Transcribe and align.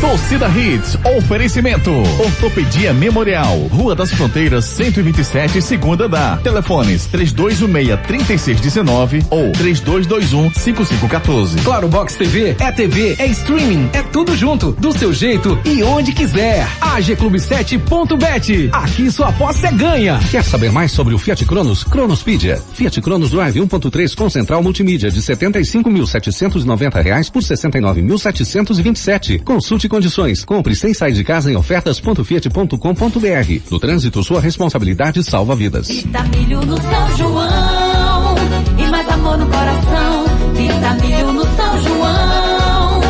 Torcida 0.00 0.48
Hits, 0.48 0.96
oferecimento. 1.16 1.90
Ortopedia 2.20 2.94
Memorial, 2.94 3.58
Rua 3.66 3.96
das 3.96 4.12
Fronteiras, 4.12 4.64
127, 4.66 5.60
segunda 5.60 6.08
da. 6.08 6.36
Telefones 6.36 7.08
3216-3619 7.08 9.26
ou 9.28 9.50
3221-5514. 9.52 11.64
Claro 11.64 11.88
Box 11.88 12.14
TV 12.14 12.54
é 12.60 12.70
TV, 12.70 13.16
é 13.18 13.26
streaming, 13.26 13.90
é 13.92 14.04
tudo 14.04 14.36
junto, 14.36 14.70
do 14.72 14.92
seu 14.92 15.12
jeito 15.12 15.58
e 15.64 15.82
onde 15.82 16.12
quiser. 16.12 16.64
AG 16.80 17.16
Clube 17.16 17.38
7.bet. 17.38 18.70
Aqui 18.72 19.10
sua 19.10 19.30
aposta 19.30 19.66
é 19.66 19.72
ganha. 19.72 20.20
Quer 20.30 20.44
saber 20.44 20.70
mais 20.70 20.92
sobre 20.92 21.12
o 21.12 21.18
Fiat 21.18 21.44
Cronos? 21.44 21.82
Cronospedia. 21.82 22.62
Fiat 22.72 23.00
Cronos 23.00 23.32
Drive 23.32 23.58
1.3 23.58 24.14
com 24.14 24.30
central 24.30 24.62
multimídia 24.62 25.10
de 25.10 25.20
75.790 25.20 27.02
reais 27.02 27.28
por 27.28 27.42
69.727. 27.42 29.42
Consulte 29.42 29.87
condições. 29.88 30.44
Compre 30.44 30.74
sem 30.74 30.94
sair 30.94 31.12
de 31.12 31.24
casa 31.24 31.50
em 31.50 31.56
ofertas.fiat.com.br. 31.56 33.70
No 33.70 33.78
trânsito, 33.78 34.22
sua 34.22 34.40
responsabilidade 34.40 35.22
salva 35.22 35.56
vidas. 35.56 35.88
Vitamilho 35.88 36.60
no 36.62 36.80
São 36.80 37.16
João 37.16 38.34
e 38.78 38.90
mais 38.90 39.08
amor 39.08 39.38
no 39.38 39.46
coração. 39.46 40.24
Vitamilho 40.54 41.32
no 41.32 41.42
São 41.42 41.82
João 41.82 43.00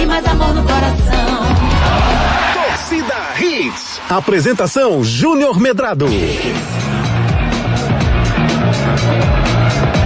e 0.00 0.06
mais 0.06 0.24
amor 0.26 0.54
no 0.54 0.62
coração. 0.62 1.38
Torcida 2.54 3.14
Hits. 3.40 4.00
Apresentação 4.08 5.04
Júnior 5.04 5.60
Medrado. 5.60 6.06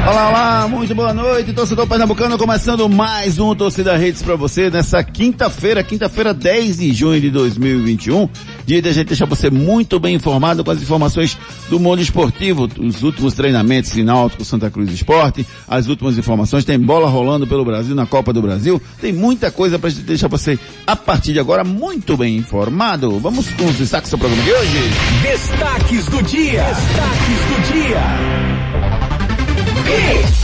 Olá, 0.05 0.28
olá, 0.28 0.69
muito 0.69 0.92
boa 0.97 1.14
noite, 1.14 1.53
torcedor 1.53 1.86
pernambucano, 1.86 2.36
começando 2.36 2.89
mais 2.89 3.39
um 3.39 3.55
Torcida 3.55 3.97
Redes 3.97 4.20
para 4.20 4.34
você 4.34 4.69
nessa 4.69 5.00
quinta-feira, 5.05 5.84
quinta-feira 5.84 6.34
10 6.34 6.78
de 6.78 6.92
junho 6.92 7.20
de 7.20 7.31
2021, 7.31 8.28
dia 8.67 8.83
de 8.83 8.89
a 8.89 8.92
gente 8.92 9.06
deixar 9.06 9.27
você 9.27 9.48
muito 9.48 10.00
bem 10.00 10.17
informado 10.17 10.64
com 10.64 10.72
as 10.72 10.83
informações 10.83 11.39
do 11.70 11.78
mundo 11.78 12.03
esportivo, 12.03 12.69
os 12.81 13.05
últimos 13.05 13.34
treinamentos 13.34 13.97
em 13.97 14.03
Náutico 14.03 14.44
Santa 14.44 14.69
Cruz 14.72 14.91
Esporte, 14.91 15.47
as 15.69 15.86
últimas 15.86 16.19
informações, 16.19 16.64
tem 16.64 16.81
bola 16.81 17.09
rolando 17.09 17.47
pelo 17.47 17.64
Brasil 17.64 17.94
na 17.94 18.05
Copa 18.05 18.33
do 18.33 18.42
Brasil, 18.42 18.83
tem 19.00 19.12
muita 19.12 19.53
coisa 19.53 19.78
para 19.78 19.91
deixar 19.91 20.27
você 20.27 20.59
a 20.84 20.97
partir 20.97 21.33
de 21.33 21.39
agora 21.39 21.62
muito 21.62 22.16
bem 22.16 22.37
informado. 22.37 23.20
Vamos 23.20 23.48
com 23.53 23.66
os 23.66 23.77
destaques 23.77 24.11
do 24.11 24.19
programa 24.19 24.42
de 24.42 24.53
hoje. 24.53 24.78
Destaques 25.22 26.06
do 26.06 26.22
dia. 26.25 26.64
Destaques 26.64 27.39
do 27.47 27.72
dia. 27.72 28.81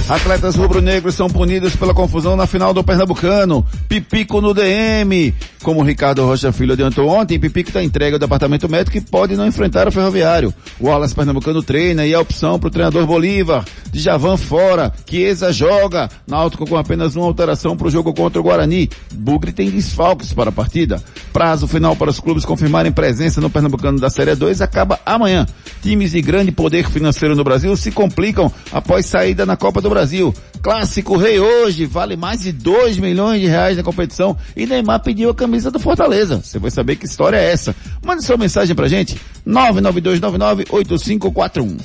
Atletas 0.09 0.57
rubro-negros 0.57 1.15
são 1.15 1.29
punidos 1.29 1.77
pela 1.77 1.93
confusão 1.93 2.35
na 2.35 2.47
final 2.47 2.73
do 2.73 2.83
Pernambucano. 2.83 3.65
Pipico 3.87 4.41
no 4.41 4.55
DM. 4.55 5.35
Como 5.63 5.83
Ricardo 5.83 6.25
Rocha 6.25 6.51
Filho 6.51 6.73
adiantou 6.73 7.09
ontem, 7.09 7.39
Pipico 7.39 7.69
está 7.69 7.83
entregue 7.83 8.15
ao 8.15 8.19
departamento 8.19 8.67
médico 8.71 8.97
e 8.97 9.03
pode 9.03 9.37
não 9.37 9.47
enfrentar 9.47 9.87
o 9.87 9.93
ferroviário. 9.93 10.55
O 10.81 10.87
Wallace 10.87 11.15
Pernambucano 11.15 11.63
treina 11.63 12.07
e 12.07 12.15
a 12.15 12.21
opção 12.21 12.59
para 12.59 12.69
o 12.69 12.71
treinador 12.71 13.07
Bolívar. 13.07 13.67
Djavan 13.93 14.39
fora. 14.39 14.93
Chiesa 15.05 15.53
joga. 15.53 16.09
Náutico 16.27 16.67
com 16.67 16.79
apenas 16.79 17.15
uma 17.15 17.27
alteração 17.27 17.77
para 17.77 17.89
o 17.89 17.91
jogo 17.91 18.15
contra 18.15 18.41
o 18.41 18.43
Guarani. 18.43 18.89
Bugre 19.13 19.53
tem 19.53 19.69
desfalques 19.69 20.33
para 20.33 20.49
a 20.49 20.53
partida. 20.53 21.03
Prazo 21.35 21.69
final 21.69 21.95
para 21.95 22.11
os 22.11 22.19
clubes 22.19 22.47
confirmarem 22.47 22.93
presença 22.93 23.43
no 23.43 23.51
Pernambucano 23.51 24.01
da 24.01 24.09
Série 24.09 24.35
2 24.35 24.63
acaba 24.63 24.99
amanhã. 25.05 25.47
Times 25.83 26.13
de 26.13 26.23
grande 26.23 26.51
poder 26.51 26.89
financeiro 26.89 27.37
no 27.37 27.45
Brasil 27.45 27.77
se 27.77 27.91
complicam 27.91 28.51
após 28.73 29.05
saída 29.29 29.45
na 29.45 29.57
Copa 29.57 29.81
do 29.83 29.91
Brasil. 29.91 30.33
Clássico 30.63 31.17
Rei 31.17 31.39
hoje 31.39 31.85
vale 31.85 32.17
mais 32.17 32.41
de 32.41 32.51
2 32.51 32.97
milhões 32.99 33.41
de 33.41 33.47
reais 33.47 33.77
na 33.77 33.83
competição 33.83 34.35
e 34.57 34.65
Neymar 34.67 35.01
pediu 35.01 35.29
a 35.31 35.35
camisa 35.35 35.71
do 35.71 35.79
Fortaleza. 35.79 36.41
Você 36.43 36.59
vai 36.59 36.71
saber 36.71 36.97
que 36.97 37.05
história 37.05 37.37
é 37.37 37.53
essa. 37.53 37.77
Mande 38.05 38.25
sua 38.25 38.39
mensagem 38.39 38.75
pra 38.75 38.89
gente. 38.89 39.21
992998541. 39.47 41.79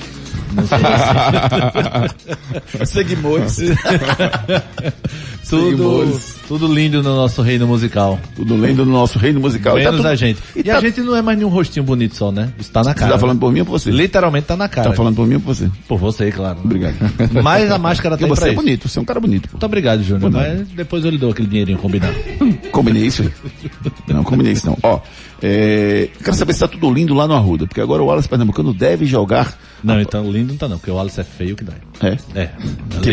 Não 0.55 0.67
sei 0.67 0.79
Seguimores. 2.87 3.53
se... 3.53 3.75
tudo, 5.49 5.71
Seguimores. 5.71 6.37
tudo 6.49 6.73
lindo 6.73 7.03
no 7.03 7.15
nosso 7.17 7.43
reino 7.43 7.67
musical. 7.67 8.19
Tudo 8.35 8.57
lendo 8.57 8.85
no 8.87 8.93
nosso 8.93 9.19
reino 9.19 9.41
musical. 9.41 9.79
E 9.79 9.83
tá 9.83 9.91
Menos 9.91 10.05
tudo- 10.05 10.13
a 10.13 10.17
gente. 10.17 10.41
E, 10.57 10.61
E, 10.61 10.65
tá- 10.65 10.79
a 10.79 10.81
gente 10.81 11.01
não 11.01 11.17
é 11.17 11.23
mais 11.23 11.39
nenhum 11.39 11.51
rostinho 11.51 11.85
bonito 11.85 12.17
só, 12.17 12.31
né? 12.33 12.53
Isso 12.59 12.71
tá 12.71 12.81
na 12.83 12.93
Você 12.93 12.99
cara. 12.99 13.13
tá 13.13 13.19
falando 13.19 13.39
por 13.39 13.53
mim 13.53 13.61
ou 13.61 13.67
por 13.67 13.73
você? 13.73 13.91
Literalmente 13.91 14.47
tá 14.47 14.57
na 14.57 14.69
cara. 14.69 14.91
Tá 14.91 14.97
falando 14.97 15.17
por 15.17 15.27
mim 15.27 15.35
ou 15.35 15.41
por 15.41 15.55
você? 15.55 15.71
Por 15.89 15.99
você, 15.99 16.31
claro. 16.31 16.59
Obrigado. 16.65 16.95
Mas 17.43 17.71
a 17.71 17.79
máscara 17.79 18.17
tem 18.17 18.29
você 18.29 18.41
pra 18.41 18.49
é 18.49 18.53
isso. 18.53 18.63
bonito, 18.63 18.89
você 18.89 18.99
é 18.99 19.03
um 19.03 19.05
cara 19.05 19.21
bonito. 19.21 19.49
Pô. 19.49 19.55
Muito 19.55 19.67
obrigado, 19.67 20.03
Júnior. 20.03 20.31
Mas 20.31 20.69
depois 20.69 21.05
eu 21.05 21.11
lhe 21.11 21.19
dou 21.19 21.31
aquele 21.31 21.49
dinheirinho 21.49 21.79
combinado. 21.79 22.15
Combinei 22.71 23.05
isso? 23.07 23.31
Não, 24.09 24.25
combinei 24.25 24.53
isso 24.53 24.67
não. 24.67 24.79
Ó, 24.83 25.01
é, 25.43 26.09
quero 26.23 26.37
saber 26.37 26.53
se 26.55 26.61
tá 26.61 26.69
tudo 26.69 26.91
lindo 26.93 27.15
lá 27.15 27.27
no 27.27 27.35
Arruda, 27.35 27.67
porque 27.67 27.81
agora 27.81 28.03
o 28.03 28.07
Wallace 28.07 28.29
Pernambucano 28.29 28.73
deve 28.73 29.05
jogar. 29.07 29.57
Não, 29.83 30.01
então 30.01 30.31
lindo 30.31 30.42
não 30.45 30.57
tá 30.57 30.69
não, 30.69 30.79
porque 30.79 30.91
o 30.91 30.95
Wallace 30.95 31.21
é 31.21 31.25
feio 31.25 31.55
que 31.57 31.65
dá. 31.65 31.73
É. 32.03 32.17
É. 32.35 32.51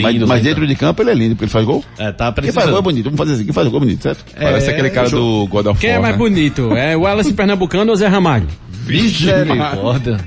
Mas, 0.01 0.13
Lindo, 0.13 0.27
mas 0.27 0.37
lindo. 0.37 0.49
dentro 0.49 0.67
de 0.67 0.75
campo 0.75 1.01
ele 1.01 1.11
é 1.11 1.13
lindo, 1.13 1.35
porque 1.35 1.45
ele 1.45 1.51
faz 1.51 1.65
gol. 1.65 1.83
É, 1.97 2.11
tá 2.11 2.31
Quem 2.31 2.43
faz 2.43 2.53
precisando. 2.53 2.69
gol 2.71 2.79
é 2.79 2.81
bonito, 2.81 3.03
vamos 3.05 3.17
fazer 3.17 3.33
assim, 3.33 3.43
quem 3.45 3.53
faz 3.53 3.67
gol 3.67 3.77
é 3.77 3.79
bonito, 3.81 4.03
certo? 4.03 4.25
Parece 4.37 4.69
aquele 4.69 4.89
cara 4.89 5.09
do 5.09 5.47
God 5.47 5.65
of 5.67 5.79
Quem 5.79 5.89
é 5.91 5.93
War, 5.93 6.01
mais 6.01 6.13
né? 6.13 6.17
bonito? 6.17 6.73
É 6.75 6.95
o 6.97 7.01
Wallace 7.01 7.33
Pernambucano 7.33 7.89
ou 7.91 7.95
Zé 7.97 8.07
Ramalho? 8.07 8.47
Misericórdia. 8.85 10.17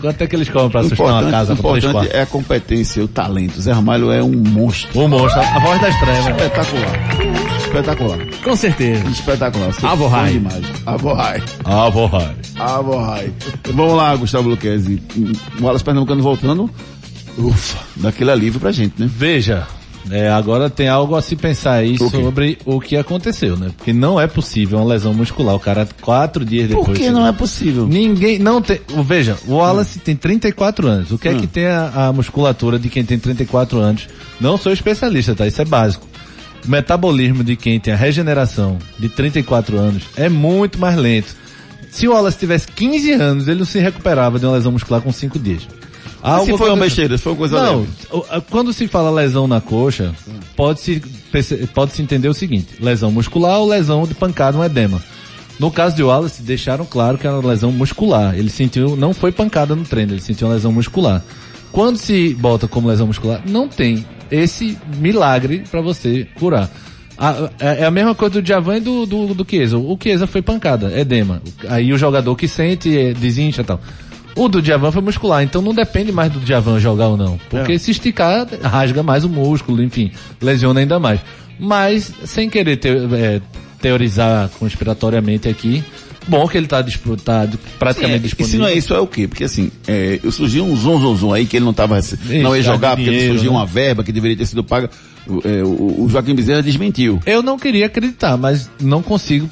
Quanto 0.00 0.22
é 0.22 0.26
que 0.28 0.36
eles 0.36 0.48
cobram 0.48 0.70
pra 0.70 0.80
O 0.80 0.84
sustentar 0.84 1.04
uma 1.04 1.10
importante, 1.18 1.32
casa 1.32 1.52
importante 1.54 2.08
é 2.16 2.22
a 2.22 2.26
competência, 2.26 3.02
o 3.02 3.08
talento. 3.08 3.60
Zé 3.60 3.72
Ramalho 3.72 4.12
é 4.12 4.22
um 4.22 4.30
monstro. 4.32 5.00
O 5.00 5.08
monstro, 5.08 5.40
a 5.40 5.58
voz 5.58 5.80
das 5.80 5.98
trevas. 5.98 6.26
Espetacular. 6.28 7.27
Espetacular. 7.68 8.18
Com 8.42 8.56
certeza. 8.56 9.06
Espetacular. 9.08 9.70
Avorrai. 9.82 10.42
Avorrai. 10.86 11.42
Ah, 11.64 11.88
vorrai. 11.90 12.34
Avorrai. 12.58 13.32
Vamos 13.74 13.94
lá, 13.94 14.16
Gustavo 14.16 14.48
Luquezzi. 14.48 15.02
O 15.60 15.64
Wallace 15.64 15.84
Pernambucano 15.84 16.22
voltando. 16.22 16.70
Ufa, 17.36 17.78
daquele 17.96 18.30
alívio 18.30 18.58
pra 18.58 18.72
gente, 18.72 18.94
né? 18.98 19.08
Veja, 19.08 19.66
é, 20.10 20.28
agora 20.30 20.68
tem 20.70 20.88
algo 20.88 21.14
a 21.14 21.20
se 21.22 21.36
pensar 21.36 21.74
aí 21.74 21.94
O 22.00 22.08
sobre 22.10 22.58
o 22.64 22.80
que 22.80 22.96
aconteceu, 22.96 23.56
né? 23.56 23.70
Porque 23.76 23.92
não 23.92 24.18
é 24.18 24.26
possível 24.26 24.78
uma 24.78 24.86
lesão 24.86 25.12
muscular. 25.14 25.54
O 25.54 25.60
cara, 25.60 25.86
quatro 26.00 26.44
dias 26.46 26.68
depois... 26.68 26.86
Por 26.86 26.96
que 26.96 27.10
não 27.10 27.24
é 27.26 27.32
possível? 27.32 27.86
Ninguém, 27.86 28.38
não 28.40 28.60
tem, 28.62 28.80
veja, 29.04 29.36
o 29.46 29.52
Wallace 29.56 29.98
tem 30.00 30.16
34 30.16 30.88
anos. 30.88 31.12
O 31.12 31.18
que 31.18 31.28
é 31.28 31.32
Hum. 31.32 31.38
que 31.40 31.46
tem 31.46 31.66
a, 31.66 32.06
a 32.08 32.12
musculatura 32.12 32.78
de 32.78 32.88
quem 32.88 33.04
tem 33.04 33.18
34 33.18 33.78
anos? 33.78 34.08
Não 34.40 34.56
sou 34.56 34.72
especialista, 34.72 35.34
tá? 35.34 35.46
Isso 35.46 35.60
é 35.62 35.64
básico. 35.66 36.07
O 36.66 36.70
metabolismo 36.70 37.42
de 37.42 37.56
quem 37.56 37.78
tem 37.80 37.94
a 37.94 37.96
regeneração 37.96 38.78
de 38.98 39.08
34 39.08 39.78
anos 39.78 40.02
é 40.16 40.28
muito 40.28 40.78
mais 40.78 40.96
lento. 40.96 41.34
Se 41.90 42.06
o 42.06 42.12
Wallace 42.12 42.36
tivesse 42.38 42.68
15 42.68 43.12
anos, 43.12 43.48
ele 43.48 43.60
não 43.60 43.66
se 43.66 43.78
recuperava 43.78 44.38
de 44.38 44.44
uma 44.44 44.52
lesão 44.54 44.72
muscular 44.72 45.00
com 45.00 45.10
5 45.10 45.38
dias. 45.38 45.66
Ah, 46.22 46.34
se 46.34 46.40
Algo 46.40 46.58
foi 46.58 46.66
uma 46.68 46.74
aconteceu- 46.74 46.76
besteira, 46.84 47.16
se 47.16 47.22
foi 47.22 47.32
uma 47.32 47.38
coisa 47.38 47.62
não, 47.64 47.80
leve. 47.80 48.42
quando 48.50 48.72
se 48.72 48.88
fala 48.88 49.08
lesão 49.10 49.46
na 49.46 49.60
coxa, 49.60 50.12
pode-se 50.56 51.00
perce- 51.32 51.66
pode-se 51.72 52.02
entender 52.02 52.28
o 52.28 52.34
seguinte, 52.34 52.74
lesão 52.80 53.10
muscular 53.12 53.58
ou 53.60 53.68
lesão 53.68 54.04
de 54.06 54.14
pancada, 54.14 54.58
um 54.58 54.64
edema. 54.64 55.02
No 55.58 55.70
caso 55.70 55.96
de 55.96 56.02
Wallace, 56.02 56.42
deixaram 56.42 56.84
claro 56.84 57.16
que 57.18 57.26
era 57.26 57.36
uma 57.38 57.48
lesão 57.48 57.72
muscular. 57.72 58.36
Ele 58.36 58.50
sentiu, 58.50 58.96
não 58.96 59.14
foi 59.14 59.32
pancada 59.32 59.74
no 59.74 59.84
treino, 59.84 60.12
ele 60.12 60.20
sentiu 60.20 60.46
uma 60.48 60.54
lesão 60.54 60.72
muscular. 60.72 61.22
Quando 61.72 61.96
se 61.98 62.34
bota 62.34 62.66
como 62.66 62.88
lesão 62.88 63.06
muscular, 63.06 63.42
não 63.46 63.68
tem 63.68 64.04
esse 64.30 64.76
milagre 64.98 65.64
para 65.70 65.80
você 65.80 66.26
curar. 66.38 66.68
A- 67.16 67.50
é 67.58 67.82
é 67.82 67.84
a 67.84 67.90
mesma 67.90 68.14
coisa 68.14 68.34
do 68.34 68.42
Djavan 68.42 68.76
e 68.76 68.80
do, 68.80 69.04
do, 69.06 69.34
do 69.34 69.46
Chiesa. 69.48 69.76
O 69.76 69.98
Chiesa 70.00 70.26
foi 70.26 70.40
pancada, 70.42 70.98
edema. 70.98 71.42
Aí 71.68 71.92
o 71.92 71.98
jogador 71.98 72.34
que 72.36 72.46
sente, 72.46 72.96
eh, 72.96 73.12
desincha 73.12 73.62
e 73.62 73.64
tal. 73.64 73.80
O 74.36 74.48
do 74.48 74.62
Djavan 74.62 74.92
foi 74.92 75.02
muscular, 75.02 75.42
então 75.42 75.60
não 75.60 75.74
depende 75.74 76.12
mais 76.12 76.30
do 76.32 76.38
Djavan 76.38 76.78
jogar 76.78 77.08
ou 77.08 77.16
não. 77.16 77.38
Porque 77.50 77.76
se 77.78 77.90
esticar, 77.90 78.46
rasga 78.62 79.02
mais 79.02 79.24
o 79.24 79.28
músculo, 79.28 79.82
enfim, 79.82 80.12
lesiona 80.40 80.78
ainda 80.80 80.98
mais. 81.00 81.20
Mas, 81.58 82.12
sem 82.24 82.48
querer 82.48 82.76
te- 82.76 82.88
é, 82.88 83.40
teorizar 83.82 84.48
conspiratoriamente 84.60 85.48
aqui, 85.48 85.82
bom 86.28 86.46
que 86.46 86.56
ele 86.58 86.66
tá 86.66 86.82
disputado, 86.82 87.58
praticamente 87.78 88.14
É, 88.24 88.26
e 88.26 88.28
se 88.30 88.36
disponível. 88.36 88.60
não 88.60 88.66
é 88.68 88.74
isso, 88.74 88.94
é 88.94 89.00
o 89.00 89.06
quê? 89.06 89.26
Porque 89.26 89.44
assim, 89.44 89.70
é, 89.86 90.20
eu 90.22 90.30
surgiu 90.30 90.64
um 90.64 90.76
zum, 90.76 91.00
zum, 91.00 91.16
zum 91.16 91.32
aí 91.32 91.46
que 91.46 91.56
ele 91.56 91.64
não 91.64 91.72
tava, 91.72 91.98
Isso, 91.98 92.16
não 92.42 92.54
ia 92.56 92.62
tá 92.62 92.72
jogar 92.72 92.90
porque 92.96 93.10
dinheiro, 93.10 93.34
surgiu 93.34 93.52
né? 93.52 93.58
uma 93.58 93.66
verba 93.66 94.04
que 94.04 94.12
deveria 94.12 94.36
ter 94.36 94.46
sido 94.46 94.62
paga. 94.62 94.90
O, 95.26 95.40
é, 95.46 95.62
o- 95.62 96.04
o 96.04 96.08
Joaquim 96.08 96.34
Bezerra 96.34 96.62
desmentiu. 96.62 97.20
Eu 97.26 97.42
não 97.42 97.58
queria 97.58 97.86
acreditar, 97.86 98.36
mas 98.36 98.70
não 98.80 99.02
consigo 99.02 99.48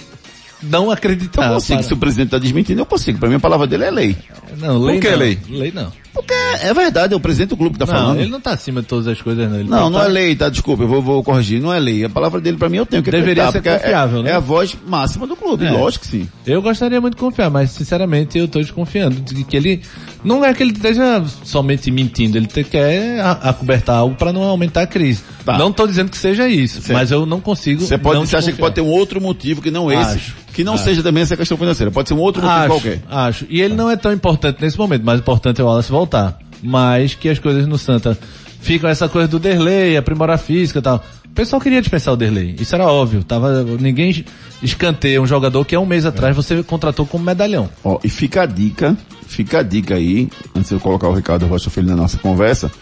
não 0.62 0.90
acreditar. 0.90 1.48
eu 1.48 1.54
consigo, 1.54 1.78
para- 1.80 1.86
se 1.88 1.92
o 1.92 1.96
presidente 1.96 2.26
está 2.28 2.38
desmentindo, 2.38 2.80
eu 2.80 2.86
consigo. 2.86 3.18
Pra 3.18 3.28
mim 3.28 3.34
a 3.36 3.40
palavra 3.40 3.66
dele 3.66 3.84
é 3.84 3.90
lei. 3.90 4.16
Não, 4.58 4.78
lei 4.82 4.96
Por 4.96 5.02
que 5.02 5.10
não. 5.10 5.18
lei? 5.18 5.38
Lei 5.50 5.72
não. 5.72 5.92
Porque 6.16 6.32
é 6.62 6.72
verdade, 6.72 7.12
é 7.12 7.16
o 7.16 7.20
presidente 7.20 7.50
do 7.50 7.56
clube 7.56 7.74
que 7.74 7.78
tá 7.84 7.86
não, 7.86 7.92
falando. 8.00 8.20
ele 8.20 8.30
não 8.30 8.40
tá 8.40 8.52
acima 8.52 8.80
de 8.80 8.86
todas 8.88 9.06
as 9.06 9.20
coisas, 9.20 9.48
não. 9.50 9.60
Ele 9.60 9.68
Não, 9.68 9.90
não 9.90 10.00
tá- 10.00 10.06
é 10.06 10.08
lei, 10.08 10.34
tá? 10.34 10.48
Desculpa, 10.48 10.82
eu 10.82 10.88
vou, 10.88 11.02
vou 11.02 11.22
corrigir. 11.22 11.60
Não 11.60 11.72
é 11.72 11.78
lei. 11.78 12.04
A 12.04 12.08
palavra 12.08 12.40
dele 12.40 12.56
pra 12.56 12.68
mim 12.68 12.78
eu 12.78 12.86
tenho 12.86 13.02
que 13.02 13.10
Deveria 13.10 13.50
ser 13.52 13.58
é- 13.66 13.78
confiável, 13.78 14.20
é, 14.20 14.22
né? 14.22 14.30
é 14.30 14.34
a 14.34 14.38
voz 14.40 14.74
máxima 14.86 15.26
do 15.26 15.36
clube, 15.36 15.66
É. 15.66 15.70
lógico 15.70 16.04
que 16.04 16.10
sim. 16.10 16.28
Eu 16.46 16.62
gostaria 16.62 17.00
muito 17.00 17.14
de 17.14 17.20
confiar, 17.20 17.50
mas 17.50 17.70
sinceramente 17.70 18.38
eu 18.38 18.48
tô 18.48 18.58
desconfiando 18.60 19.20
de 19.20 19.44
que 19.44 19.56
ele 19.56 19.82
não 20.24 20.44
é 20.44 20.52
que 20.54 20.62
ele 20.62 20.72
esteja 20.72 21.22
somente 21.44 21.90
mentindo, 21.90 22.36
ele 22.38 22.46
quer 22.46 23.20
acobertar 23.42 23.96
algo 23.98 24.14
para 24.16 24.32
não 24.32 24.42
aumentar 24.42 24.82
a 24.82 24.86
crise. 24.86 25.22
Tá. 25.44 25.58
Não 25.58 25.70
tô 25.70 25.86
dizendo 25.86 26.10
que 26.10 26.16
seja 26.18 26.48
isso, 26.48 26.80
Certo. 26.80 26.92
mas 26.98 27.10
eu 27.10 27.24
não 27.26 27.40
consigo. 27.40 27.82
Você 27.82 27.96
pode, 27.98 28.18
não 28.18 28.26
você 28.26 28.36
acha 28.36 28.50
que 28.50 28.58
pode 28.58 28.74
ter 28.74 28.80
um 28.80 28.88
outro 28.88 29.20
motivo 29.20 29.60
que 29.62 29.70
não 29.70 29.92
esse, 29.92 30.14
Acho, 30.14 30.34
que 30.56 30.64
não 30.64 30.72
acho. 30.72 30.84
seja 30.84 31.02
também 31.02 31.22
essa 31.22 31.36
questão 31.36 31.58
financeira. 31.58 31.92
Pode 31.92 32.08
ser 32.08 32.14
um 32.14 32.18
outro 32.18 32.40
motivo 32.40 32.60
acho, 32.60 32.68
qualquer. 32.68 33.02
Acho. 33.10 33.46
E 33.50 33.60
ele 33.60 33.74
não 33.74 33.90
é 33.90 33.96
tão 33.96 34.10
importante 34.10 34.58
nesse 34.62 34.78
momento, 34.78 35.02
mas 35.04 35.18
o 35.18 35.20
importante 35.20 35.60
é 35.60 35.64
o 35.64 35.66
Wallace 35.66 35.92
voltar. 35.92 36.38
Mas 36.62 37.14
que 37.14 37.28
as 37.28 37.38
coisas 37.38 37.66
no 37.66 37.76
Santa 37.76 38.18
ficam 38.58 38.88
essa 38.88 39.06
coisa 39.06 39.28
do 39.28 39.38
Derlei, 39.38 39.98
aprimorar 39.98 40.36
a 40.36 40.38
física 40.38 40.78
e 40.78 40.82
tal. 40.82 41.04
O 41.26 41.28
pessoal 41.36 41.60
queria 41.60 41.78
dispensar 41.78 42.14
o 42.14 42.16
Derlei. 42.16 42.56
Isso 42.58 42.74
era 42.74 42.86
óbvio. 42.86 43.22
Tava, 43.22 43.64
ninguém 43.78 44.24
escanteia 44.62 45.20
um 45.20 45.26
jogador 45.26 45.62
que 45.66 45.74
há 45.74 45.80
um 45.80 45.84
mês 45.84 46.06
atrás 46.06 46.34
você 46.34 46.62
contratou 46.62 47.04
como 47.04 47.22
medalhão. 47.22 47.68
Ó, 47.84 48.00
e 48.02 48.08
fica 48.08 48.44
a 48.44 48.46
dica, 48.46 48.96
fica 49.26 49.58
a 49.58 49.62
dica 49.62 49.96
aí, 49.96 50.30
antes 50.54 50.70
de 50.70 50.74
eu 50.74 50.80
colocar 50.80 51.06
o 51.06 51.12
Ricardo 51.12 51.44
Rocha 51.44 51.68
Filho 51.68 51.88
na 51.88 51.96
nossa 51.96 52.16
conversa, 52.16 52.72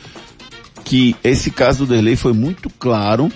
que 0.85 1.17
esse 1.25 1.51
caso 1.51 1.85
do 1.85 1.93
Derlei 1.93 2.15
foi 2.15 2.33
muito 2.33 2.71
claro 2.71 3.33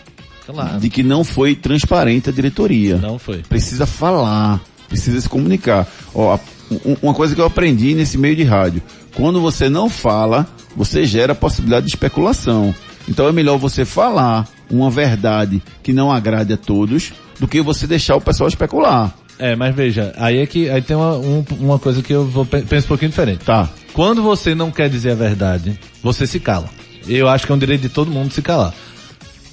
Claro. 0.52 0.80
de 0.80 0.88
que 0.88 1.02
não 1.02 1.22
foi 1.22 1.54
transparente 1.54 2.28
a 2.30 2.32
diretoria. 2.32 2.96
Não 2.96 3.18
foi. 3.18 3.38
Precisa 3.38 3.86
falar, 3.86 4.60
precisa 4.88 5.20
se 5.20 5.28
comunicar. 5.28 5.86
Ó, 6.14 6.38
um- 6.70 6.96
uma 7.02 7.14
coisa 7.14 7.34
que 7.34 7.40
eu 7.40 7.46
aprendi 7.46 7.94
nesse 7.94 8.16
meio 8.18 8.34
de 8.36 8.44
rádio, 8.44 8.82
quando 9.14 9.40
você 9.40 9.68
não 9.68 9.88
fala, 9.90 10.46
você 10.76 11.04
gera 11.04 11.32
a 11.32 11.36
possibilidade 11.36 11.86
de 11.86 11.92
especulação. 11.92 12.74
Então 13.08 13.26
é 13.28 13.32
melhor 13.32 13.58
você 13.58 13.84
falar 13.84 14.46
uma 14.70 14.90
verdade 14.90 15.62
que 15.82 15.92
não 15.92 16.10
agrade 16.12 16.52
a 16.52 16.56
todos, 16.56 17.12
do 17.40 17.46
que 17.48 17.60
você 17.62 17.86
deixar 17.86 18.16
o 18.16 18.20
pessoal 18.20 18.48
especular. 18.48 19.14
É, 19.38 19.54
mas 19.54 19.74
veja, 19.74 20.12
aí 20.16 20.38
é 20.38 20.46
que 20.46 20.68
aí 20.68 20.82
tem 20.82 20.96
uma, 20.96 21.16
um- 21.16 21.44
uma 21.60 21.78
coisa 21.78 22.02
que 22.02 22.12
eu 22.12 22.26
vou 22.26 22.44
pe- 22.44 22.62
penso 22.62 22.86
um 22.86 22.88
pouquinho 22.88 23.10
diferente. 23.10 23.44
Tá. 23.44 23.68
Quando 23.92 24.22
você 24.22 24.54
não 24.54 24.70
quer 24.70 24.88
dizer 24.90 25.12
a 25.12 25.14
verdade, 25.14 25.78
você 26.02 26.26
se 26.26 26.40
cala. 26.40 26.68
Eu 27.06 27.28
acho 27.28 27.46
que 27.46 27.52
é 27.52 27.54
um 27.54 27.58
direito 27.58 27.82
de 27.82 27.88
todo 27.88 28.10
mundo 28.10 28.32
se 28.32 28.42
calar. 28.42 28.74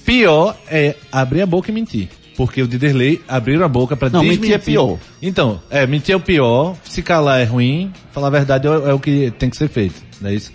Pior 0.06 0.56
é 0.70 0.94
abrir 1.12 1.42
a 1.42 1.46
boca 1.46 1.70
e 1.70 1.74
mentir. 1.74 2.08
Porque 2.36 2.62
o 2.62 2.68
Diderley 2.68 3.20
abriram 3.26 3.64
a 3.64 3.68
boca 3.68 3.96
para 3.96 4.08
desmentir. 4.08 4.40
mentir 4.40 4.54
é 4.54 4.58
pior. 4.58 4.98
Então, 5.22 5.60
é, 5.70 5.86
mentir 5.86 6.12
é 6.12 6.16
o 6.16 6.20
pior, 6.20 6.76
se 6.84 7.02
calar 7.02 7.40
é 7.40 7.44
ruim, 7.44 7.90
falar 8.12 8.26
a 8.28 8.30
verdade 8.30 8.66
é, 8.66 8.70
o- 8.70 8.88
é 8.90 8.94
o 8.94 9.00
que 9.00 9.30
tem 9.38 9.48
que 9.50 9.56
ser 9.56 9.68
feito, 9.68 9.94
não 10.20 10.30
é 10.30 10.34
isso? 10.34 10.52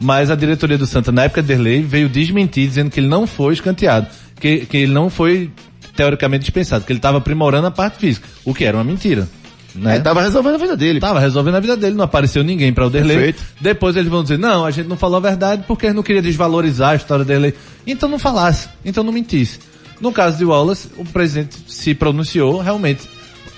Mas 0.00 0.30
a 0.30 0.34
diretoria 0.34 0.78
do 0.78 0.86
Santa, 0.86 1.12
na 1.12 1.24
época 1.24 1.42
de 1.42 1.48
Derlei, 1.48 1.82
veio 1.82 2.08
desmentir, 2.08 2.66
dizendo 2.66 2.90
que 2.90 2.98
ele 3.00 3.08
não 3.08 3.26
foi 3.26 3.52
escanteado, 3.52 4.06
que, 4.40 4.64
que 4.66 4.76
ele 4.78 4.92
não 4.92 5.10
foi 5.10 5.50
teoricamente 5.94 6.42
dispensado, 6.44 6.84
que 6.84 6.92
ele 6.92 6.98
estava 6.98 7.18
aprimorando 7.18 7.66
a 7.66 7.70
parte 7.70 7.98
física, 7.98 8.26
o 8.44 8.54
que 8.54 8.64
era 8.64 8.76
uma 8.76 8.84
mentira. 8.84 9.28
Né? 9.74 9.96
É, 9.96 10.00
tava 10.00 10.22
resolvendo 10.22 10.54
a 10.54 10.58
vida 10.58 10.76
dele. 10.76 10.98
Tava 10.98 11.20
resolvendo 11.20 11.56
a 11.56 11.60
vida 11.60 11.76
dele, 11.76 11.94
não 11.94 12.04
apareceu 12.04 12.42
ninguém 12.42 12.72
para 12.72 12.86
o 12.86 12.90
Derlei. 12.90 13.16
Perfeito. 13.16 13.42
Depois 13.60 13.94
eles 13.96 14.08
vão 14.08 14.22
dizer, 14.22 14.38
não, 14.38 14.64
a 14.64 14.70
gente 14.70 14.88
não 14.88 14.96
falou 14.96 15.18
a 15.18 15.20
verdade 15.20 15.62
porque 15.68 15.92
não 15.92 16.02
queria 16.02 16.22
desvalorizar 16.22 16.92
a 16.92 16.94
história 16.96 17.24
do 17.24 17.28
Derlei. 17.28 17.54
Então 17.90 18.08
não 18.08 18.18
falasse, 18.18 18.68
então 18.84 19.02
não 19.02 19.12
mentisse. 19.12 19.58
No 20.00 20.12
caso 20.12 20.36
de 20.38 20.44
Wallace, 20.44 20.88
o 20.96 21.04
presidente 21.04 21.56
se 21.66 21.94
pronunciou, 21.94 22.60
realmente. 22.60 23.08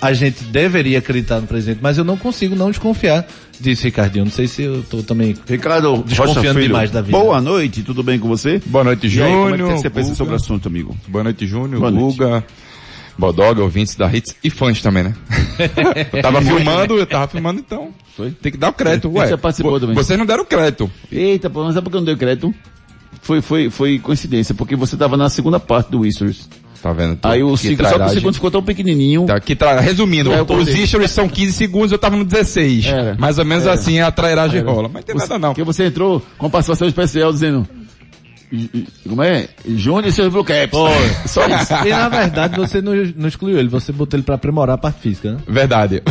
A 0.01 0.13
gente 0.13 0.43
deveria 0.45 0.97
acreditar 0.97 1.39
no 1.39 1.45
presidente, 1.45 1.77
mas 1.79 1.95
eu 1.99 2.03
não 2.03 2.17
consigo 2.17 2.55
não 2.55 2.71
desconfiar 2.71 3.23
disso, 3.59 3.83
Ricardinho. 3.83 4.25
Não 4.25 4.31
sei 4.31 4.47
se 4.47 4.63
eu 4.63 4.81
tô 4.89 5.03
também 5.03 5.35
Ricardo 5.47 6.01
Desconfiando 6.03 6.55
Filho, 6.55 6.69
demais 6.69 6.89
da 6.89 7.01
vida. 7.01 7.15
Boa 7.15 7.39
noite, 7.39 7.83
tudo 7.83 8.01
bem 8.01 8.17
com 8.17 8.27
você? 8.27 8.59
Boa 8.65 8.83
noite, 8.83 9.05
aí, 9.05 9.15
como 9.31 9.49
é 9.49 9.51
que 9.51 9.57
Júnior. 9.59 9.77
você 9.77 9.89
pensa 9.91 10.15
sobre 10.15 10.33
o 10.33 10.37
assunto, 10.37 10.67
amigo? 10.67 10.97
Boa 11.07 11.23
noite, 11.23 11.45
Júnior, 11.45 11.79
Boa 11.81 11.91
noite. 11.91 12.17
Guga, 12.17 12.43
Bodoga, 13.15 13.61
ouvintes 13.61 13.93
da 13.93 14.11
Hits 14.11 14.35
e 14.43 14.49
fãs 14.49 14.81
também, 14.81 15.03
né? 15.03 15.13
eu 16.11 16.21
tava 16.23 16.41
filmando, 16.41 16.97
eu 16.97 17.05
tava 17.05 17.27
filmando 17.27 17.59
então. 17.59 17.89
Foi? 18.17 18.31
Tem 18.31 18.51
que 18.51 18.57
dar 18.57 18.69
o 18.69 18.73
crédito, 18.73 19.07
Você 19.11 19.33
ué. 19.33 19.37
participou 19.37 19.73
vo- 19.73 19.79
também. 19.79 19.95
Vocês 19.95 20.17
não 20.17 20.25
deram 20.25 20.43
crédito. 20.45 20.89
Eita, 21.11 21.47
pô, 21.47 21.63
mas 21.63 21.75
sabe 21.75 21.83
por 21.83 21.91
que 21.91 21.97
eu 21.97 22.01
não 22.01 22.05
dei 22.05 22.15
crédito? 22.15 22.51
Foi, 23.31 23.41
foi, 23.41 23.69
foi 23.69 23.99
coincidência, 23.99 24.53
porque 24.53 24.75
você 24.75 24.97
tava 24.97 25.15
na 25.15 25.29
segunda 25.29 25.57
parte 25.59 25.89
do 25.89 25.99
Whistles. 26.01 26.49
Tá 26.83 26.91
vendo? 26.91 27.17
Aí 27.23 27.41
o 27.43 27.55
segundo, 27.55 27.87
só 27.87 27.97
que 27.99 28.03
o 28.05 28.09
segundo 28.09 28.33
ficou 28.33 28.49
tão 28.51 28.61
pequenininho. 28.63 29.25
Tá, 29.25 29.39
que 29.39 29.55
tra... 29.55 29.79
Resumindo, 29.79 30.33
É, 30.33 30.41
os 30.41 30.67
stories 30.89 31.11
são 31.11 31.29
15 31.29 31.53
segundos, 31.53 31.91
eu 31.91 31.97
tava 31.99 32.17
no 32.17 32.25
16. 32.25 32.87
Era. 32.87 33.15
Mais 33.19 33.37
ou 33.37 33.45
menos 33.45 33.63
Era. 33.65 33.73
assim 33.75 33.99
a 34.01 34.11
trairagem 34.11 34.59
Era. 34.59 34.69
rola. 34.69 34.89
Mas 34.91 34.95
não 34.95 35.03
tem 35.03 35.15
nada 35.15 35.37
não. 35.39 35.49
Porque 35.49 35.63
você 35.63 35.85
entrou 35.85 36.21
com 36.37 36.49
participação 36.49 36.87
especial 36.87 37.31
dizendo. 37.31 37.65
"E- 38.51 38.69
e- 38.73 38.87
Como 39.07 39.21
é? 39.23 39.47
Júnior 39.65 40.07
e 40.07 40.11
seus 40.11 40.29
Blue 40.33 40.43
Caps. 40.43 40.77
Só 41.31 41.45
isso. 41.47 41.73
E 41.85 41.89
na 41.91 42.09
verdade 42.09 42.57
você 42.57 42.81
não, 42.81 42.93
não 43.15 43.27
excluiu 43.29 43.57
ele, 43.59 43.69
você 43.69 43.91
botou 43.93 44.17
ele 44.17 44.23
para 44.25 44.35
aprimorar 44.35 44.73
a 44.75 44.77
parte 44.77 44.99
física, 45.01 45.33
né? 45.33 45.37
Verdade. 45.47 46.01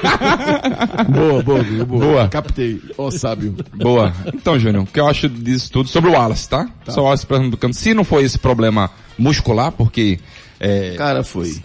boa, 1.08 1.42
boa, 1.42 1.62
boa, 1.62 1.84
boa. 1.84 2.00
Boa. 2.06 2.28
Captei. 2.28 2.80
Ó, 2.96 3.10
sábio. 3.10 3.54
Boa. 3.74 4.12
Então, 4.34 4.58
Júnior, 4.58 4.84
o 4.84 4.86
que 4.86 5.00
eu 5.00 5.06
acho 5.06 5.28
disso 5.28 5.70
tudo 5.70 5.88
sobre 5.88 6.10
o 6.10 6.12
Wallace, 6.14 6.48
tá? 6.48 6.68
Só 6.88 7.00
o 7.00 7.04
Wallace 7.04 7.26
Pernambucano. 7.26 7.74
Se 7.74 7.94
não 7.94 8.04
foi 8.04 8.24
esse 8.24 8.38
problema 8.38 8.90
muscular, 9.18 9.72
porque... 9.72 10.18
É, 10.58 10.94
Cara, 10.96 11.22
foi. 11.24 11.56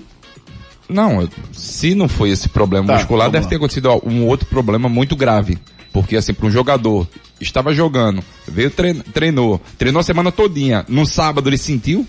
Não, 0.87 1.27
se 1.51 1.95
não 1.95 2.07
foi 2.07 2.29
esse 2.29 2.47
problema 2.47 2.87
Tá, 2.87 2.93
muscular, 2.95 3.29
deve 3.29 3.45
lá. 3.45 3.49
ter 3.49 3.55
acontecido 3.55 3.87
ó, 3.87 3.99
um 4.05 4.25
outro 4.27 4.45
problema 4.47 4.87
muito 4.87 5.15
grave. 5.15 5.57
Porque 5.91 6.15
assim, 6.15 6.33
para 6.33 6.45
um 6.45 6.51
jogador, 6.51 7.07
estava 7.39 7.73
jogando, 7.73 8.21
veio 8.47 8.69
trein- 8.69 8.99
treinou, 8.99 9.59
treinou 9.77 9.99
a 10.01 10.03
semana 10.03 10.31
todinha, 10.31 10.85
no 10.89 11.05
sábado 11.05 11.49
ele 11.49 11.57
sentiu. 11.57 12.05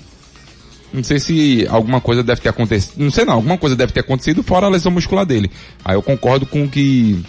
Não 0.93 1.03
sei 1.03 1.19
se 1.19 1.67
alguma 1.69 2.01
coisa 2.01 2.23
deve 2.23 2.41
ter 2.41 2.49
acontecido, 2.49 2.95
não 3.03 3.11
sei 3.11 3.25
não, 3.25 3.35
alguma 3.35 3.59
coisa 3.59 3.77
deve 3.77 3.93
ter 3.93 4.01
acontecido 4.01 4.43
fora 4.43 4.67
a 4.67 4.69
lesão 4.71 4.91
muscular 4.93 5.27
dele. 5.27 5.51
Aí 5.85 5.95
eu 5.95 6.03
concordo 6.03 6.47
com 6.47 6.65
o 6.65 6.69
que 6.69 7.23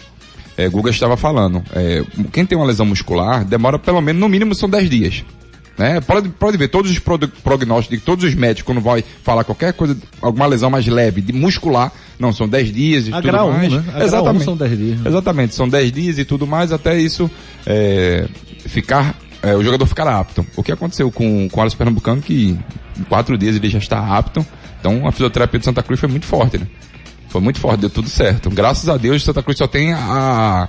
é, 0.56 0.68
Guga 0.68 0.90
estava 0.90 1.16
falando. 1.16 1.62
É, 1.74 2.02
quem 2.32 2.44
tem 2.46 2.56
uma 2.56 2.66
lesão 2.66 2.86
muscular, 2.86 3.44
demora 3.44 3.78
pelo 3.78 4.00
menos, 4.00 4.20
no 4.20 4.28
mínimo 4.28 4.54
são 4.54 4.68
10 4.68 4.90
dias. 4.90 5.24
Né? 5.78 6.00
Pode, 6.00 6.28
pode 6.30 6.56
ver, 6.56 6.66
todos 6.66 6.90
os 6.90 6.98
prognósticos 6.98 7.98
de 7.98 8.04
todos 8.04 8.24
os 8.24 8.34
médicos, 8.34 8.64
quando 8.64 8.80
vai 8.80 9.04
falar 9.22 9.44
qualquer 9.44 9.72
coisa, 9.72 9.96
alguma 10.20 10.44
lesão 10.46 10.68
mais 10.68 10.84
leve, 10.88 11.20
de 11.20 11.32
muscular, 11.32 11.92
não, 12.18 12.32
são 12.32 12.48
10 12.48 12.72
dias 12.72 13.06
e 13.06 13.12
A 13.12 13.16
tudo 13.22 13.30
grau 13.30 13.52
mais. 13.52 13.72
né? 13.72 13.84
A 13.94 14.02
Exatamente. 14.02 14.44
são 14.44 14.56
10 14.56 14.76
dias, 14.76 14.98
né? 15.00 15.08
Exatamente, 15.08 15.54
são 15.54 15.68
10 15.68 15.92
dias 15.92 16.18
e 16.18 16.24
tudo 16.24 16.48
mais, 16.48 16.72
até 16.72 16.98
isso 16.98 17.30
é, 17.64 18.26
ficar, 18.66 19.16
é, 19.42 19.54
o 19.54 19.62
jogador 19.62 19.86
ficar 19.86 20.08
apto. 20.08 20.44
O 20.56 20.62
que 20.62 20.72
aconteceu 20.72 21.10
com, 21.10 21.48
com 21.48 21.58
o 21.58 21.62
Alisson 21.62 21.76
Pernambucano, 21.76 22.20
que 22.20 22.58
em 22.98 23.02
4 23.04 23.38
dias 23.38 23.56
ele 23.56 23.68
já 23.68 23.78
está 23.78 24.16
apto, 24.16 24.44
então 24.80 25.06
a 25.06 25.12
fisioterapia 25.12 25.58
de 25.58 25.64
Santa 25.64 25.82
Cruz 25.82 26.00
foi 26.00 26.08
muito 26.08 26.26
forte, 26.26 26.58
né? 26.58 26.66
Foi 27.28 27.40
muito 27.40 27.60
forte, 27.60 27.80
deu 27.80 27.90
tudo 27.90 28.08
certo. 28.08 28.48
Graças 28.50 28.88
a 28.88 28.96
Deus, 28.96 29.22
Santa 29.22 29.42
Cruz 29.42 29.58
só 29.58 29.66
tem 29.66 29.92
a, 29.92 30.68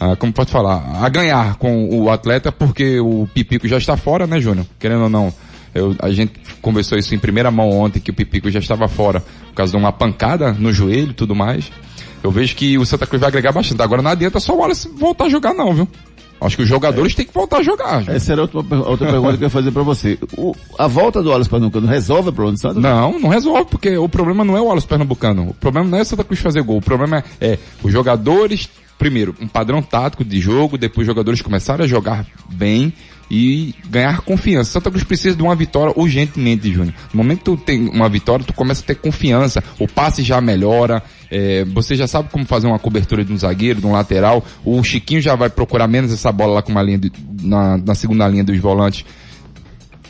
a 0.00 0.16
como 0.16 0.32
pode 0.32 0.50
falar, 0.50 1.04
a 1.04 1.08
ganhar 1.08 1.56
com 1.56 1.88
o 1.90 2.10
atleta, 2.10 2.50
porque 2.50 2.98
o 3.00 3.28
Pipico 3.32 3.68
já 3.68 3.78
está 3.78 3.96
fora, 3.96 4.26
né, 4.26 4.40
Júnior? 4.40 4.66
Querendo 4.78 5.02
ou 5.02 5.10
não. 5.10 5.32
Eu, 5.74 5.94
a 6.00 6.10
gente 6.10 6.32
conversou 6.62 6.96
isso 6.96 7.14
em 7.14 7.18
primeira 7.18 7.50
mão 7.50 7.70
ontem, 7.70 8.00
que 8.00 8.10
o 8.10 8.14
Pipico 8.14 8.50
já 8.50 8.58
estava 8.58 8.88
fora 8.88 9.20
por 9.20 9.54
causa 9.54 9.72
de 9.72 9.76
uma 9.76 9.92
pancada 9.92 10.52
no 10.52 10.72
joelho 10.72 11.10
e 11.10 11.14
tudo 11.14 11.34
mais. 11.34 11.70
Eu 12.22 12.30
vejo 12.30 12.56
que 12.56 12.78
o 12.78 12.86
Santa 12.86 13.06
Cruz 13.06 13.20
vai 13.20 13.28
agregar 13.28 13.52
bastante. 13.52 13.80
Agora 13.82 14.02
não 14.02 14.10
adianta 14.10 14.40
só 14.40 14.54
o 14.54 14.58
Wallace 14.58 14.88
voltar 14.88 15.26
a 15.26 15.28
jogar 15.28 15.52
não, 15.52 15.74
viu? 15.74 15.88
Acho 16.40 16.56
que 16.56 16.62
os 16.62 16.68
jogadores 16.68 17.14
têm 17.14 17.26
que 17.26 17.34
voltar 17.34 17.58
a 17.58 17.62
jogar. 17.62 18.00
Júnior. 18.00 18.16
Essa 18.16 18.32
era 18.32 18.40
a 18.40 18.44
outra, 18.44 18.58
outra 18.78 19.10
pergunta 19.10 19.36
que 19.36 19.42
eu 19.44 19.46
ia 19.46 19.50
fazer 19.50 19.70
pra 19.72 19.82
você. 19.82 20.18
O- 20.36 20.54
a 20.78 20.86
volta 20.86 21.22
do 21.22 21.30
Wallace 21.30 21.50
Pernambucano 21.50 21.86
resolve 21.86 22.28
o 22.28 22.32
problema 22.32 22.56
do 22.56 22.60
Santos? 22.60 22.82
Não, 22.82 23.18
não 23.18 23.28
resolve, 23.28 23.64
porque 23.70 23.96
o 23.96 24.08
problema 24.08 24.44
não 24.44 24.56
é 24.56 24.60
o 24.60 24.66
Wallace 24.66 24.86
Pernambucano. 24.86 25.48
O 25.50 25.54
problema 25.54 25.88
não 25.88 25.98
é 25.98 26.04
Santa 26.04 26.22
Cruz 26.24 26.40
fazer 26.40 26.62
gol. 26.62 26.78
O 26.78 26.82
problema 26.82 27.24
é, 27.40 27.46
é 27.54 27.58
os 27.82 27.92
jogadores, 27.92 28.68
primeiro, 28.98 29.34
um 29.40 29.48
padrão 29.48 29.82
tático 29.82 30.24
de 30.24 30.40
jogo, 30.40 30.78
depois 30.78 31.06
os 31.06 31.12
jogadores 31.12 31.42
começarem 31.42 31.84
a 31.84 31.88
jogar 31.88 32.24
bem 32.50 32.92
e 33.30 33.74
ganhar 33.90 34.20
confiança. 34.22 34.70
Santa 34.72 34.90
Cruz 34.90 35.04
precisa 35.04 35.36
de 35.36 35.42
uma 35.42 35.54
vitória 35.54 35.92
urgentemente, 35.96 36.72
Júnior. 36.72 36.94
No 37.12 37.18
momento 37.18 37.38
que 37.38 37.44
tu 37.44 37.56
tem 37.58 37.86
uma 37.88 38.08
vitória, 38.08 38.44
tu 38.44 38.54
começa 38.54 38.82
a 38.82 38.86
ter 38.86 38.94
confiança, 38.94 39.62
o 39.78 39.86
passe 39.86 40.22
já 40.22 40.40
melhora, 40.40 41.02
é, 41.30 41.64
você 41.64 41.94
já 41.94 42.06
sabe 42.06 42.28
como 42.30 42.44
fazer 42.44 42.66
uma 42.66 42.78
cobertura 42.78 43.24
de 43.24 43.32
um 43.32 43.36
zagueiro, 43.38 43.80
de 43.80 43.86
um 43.86 43.92
lateral, 43.92 44.44
o 44.64 44.82
Chiquinho 44.82 45.20
já 45.20 45.34
vai 45.34 45.50
procurar 45.50 45.86
menos 45.88 46.12
essa 46.12 46.32
bola 46.32 46.54
lá 46.54 46.62
com 46.62 46.72
uma 46.72 46.82
linha 46.82 46.98
de- 46.98 47.12
na, 47.42 47.76
na 47.78 47.94
segunda 47.94 48.26
linha 48.28 48.44
dos 48.44 48.58
volantes 48.58 49.04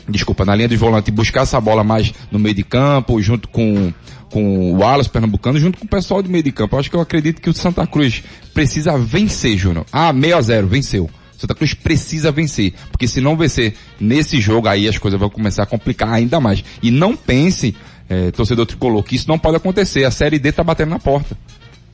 desculpa, 0.07 0.43
na 0.43 0.55
linha 0.55 0.67
de 0.67 0.75
volante, 0.75 1.11
buscar 1.11 1.41
essa 1.43 1.61
bola 1.61 1.83
mais 1.83 2.11
no 2.31 2.39
meio 2.39 2.55
de 2.55 2.63
campo, 2.63 3.21
junto 3.21 3.47
com, 3.47 3.93
com 4.31 4.71
o 4.73 4.77
Wallace 4.79 5.09
Pernambucano, 5.09 5.59
junto 5.59 5.77
com 5.77 5.85
o 5.85 5.87
pessoal 5.87 6.23
do 6.23 6.29
meio 6.29 6.43
de 6.43 6.51
campo. 6.51 6.75
Eu 6.75 6.79
acho 6.79 6.89
que 6.89 6.95
eu 6.95 7.01
acredito 7.01 7.39
que 7.41 7.49
o 7.49 7.53
Santa 7.53 7.85
Cruz 7.85 8.23
precisa 8.53 8.97
vencer, 8.97 9.57
Júnior. 9.57 9.85
Ah, 9.91 10.11
meio 10.11 10.35
a 10.37 10.41
zero, 10.41 10.67
venceu. 10.67 11.09
Santa 11.37 11.55
Cruz 11.55 11.73
precisa 11.73 12.31
vencer, 12.31 12.73
porque 12.91 13.07
se 13.07 13.21
não 13.21 13.37
vencer 13.37 13.73
nesse 13.99 14.41
jogo, 14.41 14.67
aí 14.67 14.89
as 14.89 14.97
coisas 14.97 15.17
vão 15.19 15.29
começar 15.29 15.63
a 15.63 15.65
complicar 15.67 16.11
ainda 16.11 16.39
mais. 16.39 16.63
E 16.83 16.91
não 16.91 17.15
pense, 17.15 17.75
eh, 18.09 18.31
torcedor 18.31 18.65
tricolor, 18.65 19.03
que 19.03 19.15
isso 19.15 19.27
não 19.27 19.37
pode 19.39 19.57
acontecer. 19.57 20.03
A 20.03 20.11
Série 20.11 20.39
D 20.39 20.51
tá 20.51 20.63
batendo 20.63 20.89
na 20.89 20.99
porta. 20.99 21.37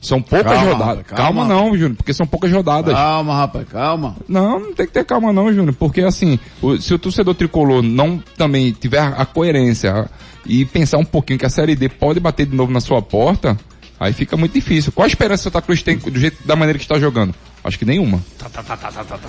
São 0.00 0.20
poucas 0.22 0.52
Calma, 0.52 0.72
rodadas. 0.72 1.06
calma. 1.06 1.44
calma 1.44 1.44
não, 1.54 1.70
Júnior, 1.76 1.96
porque 1.96 2.12
são 2.14 2.26
poucas 2.26 2.52
rodadas. 2.52 2.94
Calma, 2.94 3.34
rapaz, 3.34 3.66
calma. 3.68 4.16
Não, 4.28 4.60
não 4.60 4.72
tem 4.74 4.86
que 4.86 4.92
ter 4.92 5.04
calma 5.04 5.32
não, 5.32 5.52
Júnior, 5.52 5.74
porque 5.74 6.02
assim, 6.02 6.38
o- 6.62 6.76
se 6.76 6.92
o 6.94 6.98
torcedor 6.98 7.34
tricolor 7.34 7.82
não 7.82 8.22
também 8.36 8.70
tiver 8.72 9.00
a 9.00 9.24
coerência 9.24 10.08
e 10.44 10.64
pensar 10.64 10.98
um 10.98 11.04
pouquinho 11.04 11.38
que 11.38 11.46
a 11.46 11.50
Série 11.50 11.74
D 11.74 11.88
pode 11.88 12.20
bater 12.20 12.46
de 12.46 12.54
novo 12.54 12.70
na 12.70 12.78
sua 12.80 13.00
porta, 13.02 13.56
aí 13.98 14.12
fica 14.12 14.36
muito 14.36 14.52
difícil. 14.52 14.92
Qual 14.92 15.04
a 15.04 15.08
esperança 15.08 15.44
que 15.44 15.48
o 15.48 15.52
Santa 15.52 15.62
Cruz 15.62 15.82
tem 15.82 15.96
do 15.96 16.20
jeito, 16.20 16.36
da 16.46 16.54
maneira 16.54 16.78
que 16.78 16.84
está 16.84 16.98
jogando? 17.00 17.34
Acho 17.64 17.78
que 17.78 17.84
nenhuma. 17.84 18.20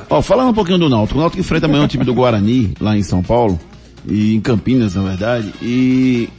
Ó, 0.10 0.22
falando 0.22 0.50
um 0.50 0.53
pouquinho 0.53 0.77
do 0.77 0.89
Náutico. 0.89 1.17
O 1.17 1.22
Náutico 1.22 1.39
enfrenta 1.41 1.65
amanhã 1.65 1.86
o 1.86 1.88
time 1.88 2.03
do 2.03 2.13
Guarani, 2.13 2.74
lá 2.79 2.96
em 2.96 3.01
São 3.01 3.24
Paulo, 3.24 3.60
e 4.06 4.36
em 4.36 4.41
Campinas, 4.41 4.94
na 4.94 5.01
verdade, 5.01 5.51
e 5.62 6.29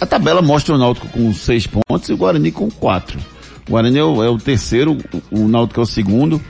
a 0.00 0.06
tabela 0.06 0.40
mostra 0.40 0.74
o 0.74 0.78
Náutico 0.78 1.08
com 1.08 1.32
seis 1.32 1.66
pontos 1.66 2.08
e 2.08 2.12
o 2.12 2.16
Guarani 2.16 2.52
com 2.52 2.70
quatro. 2.70 3.18
O 3.66 3.72
Guarani 3.72 3.98
é 3.98 4.04
o, 4.04 4.22
é 4.22 4.28
o 4.30 4.38
terceiro, 4.38 4.96
o, 5.32 5.40
o 5.40 5.48
Náutico 5.48 5.80
é 5.80 5.82
o 5.82 5.86
segundo. 5.86 6.40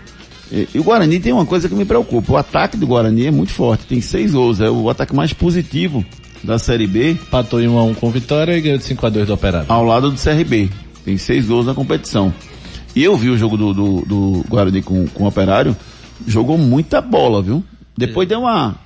E, 0.53 0.69
e 0.75 0.79
o 0.79 0.85
Guarani 0.85 1.19
tem 1.19 1.33
uma 1.33 1.47
coisa 1.47 1.69
que 1.69 1.75
me 1.75 1.85
preocupa. 1.85 2.33
O 2.33 2.37
ataque 2.37 2.77
do 2.77 2.87
Guarani 2.87 3.27
é 3.27 3.31
muito 3.31 3.53
forte, 3.53 3.87
tem 3.87 4.01
seis 4.01 4.33
gols, 4.33 4.61
é 4.61 4.71
o 4.71 4.89
ataque 4.89 5.15
mais 5.15 5.33
positivo 5.33 6.05
da 6.43 6.59
Série 6.59 6.87
B, 6.87 7.13
Empatou 7.13 7.61
em 7.61 7.67
1x1 7.67 7.97
com 7.97 8.11
Vitória 8.11 8.57
e 8.57 8.61
ganhou 8.61 8.79
de 8.79 8.85
5x2 8.85 9.25
do 9.25 9.35
Operário. 9.35 9.67
ao 9.69 9.85
lado 9.85 10.11
do 10.11 10.21
CRB. 10.21 10.71
Tem 11.05 11.17
seis 11.17 11.47
gols 11.47 11.67
na 11.67 11.75
competição. 11.75 12.33
E 12.95 13.03
eu 13.03 13.17
vi 13.17 13.31
o 13.31 13.37
jogo 13.37 13.57
do, 13.57 13.73
do, 13.73 14.01
do 14.03 14.45
Guarani 14.49 14.83
com, 14.83 15.07
com 15.09 15.25
o 15.25 15.27
Operário, 15.27 15.77
jogou 16.27 16.59
muita 16.59 17.01
bola, 17.01 17.43
viu? 17.43 17.65
Depois 17.97 18.29
deu 18.29 18.41
uma 18.41 18.77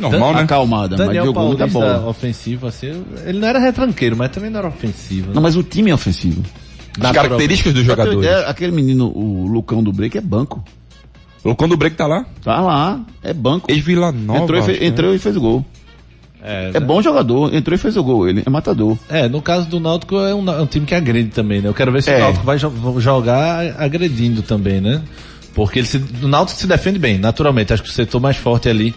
Normal, 0.00 0.34
né? 0.34 0.40
acalmada, 0.42 0.96
mas 0.96 1.06
Daniel 1.06 1.24
jogou 1.26 1.46
muita 1.48 1.66
bola. 1.66 2.06
ofensivo, 2.06 2.66
assim, 2.66 3.02
ele 3.24 3.38
não 3.38 3.48
era 3.48 3.58
retranqueiro, 3.58 4.16
mas 4.16 4.30
também 4.30 4.50
não 4.50 4.58
era 4.58 4.68
ofensivo. 4.68 5.32
Não, 5.34 5.40
mas 5.42 5.56
o 5.56 5.62
time 5.62 5.90
é 5.90 5.94
ofensivo. 5.94 6.42
As 7.00 7.12
características 7.12 7.74
dos 7.74 7.84
jogadores. 7.84 8.18
ideia, 8.18 8.40
aquele 8.46 8.72
menino, 8.72 9.06
o 9.14 9.46
Lucão 9.46 9.82
do 9.82 9.92
Break, 9.92 10.16
é 10.16 10.20
banco. 10.20 10.64
Quando 11.56 11.72
o 11.72 11.76
break 11.76 11.94
tá 11.94 12.08
lá, 12.08 12.24
Tá 12.42 12.60
lá, 12.60 13.00
é 13.22 13.32
banco. 13.32 13.70
ex-Vila 13.70 14.10
Nova. 14.10 14.40
entrou, 14.40 14.58
e 14.58 14.62
fe- 14.64 14.80
né? 14.80 14.86
entrou 14.86 15.14
e 15.14 15.18
fez 15.18 15.36
o 15.36 15.40
gol. 15.40 15.64
É, 16.42 16.72
É 16.74 16.80
bom 16.80 17.00
jogador, 17.00 17.54
entrou 17.54 17.74
e 17.74 17.78
fez 17.78 17.96
o 17.96 18.02
gol, 18.02 18.28
ele 18.28 18.42
é 18.44 18.50
matador. 18.50 18.96
É, 19.08 19.28
no 19.28 19.40
caso 19.40 19.68
do 19.68 19.78
Náutico 19.78 20.16
é 20.16 20.34
um, 20.34 20.48
é 20.50 20.60
um 20.60 20.66
time 20.66 20.84
que 20.86 20.94
agride 20.94 21.30
também, 21.30 21.60
né? 21.60 21.68
Eu 21.68 21.74
quero 21.74 21.92
ver 21.92 22.02
se 22.02 22.10
É. 22.10 22.16
o 22.16 22.18
Náutico 22.20 22.44
vai 22.44 22.58
jo- 22.58 22.98
jogar 23.00 23.76
agredindo 23.78 24.42
também, 24.42 24.80
né? 24.80 25.02
Porque 25.54 25.78
ele 25.78 25.86
se, 25.86 26.02
o 26.22 26.26
Náutico 26.26 26.58
se 26.60 26.66
defende 26.66 26.98
bem, 26.98 27.16
naturalmente. 27.16 27.72
Acho 27.72 27.82
que 27.82 27.88
o 27.90 27.92
setor 27.92 28.20
mais 28.20 28.36
forte 28.36 28.68
ali 28.68 28.92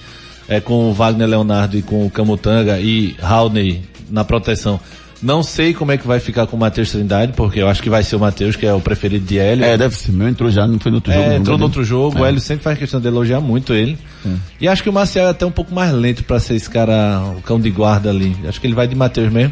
é 0.50 0.60
com 0.60 0.90
o 0.90 0.94
Wagner 0.94 1.28
Leonardo 1.30 1.78
e 1.78 1.82
com 1.82 2.06
o 2.06 2.10
Camutanga 2.10 2.80
e 2.80 3.16
Raulney 3.22 3.82
na 4.10 4.26
proteção. 4.26 4.80
Não 5.22 5.44
sei 5.44 5.74
como 5.74 5.92
é 5.92 5.98
que 5.98 6.08
vai 6.08 6.18
ficar 6.22 6.48
com 6.48 6.56
o 6.56 6.60
Matheus 6.60 6.92
Trindade, 6.92 7.34
porque 7.34 7.60
eu 7.62 7.68
acho 7.68 7.84
que 7.84 7.90
vai 7.90 8.02
ser 8.04 8.16
o 8.16 8.20
Matheus, 8.22 8.56
que 8.56 8.66
é 8.66 8.74
o 8.74 8.80
preferido 8.80 9.26
de 9.26 9.38
Hélio. 9.38 9.66
É, 9.66 9.78
deve 9.78 9.94
ser. 9.94 10.14
Meu 10.14 10.30
entrou 10.30 10.50
já, 10.50 10.66
não 10.66 10.80
foi 10.80 10.92
no 10.92 10.98
outro 11.00 11.12
É, 11.12 11.16
jogo. 11.16 11.34
entrou 11.36 11.58
no 11.58 11.64
outro 11.66 11.84
jogo, 11.84 12.20
o 12.20 12.26
Hélio 12.26 12.40
sempre 12.40 12.64
faz 12.64 12.80
questão 12.80 13.02
de 13.02 13.08
elogiar 13.08 13.42
muito 13.42 13.74
ele. 13.74 13.98
E 14.62 14.68
acho 14.68 14.82
que 14.82 14.90
o 14.90 14.94
Marcial 14.94 15.28
é 15.28 15.30
até 15.32 15.46
um 15.46 15.52
pouco 15.52 15.76
mais 15.76 15.92
lento 15.92 16.24
pra 16.24 16.40
ser 16.40 16.56
esse 16.56 16.70
cara, 16.70 17.22
o 17.38 17.42
cão 17.42 17.60
de 17.60 17.70
guarda 17.70 18.10
ali. 18.10 18.34
Acho 18.48 18.62
que 18.62 18.68
ele 18.68 18.74
vai 18.74 18.88
de 18.88 18.96
Matheus 18.96 19.30
mesmo. 19.32 19.52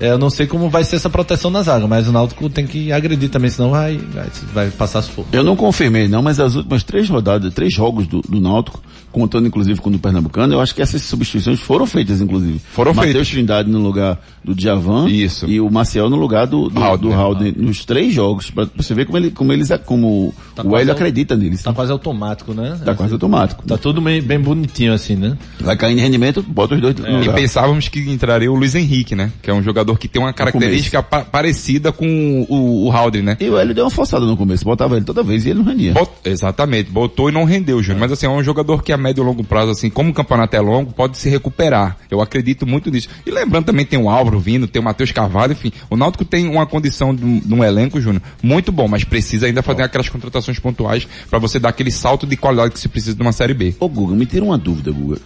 É, 0.00 0.10
eu 0.10 0.18
não 0.18 0.30
sei 0.30 0.46
como 0.46 0.68
vai 0.68 0.84
ser 0.84 0.96
essa 0.96 1.08
proteção 1.08 1.50
na 1.50 1.62
zaga, 1.62 1.86
mas 1.86 2.08
o 2.08 2.12
Náutico 2.12 2.48
tem 2.50 2.66
que 2.66 2.92
agredir 2.92 3.30
também, 3.30 3.50
senão 3.50 3.70
vai, 3.70 3.96
vai, 3.96 4.26
vai 4.52 4.70
passar 4.70 5.02
sufoco. 5.02 5.28
Eu 5.32 5.44
não 5.44 5.56
confirmei 5.56 6.08
não, 6.08 6.22
mas 6.22 6.40
as 6.40 6.54
últimas 6.54 6.82
três 6.82 7.08
rodadas, 7.08 7.52
três 7.54 7.72
jogos 7.72 8.06
do, 8.06 8.20
do 8.22 8.40
Náutico, 8.40 8.82
contando 9.12 9.46
inclusive 9.46 9.80
com 9.80 9.88
o 9.88 9.92
do 9.92 9.98
Pernambucano, 9.98 10.54
eu 10.54 10.60
acho 10.60 10.74
que 10.74 10.82
essas 10.82 11.02
substituições 11.02 11.60
foram 11.60 11.86
feitas 11.86 12.20
inclusive. 12.20 12.58
Foram 12.58 12.92
Matheus 12.92 13.12
feitas. 13.12 13.30
Trindade 13.30 13.70
no 13.70 13.78
lugar 13.78 14.20
do 14.42 14.54
Djavan. 14.54 15.08
Isso. 15.08 15.46
E 15.46 15.60
o 15.60 15.70
Maciel 15.70 16.10
no 16.10 16.16
lugar 16.16 16.46
do, 16.46 16.68
do, 16.68 16.96
do 16.96 17.12
Haldner, 17.12 17.54
nos 17.56 17.84
três 17.84 18.12
jogos. 18.12 18.50
Pra 18.50 18.66
você 18.76 18.94
ver 18.94 19.06
como, 19.06 19.18
ele, 19.18 19.30
como 19.30 19.52
eles, 19.52 19.68
como 19.84 20.34
Tá 20.54 20.62
o 20.64 20.76
Hélio 20.76 20.92
acredita 20.92 21.36
neles. 21.36 21.62
Tá 21.62 21.72
quase 21.72 21.90
automático, 21.90 22.54
né? 22.54 22.78
Tá 22.84 22.94
quase 22.94 23.12
automático. 23.12 23.66
Tá 23.66 23.76
tudo 23.76 24.00
bem, 24.00 24.22
bem 24.22 24.40
bonitinho 24.40 24.92
assim, 24.92 25.16
né? 25.16 25.36
Vai 25.60 25.76
cair 25.76 25.98
em 25.98 26.00
rendimento, 26.00 26.42
bota 26.42 26.74
os 26.74 26.80
dois 26.80 26.94
no 26.94 27.24
E 27.24 27.32
pensávamos 27.32 27.88
que 27.88 28.00
entraria 28.00 28.50
o 28.50 28.54
Luiz 28.54 28.74
Henrique, 28.74 29.16
né? 29.16 29.32
Que 29.42 29.50
é 29.50 29.54
um 29.54 29.62
jogador 29.62 29.83
que 29.96 30.08
tem 30.08 30.20
uma 30.22 30.32
característica 30.32 31.02
pa- 31.02 31.20
parecida 31.24 31.92
com 31.92 32.46
o, 32.48 32.86
o 32.86 32.92
Haldre, 32.92 33.22
né? 33.22 33.36
E 33.40 33.48
o 33.48 33.58
Hélio 33.58 33.74
deu 33.74 33.84
uma 33.84 33.90
forçada 33.90 34.24
no 34.24 34.36
começo, 34.36 34.64
botava 34.64 34.96
ele 34.96 35.04
toda 35.04 35.22
vez 35.22 35.44
e 35.44 35.50
ele 35.50 35.58
não 35.58 35.66
rendia. 35.66 35.92
Bot- 35.92 36.10
exatamente, 36.24 36.90
botou 36.90 37.28
e 37.28 37.32
não 37.32 37.44
rendeu, 37.44 37.82
Júnior. 37.82 38.00
Mas 38.00 38.12
assim, 38.12 38.26
é 38.26 38.28
um 38.28 38.42
jogador 38.42 38.82
que 38.82 38.92
a 38.92 38.96
médio 38.96 39.22
e 39.22 39.26
longo 39.26 39.44
prazo, 39.44 39.70
assim, 39.72 39.90
como 39.90 40.10
o 40.10 40.14
campeonato 40.14 40.56
é 40.56 40.60
longo, 40.60 40.92
pode 40.92 41.18
se 41.18 41.28
recuperar. 41.28 41.96
Eu 42.10 42.20
acredito 42.20 42.66
muito 42.66 42.90
nisso. 42.90 43.08
E 43.26 43.30
lembrando 43.30 43.64
também 43.66 43.84
tem 43.84 43.98
o 43.98 44.08
Álvaro 44.08 44.38
vindo, 44.38 44.66
tem 44.66 44.80
o 44.80 44.84
Matheus 44.84 45.12
Carvalho, 45.12 45.52
enfim. 45.52 45.72
O 45.90 45.96
Náutico 45.96 46.24
tem 46.24 46.48
uma 46.48 46.66
condição 46.66 47.14
de 47.14 47.24
um, 47.24 47.38
de 47.40 47.52
um 47.54 47.62
elenco, 47.64 48.00
Júnior, 48.00 48.22
muito 48.42 48.70
bom, 48.72 48.86
mas 48.88 49.04
precisa 49.04 49.46
ainda 49.46 49.62
fazer 49.62 49.82
aquelas 49.82 50.08
contratações 50.08 50.58
pontuais 50.58 51.06
para 51.28 51.38
você 51.38 51.58
dar 51.58 51.70
aquele 51.70 51.90
salto 51.90 52.26
de 52.26 52.36
qualidade 52.36 52.72
que 52.72 52.78
se 52.80 52.88
precisa 52.88 53.14
de 53.16 53.22
uma 53.22 53.32
Série 53.32 53.54
B. 53.54 53.74
Ô 53.80 53.88
Guga, 53.88 54.14
me 54.14 54.26
tira 54.26 54.44
uma 54.44 54.56
dúvida, 54.58 54.92
Guga. 54.92 55.18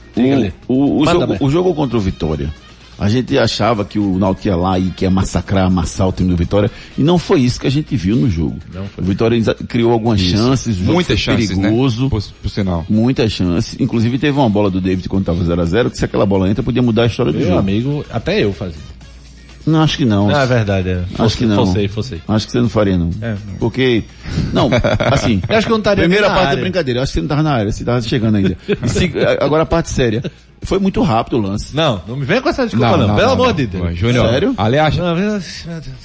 O, 0.66 0.74
o, 0.74 1.02
o, 1.02 1.06
jogo, 1.06 1.36
o 1.40 1.50
jogo 1.50 1.74
contra 1.74 1.96
o 1.96 2.00
Vitória, 2.00 2.52
a 2.99 3.09
gente 3.09 3.38
achava 3.38 3.85
que 3.85 3.99
o 3.99 4.19
Náutico 4.19 4.49
ia 4.49 4.57
lá 4.57 4.78
e 4.78 4.90
que 4.90 5.05
ia 5.05 5.11
massacrar, 5.11 5.67
amassar 5.67 6.09
o 6.09 6.12
time 6.12 6.31
do 6.31 6.37
Vitória, 6.37 6.71
e 6.97 7.02
não 7.02 7.19
foi 7.19 7.40
isso 7.40 7.61
que 7.61 7.67
a 7.67 7.71
gente 7.71 7.97
viu 7.97 8.17
no 8.17 8.28
jogo. 8.28 8.57
O 8.97 9.02
Vitória 9.02 9.38
criou 9.69 9.93
algumas 9.93 10.21
chances, 10.21 10.76
o 10.76 10.81
jogo 10.81 10.95
Muitas 10.95 11.19
chances, 11.21 11.49
perigoso, 11.57 12.05
né? 12.05 12.11
Por, 12.11 12.23
por 12.43 12.50
sinal. 12.50 12.85
muitas 12.88 13.31
chances. 13.33 13.76
Inclusive 13.78 14.19
teve 14.19 14.37
uma 14.37 14.50
bola 14.50 14.71
do 14.71 14.81
David 14.81 15.09
quando 15.09 15.23
estava 15.23 15.43
0x0, 15.45 15.90
que 15.90 15.99
se 15.99 16.05
aquela 16.05 16.26
bola 16.26 16.50
entra, 16.50 16.62
podia 16.62 16.83
mudar 16.83 17.02
a 17.05 17.07
história 17.07 17.33
do 17.33 17.38
Meu 17.38 17.49
jogo. 17.49 17.59
amigo, 17.59 18.05
até 18.11 18.43
eu 18.43 18.52
fazia. 18.52 18.99
Não, 19.69 19.83
acho 19.83 19.99
que 19.99 20.05
não. 20.05 20.28
Não, 20.28 20.40
é 20.40 20.47
verdade, 20.47 20.88
é. 20.88 21.05
Acho 21.19 21.37
que 21.37 21.45
não. 21.45 21.67
Fossei, 21.67 21.88
fossei. 21.88 22.23
Acho 22.26 22.47
que 22.47 22.52
você 22.52 22.61
não 22.61 22.69
faria, 22.71 22.97
não. 22.97 23.11
É, 23.21 23.33
não. 23.33 23.55
Porque, 23.59 24.02
não, 24.52 24.71
assim, 25.11 25.40
Eu 25.49 25.57
acho 25.57 25.67
que 25.67 25.73
eu 25.73 25.75
não 25.76 25.81
estaria 25.81 26.05
primeira 26.05 26.28
parte 26.28 26.47
área. 26.49 26.59
é 26.59 26.62
brincadeira, 26.62 26.99
eu 27.00 27.02
acho 27.02 27.12
que 27.12 27.14
você 27.19 27.21
não 27.23 27.28
tava 27.28 27.43
na 27.43 27.52
área, 27.52 27.73
você 27.73 27.85
tava 27.85 28.00
chegando 28.02 28.37
ainda. 28.37 28.57
E 28.83 28.88
se- 28.88 29.12
agora 29.40 29.62
a 29.62 29.67
parte 29.67 29.90
séria. 29.90 30.23
Foi 30.61 30.81
muito 30.81 31.00
rápido 31.02 31.35
o 31.38 31.40
lance. 31.40 31.75
Não, 31.75 32.02
não 32.09 32.17
me 32.17 32.25
venha 32.25 32.43
com 32.43 32.49
essa 32.49 32.64
desculpa 32.64 32.97
não, 32.97 33.14
pelo 33.14 33.31
amor 33.31 33.52
de 33.52 33.64
Deus. 33.64 33.97
Júnior, 33.97 34.28
Sério? 34.28 34.55
aliás, 34.59 34.97
Não, 34.97 35.14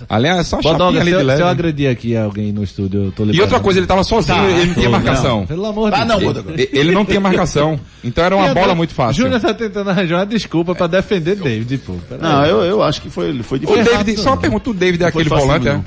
aliás, 0.07 0.39
é 0.39 0.43
só 0.43 0.57
Bodoga, 0.61 0.99
chapinha 0.99 1.01
ali 1.01 1.09
se, 1.09 1.15
de 1.17 1.21
eu, 1.21 1.25
leve. 1.25 1.37
se 1.37 1.43
eu 1.43 1.47
agredir 1.47 1.89
aqui 1.89 2.15
alguém 2.15 2.51
no 2.51 2.63
estúdio, 2.63 3.05
eu 3.05 3.11
tô 3.11 3.23
E 3.23 3.25
liberado. 3.27 3.51
outra 3.51 3.59
coisa, 3.63 3.79
ele 3.79 3.87
tava 3.87 4.03
sozinho, 4.03 4.37
Tá, 4.37 4.45
ele 4.51 4.65
não 4.67 4.73
tinha 4.75 4.89
marcação. 4.91 5.39
não, 5.39 5.45
Pelo 5.47 5.65
amor 5.65 5.91
Ah, 5.91 6.01
de 6.01 6.07
não, 6.07 6.19
Deus. 6.19 6.45
E- 6.59 6.69
Ele 6.71 6.91
não 6.91 7.03
tinha 7.03 7.19
marcação. 7.19 7.79
Então 8.03 8.23
era 8.23 8.35
uma 8.35 8.45
E 8.45 8.49
bola 8.49 8.59
agora, 8.59 8.75
muito 8.75 8.93
fácil. 8.93 9.23
Júnior 9.23 9.41
tá 9.41 9.55
tentando 9.55 9.89
arranjar 9.89 10.17
uma 10.19 10.25
desculpa 10.27 10.75
pra 10.75 10.85
defender 10.85 11.35
David, 11.35 11.77
pô. 11.79 11.93
Pera 12.07 12.21
Não, 12.21 12.41
aí. 12.41 12.49
eu, 12.51 12.61
eu 12.63 12.83
acho 12.83 13.01
que 13.01 13.09
foi, 13.09 13.33
foi 13.41 13.57
O 13.57 13.61
difícil. 13.61 13.83
David, 13.83 14.19
só 14.19 14.29
uma 14.31 14.37
pergunta, 14.37 14.69
o 14.69 14.73
David 14.75 15.01
é 15.01 15.05
Não 15.05 15.09
aquele 15.09 15.29
volante, 15.29 15.65
não. 15.65 15.71
é? 15.77 15.81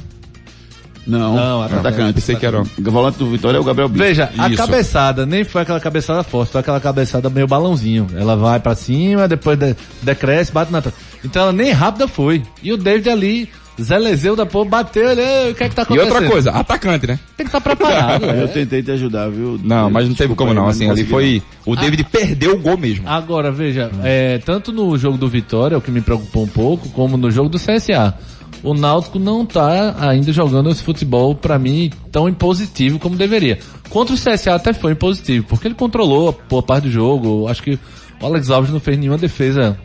Não, 1.06 1.34
Não, 1.36 1.62
atacante. 1.62 1.86
atacante. 1.86 2.12
Pensei 2.14 2.36
que 2.36 2.44
era. 2.46 2.60
O 2.62 2.66
volante 2.90 3.18
do 3.18 3.30
Vitória 3.30 3.58
é 3.58 3.60
o 3.60 3.64
Gabriel 3.64 3.88
Bispo. 3.88 4.04
Veja, 4.04 4.30
a 4.36 4.48
Isso. 4.48 4.56
cabeçada 4.56 5.24
nem 5.24 5.44
foi 5.44 5.62
aquela 5.62 5.78
cabeçada 5.80 6.22
forte, 6.22 6.50
foi 6.52 6.60
aquela 6.60 6.80
cabeçada 6.80 7.30
meio 7.30 7.46
balãozinho. 7.46 8.06
Ela 8.16 8.36
vai 8.36 8.58
pra 8.58 8.74
cima, 8.74 9.28
depois 9.28 9.58
de- 9.58 9.76
decresce, 10.02 10.50
bate 10.52 10.72
na 10.72 10.82
trave. 10.82 10.96
Então 11.24 11.42
ela 11.42 11.52
nem 11.52 11.70
rápida 11.70 12.08
foi. 12.08 12.42
E 12.62 12.72
o 12.72 12.76
David 12.76 13.08
ali, 13.10 13.48
Zelezeu 13.80 14.34
da 14.34 14.46
porra, 14.46 14.70
bateu, 14.70 15.10
ele, 15.10 15.20
"Ei, 15.20 15.50
o 15.52 15.54
que 15.54 15.62
é 15.64 15.68
que 15.68 15.74
tá 15.74 15.82
E 15.82 15.84
acontecendo? 15.84 16.12
outra 16.14 16.28
coisa, 16.30 16.50
atacante, 16.50 17.06
né? 17.06 17.18
Tem 17.36 17.44
que 17.46 17.48
estar 17.54 17.60
preparado. 17.60 18.24
Eu 18.24 18.44
é. 18.44 18.46
tentei 18.46 18.82
te 18.82 18.90
ajudar, 18.92 19.28
viu? 19.30 19.60
Não, 19.62 19.90
mas 19.90 20.08
não 20.08 20.14
teve 20.14 20.34
como 20.34 20.54
não. 20.54 20.66
Assim, 20.66 20.88
ali 20.90 21.04
foi. 21.04 21.42
O 21.66 21.76
David 21.76 22.02
perdeu 22.04 22.54
o 22.54 22.58
gol 22.58 22.78
mesmo. 22.78 23.06
Agora, 23.06 23.52
veja, 23.52 23.90
é, 24.02 24.38
tanto 24.38 24.72
no 24.72 24.96
jogo 24.96 25.18
do 25.18 25.28
Vitória, 25.28 25.76
o 25.76 25.80
que 25.82 25.90
me 25.90 26.00
preocupou 26.00 26.44
um 26.44 26.48
pouco, 26.48 26.88
como 26.88 27.16
no 27.18 27.30
jogo 27.30 27.50
do 27.50 27.58
CSA. 27.58 28.14
O 28.62 28.74
Náutico 28.74 29.18
não 29.18 29.46
tá 29.46 29.94
ainda 29.98 30.32
jogando 30.32 30.70
esse 30.70 30.82
futebol, 30.82 31.34
pra 31.34 31.58
mim, 31.58 31.90
tão 32.10 32.28
impositivo 32.28 32.98
como 32.98 33.16
deveria. 33.16 33.58
Contra 33.88 34.14
o 34.14 34.18
CSA 34.18 34.54
até 34.54 34.72
foi 34.72 34.92
impositivo, 34.92 35.46
porque 35.46 35.68
ele 35.68 35.74
controlou 35.74 36.28
a 36.30 36.48
boa 36.48 36.62
parte 36.62 36.84
do 36.84 36.90
jogo. 36.90 37.46
Acho 37.48 37.62
que 37.62 37.78
o 38.20 38.26
Alex 38.26 38.50
Alves 38.50 38.72
não 38.72 38.80
fez 38.80 38.98
nenhuma 38.98 39.18
defesa 39.18 39.78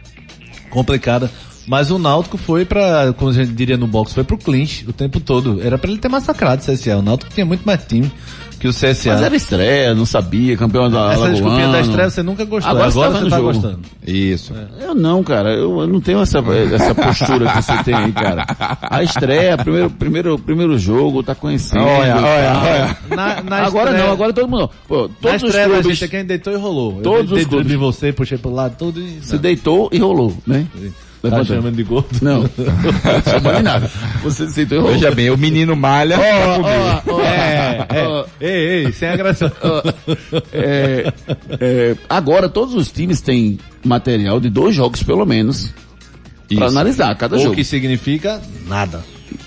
complicada. 0.70 1.30
Mas 1.68 1.92
o 1.92 2.00
Náutico 2.00 2.38
foi 2.38 2.66
pra, 2.66 3.14
como 3.14 3.30
a 3.30 3.34
gente 3.34 3.52
diria 3.52 3.78
no 3.78 3.86
box, 3.86 4.14
foi 4.14 4.24
pro 4.24 4.38
clinch 4.38 4.84
o 4.90 4.94
tempo 4.94 5.20
todo. 5.20 5.62
Era 5.62 5.78
pra 5.78 5.92
ele 5.92 6.00
ter 6.00 6.10
massacrado 6.10 6.62
o 6.62 6.66
CSA. 6.66 6.98
O 6.98 7.02
Náutico 7.02 7.32
tinha 7.32 7.46
muito 7.46 7.64
mais 7.64 7.86
time, 7.86 8.12
que 8.62 8.68
o 8.68 8.72
CSA... 8.72 9.14
Mas 9.14 9.22
era 9.24 9.36
estreia, 9.36 9.96
não 9.96 10.06
sabia, 10.06 10.56
campeão 10.56 10.88
da 10.88 11.14
Essa 11.14 11.30
desculpinha 11.32 11.68
da 11.70 11.82
estreia 11.82 12.10
você 12.12 12.22
nunca 12.22 12.46
gostou. 12.46 12.72
Agora 12.72 12.90
Agora, 12.90 13.12
você 13.12 13.18
tá 13.24 13.30
tá 13.32 13.36
jogo. 13.38 13.48
gostando. 13.54 13.80
Isso. 14.06 14.54
Eu 14.80 14.94
não, 14.94 15.24
cara. 15.24 15.50
Eu, 15.56 15.82
eu 15.82 15.88
não 15.88 16.00
tenho 16.00 16.22
essa, 16.22 16.38
essa 16.76 16.94
postura 16.94 17.52
que 17.52 17.62
você 17.64 17.84
tem 17.84 17.96
aí, 17.96 18.12
cara. 18.12 18.46
A 18.82 19.02
estreia, 19.02 19.58
primeiro, 19.58 19.90
primeiro, 19.90 20.38
primeiro 20.38 20.78
jogo, 20.78 21.24
tá 21.24 21.34
conhecendo. 21.34 21.84
Olha, 21.84 22.16
olha, 22.18 22.54
olha. 22.62 22.98
Na, 23.10 23.42
na 23.42 23.58
Agora 23.66 23.90
estreia- 23.90 24.06
não, 24.06 24.14
agora 24.14 24.32
todo 24.32 24.48
mundo. 24.48 24.70
Pô, 24.88 25.04
Na 25.08 25.10
todos 25.20 25.42
os 25.44 25.50
estreia 25.50 25.68
da 25.68 25.74
clubes 25.82 25.98
gente 25.98 26.12
quem 26.12 26.24
deitou 26.26 26.54
e 26.54 26.58
rolou. 26.58 27.02
Todos 27.02 27.32
eu 27.32 27.38
os 27.38 27.46
clubes. 27.46 27.68
de 27.68 27.76
você, 27.78 28.14
puxei 28.14 28.38
pro 28.38 28.52
lado 28.54 28.76
todo 28.78 29.00
e... 29.00 29.20
se 29.24 29.40
deitou 29.40 29.90
e 29.92 29.98
rolou, 29.98 30.38
né? 30.46 30.68
Tá 30.72 30.80
Levanta. 31.24 31.46
chamando 31.46 31.76
de 31.76 31.84
gordo? 31.84 32.08
Não, 32.22 32.44
chama 33.30 33.54
de 33.56 33.62
nada. 33.64 33.92
Você 34.24 34.48
se 34.50 34.64
rolou. 34.66 34.92
Veja 34.92 35.12
bem, 35.12 35.30
o 35.30 35.38
menino 35.38 35.76
malha 35.76 36.18
pra 36.18 36.56
comer. 36.56 37.04
Ó, 37.08 37.14
ó, 37.16 37.22
É, 37.22 37.86
é. 37.90 38.26
Ei, 38.40 38.86
ei, 38.86 38.92
sem 38.92 39.10
agressão. 39.10 39.52
é, 40.52 41.14
é, 41.60 41.96
agora 42.10 42.50
todos 42.50 42.74
os 42.74 42.92
times 42.92 43.22
têm 43.22 43.60
material 43.84 44.40
de 44.40 44.50
dois 44.50 44.76
jogos 44.76 45.04
pelo 45.04 45.26
menos 45.26 45.72
pra 46.56 46.68
analisar 46.68 47.16
cada 47.16 47.36
O 47.38 47.40
jogo. 47.40 47.56
que 47.56 47.64
significa 47.64 48.42
nada. 48.68 49.02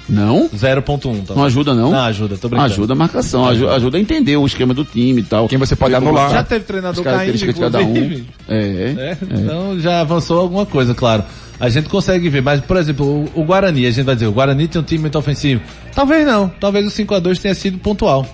Não? 0.08 0.48
0.1. 0.50 1.26
Tá? 1.26 1.34
Não 1.34 1.44
ajuda 1.44 1.74
não? 1.74 1.90
Não, 1.90 2.00
ajuda, 2.00 2.36
tô 2.36 2.48
brincando. 2.48 2.72
Ajuda 2.72 2.92
a 2.92 2.96
marcação, 2.96 3.46
ajuda, 3.46 3.72
ajuda 3.74 3.96
a 3.98 4.00
entender 4.00 4.36
o 4.36 4.46
esquema 4.46 4.72
do 4.74 4.84
time 4.84 5.20
e 5.20 5.24
tal. 5.24 5.48
Quem 5.48 5.58
você 5.58 5.74
pode 5.76 5.94
anular. 5.94 6.28
tá, 6.28 6.34
Já 6.36 6.44
teve 6.44 6.64
treinador 6.64 7.02
caindo, 7.04 7.36
de 7.38 7.52
cada 7.54 7.78
um. 7.80 7.82
inclusive. 7.96 8.26
É, 8.48 8.56
É, 8.96 9.18
Então 9.22 9.78
já 9.80 10.00
avançou 10.00 10.40
alguma 10.40 10.64
coisa, 10.66 10.94
claro. 10.94 11.24
A 11.58 11.68
gente 11.68 11.88
consegue 11.88 12.28
ver, 12.28 12.42
mas, 12.42 12.60
por 12.60 12.76
exemplo, 12.76 13.06
o, 13.34 13.40
o 13.40 13.44
Guarani, 13.44 13.86
a 13.86 13.90
gente 13.90 14.04
vai 14.04 14.14
dizer, 14.14 14.26
o 14.26 14.32
Guarani 14.32 14.66
tem 14.68 14.80
um 14.80 14.84
time 14.84 15.02
muito 15.02 15.18
ofensivo. 15.18 15.62
Talvez 15.94 16.26
não, 16.26 16.48
talvez 16.48 16.86
o 16.86 16.90
5x2 16.90 17.40
tenha 17.40 17.54
sido 17.54 17.78
pontual. 17.78 18.26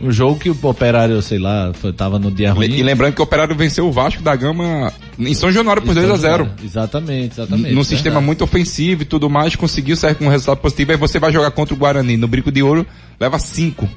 Um 0.00 0.12
jogo 0.12 0.38
que 0.38 0.50
o 0.50 0.58
operário, 0.64 1.20
sei 1.22 1.38
lá, 1.38 1.72
foi, 1.74 1.92
tava 1.92 2.18
no 2.18 2.30
dia 2.30 2.52
ruim. 2.52 2.66
E 2.66 2.82
lembrando 2.82 3.14
que 3.14 3.20
o 3.20 3.24
Operário 3.24 3.56
venceu 3.56 3.86
o 3.86 3.92
Vasco 3.92 4.22
da 4.22 4.36
Gama 4.36 4.92
em 5.18 5.32
São 5.32 5.50
Januário 5.50 5.82
por 5.82 5.94
2 5.94 6.10
a 6.10 6.16
0 6.16 6.50
Exatamente, 6.62 7.40
exatamente. 7.40 7.74
Num 7.74 7.82
sistema 7.82 8.20
muito 8.20 8.44
ofensivo 8.44 9.02
e 9.02 9.04
tudo 9.06 9.30
mais, 9.30 9.56
conseguiu 9.56 9.96
sair 9.96 10.14
com 10.14 10.26
um 10.26 10.28
resultado 10.28 10.58
positivo. 10.58 10.92
Aí 10.92 10.98
você 10.98 11.18
vai 11.18 11.32
jogar 11.32 11.50
contra 11.50 11.74
o 11.74 11.78
Guarani 11.78 12.16
no 12.16 12.28
Brico 12.28 12.52
de 12.52 12.62
Ouro, 12.62 12.86
leva 13.18 13.38
5. 13.38 13.88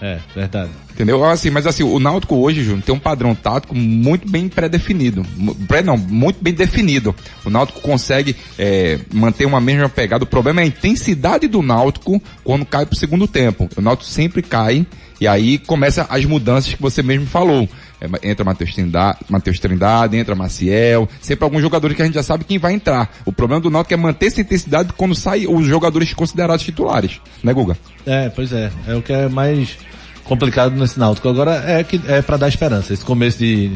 É, 0.00 0.18
verdade. 0.34 0.70
Entendeu? 0.92 1.24
Assim, 1.24 1.50
mas 1.50 1.66
assim, 1.66 1.82
o 1.82 1.98
Náutico 1.98 2.36
hoje, 2.36 2.62
Júnior, 2.62 2.82
tem 2.82 2.94
um 2.94 2.98
padrão 2.98 3.34
tático 3.34 3.74
muito 3.74 4.28
bem 4.28 4.48
pré-definido. 4.48 5.22
Pré 5.66 5.82
não, 5.82 5.96
muito 5.96 6.42
bem 6.42 6.54
definido. 6.54 7.14
O 7.44 7.50
Náutico 7.50 7.80
consegue 7.80 8.36
é, 8.58 8.98
manter 9.12 9.46
uma 9.46 9.60
mesma 9.60 9.88
pegada. 9.88 10.24
O 10.24 10.26
problema 10.26 10.60
é 10.60 10.64
a 10.64 10.66
intensidade 10.66 11.48
do 11.48 11.62
Náutico 11.62 12.20
quando 12.42 12.64
cai 12.64 12.86
pro 12.86 12.96
segundo 12.96 13.26
tempo. 13.26 13.68
O 13.76 13.80
Náutico 13.80 14.08
sempre 14.08 14.42
cai 14.42 14.86
e 15.20 15.26
aí 15.26 15.58
começa 15.58 16.06
as 16.08 16.24
mudanças 16.24 16.74
que 16.74 16.82
você 16.82 17.02
mesmo 17.02 17.26
falou. 17.26 17.68
É, 18.00 18.28
entra 18.30 18.44
Matheus 18.44 18.74
Trindade, 18.74 19.18
Matheus 19.28 19.58
Trindade, 19.58 20.16
entra 20.16 20.34
Maciel, 20.34 21.08
sempre 21.20 21.44
alguns 21.44 21.62
jogadores 21.62 21.96
que 21.96 22.02
a 22.02 22.04
gente 22.04 22.14
já 22.14 22.22
sabe 22.22 22.44
quem 22.44 22.58
vai 22.58 22.74
entrar. 22.74 23.10
O 23.24 23.32
problema 23.32 23.60
do 23.62 23.70
Náutico 23.70 23.94
é 23.94 23.96
manter 23.96 24.26
essa 24.26 24.40
intensidade 24.40 24.92
quando 24.96 25.14
saem 25.14 25.46
os 25.48 25.66
jogadores 25.66 26.12
considerados 26.12 26.62
titulares. 26.64 27.20
Né, 27.42 27.54
Guga? 27.54 27.76
É, 28.04 28.28
pois 28.28 28.52
é. 28.52 28.70
É 28.86 28.94
o 28.94 29.00
que 29.00 29.12
é 29.12 29.28
mais 29.28 29.78
complicado 30.24 30.74
nesse 30.76 30.98
Náutico. 30.98 31.28
Agora 31.28 31.62
é 31.66 31.82
que 31.84 32.00
é 32.06 32.20
para 32.20 32.36
dar 32.36 32.48
esperança. 32.48 32.92
Esse 32.92 33.04
começo 33.04 33.38
de. 33.38 33.70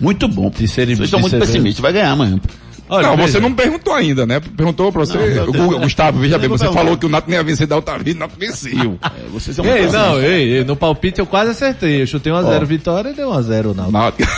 Muito 0.00 0.26
bom. 0.28 0.50
De 0.50 0.66
ser- 0.68 0.86
Vocês 0.86 1.00
estão 1.00 1.20
de 1.20 1.28
muito 1.28 1.38
pessimistas, 1.38 1.80
vai 1.82 1.92
ganhar 1.92 2.10
amanhã. 2.10 2.40
Olha, 2.88 3.08
não, 3.08 3.16
veja. 3.16 3.32
você 3.32 3.40
não 3.40 3.52
perguntou 3.52 3.92
ainda, 3.94 4.24
né? 4.26 4.38
Perguntou 4.40 4.92
pra 4.92 5.00
você. 5.04 5.16
Não, 5.16 5.80
Gustavo, 5.80 6.18
veja 6.20 6.38
bem, 6.38 6.48
você 6.48 6.64
perguntar. 6.64 6.80
falou 6.82 6.96
que 6.96 7.06
o 7.06 7.08
Nato 7.08 7.28
nem 7.28 7.36
ia 7.38 7.44
vencer 7.44 7.66
da 7.66 7.76
outra 7.76 7.98
vida, 7.98 8.20
não 8.20 8.28
venceu. 8.28 8.98
É, 9.16 9.28
vocês 9.30 9.56
são 9.56 9.64
Ei, 9.64 9.86
não, 9.88 10.20
ei, 10.20 10.58
ei, 10.58 10.64
no 10.64 10.76
palpite 10.76 11.18
eu 11.20 11.26
quase 11.26 11.50
acertei. 11.50 12.02
Eu 12.02 12.06
chutei 12.06 12.32
1x0 12.32 12.62
Ó. 12.62 12.64
vitória 12.64 13.10
e 13.10 13.14
deu 13.14 13.30
1x0 13.30 13.74
Náutico. 13.74 13.92
Náutico. 13.92 14.28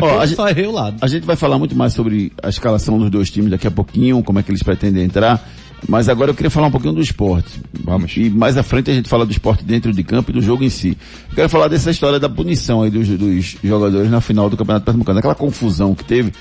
Ó, 0.00 0.18
a 0.18 0.22
Eu 0.22 0.26
gente- 0.26 0.36
só 0.36 0.48
errei 0.48 0.66
o 0.66 0.72
lado. 0.72 0.96
A 1.00 1.06
gente 1.06 1.24
vai 1.24 1.36
falar 1.36 1.58
muito 1.58 1.76
mais 1.76 1.92
sobre 1.92 2.32
a 2.42 2.48
escalação 2.48 2.98
dos 2.98 3.10
dois 3.10 3.30
times 3.30 3.50
daqui 3.50 3.66
a 3.66 3.70
pouquinho, 3.70 4.22
como 4.22 4.38
é 4.38 4.42
que 4.42 4.50
eles 4.50 4.62
pretendem 4.62 5.04
entrar. 5.04 5.42
Mas 5.88 6.08
agora 6.08 6.30
eu 6.30 6.34
queria 6.34 6.50
falar 6.50 6.68
um 6.68 6.70
pouquinho 6.70 6.92
do 6.94 7.00
esporte. 7.00 7.60
Vamos. 7.82 8.12
E 8.16 8.30
mais 8.30 8.56
à 8.56 8.62
frente 8.62 8.88
a 8.90 8.94
gente 8.94 9.08
fala 9.08 9.26
do 9.26 9.32
esporte 9.32 9.64
dentro 9.64 9.92
de 9.92 10.04
campo 10.04 10.30
e 10.30 10.34
do 10.34 10.40
jogo 10.40 10.62
em 10.62 10.68
si. 10.70 10.96
Eu 11.30 11.34
quero 11.34 11.48
falar 11.48 11.66
dessa 11.66 11.90
história 11.90 12.20
da 12.20 12.28
punição 12.28 12.82
aí 12.82 12.90
dos, 12.90 13.08
dos 13.08 13.56
jogadores 13.64 14.08
na 14.08 14.20
final 14.20 14.48
do 14.48 14.56
Campeonato 14.56 14.84
Pernambucano. 14.86 15.18
Aquela 15.18 15.34
confusão 15.34 15.92
que 15.94 16.04
teve. 16.04 16.32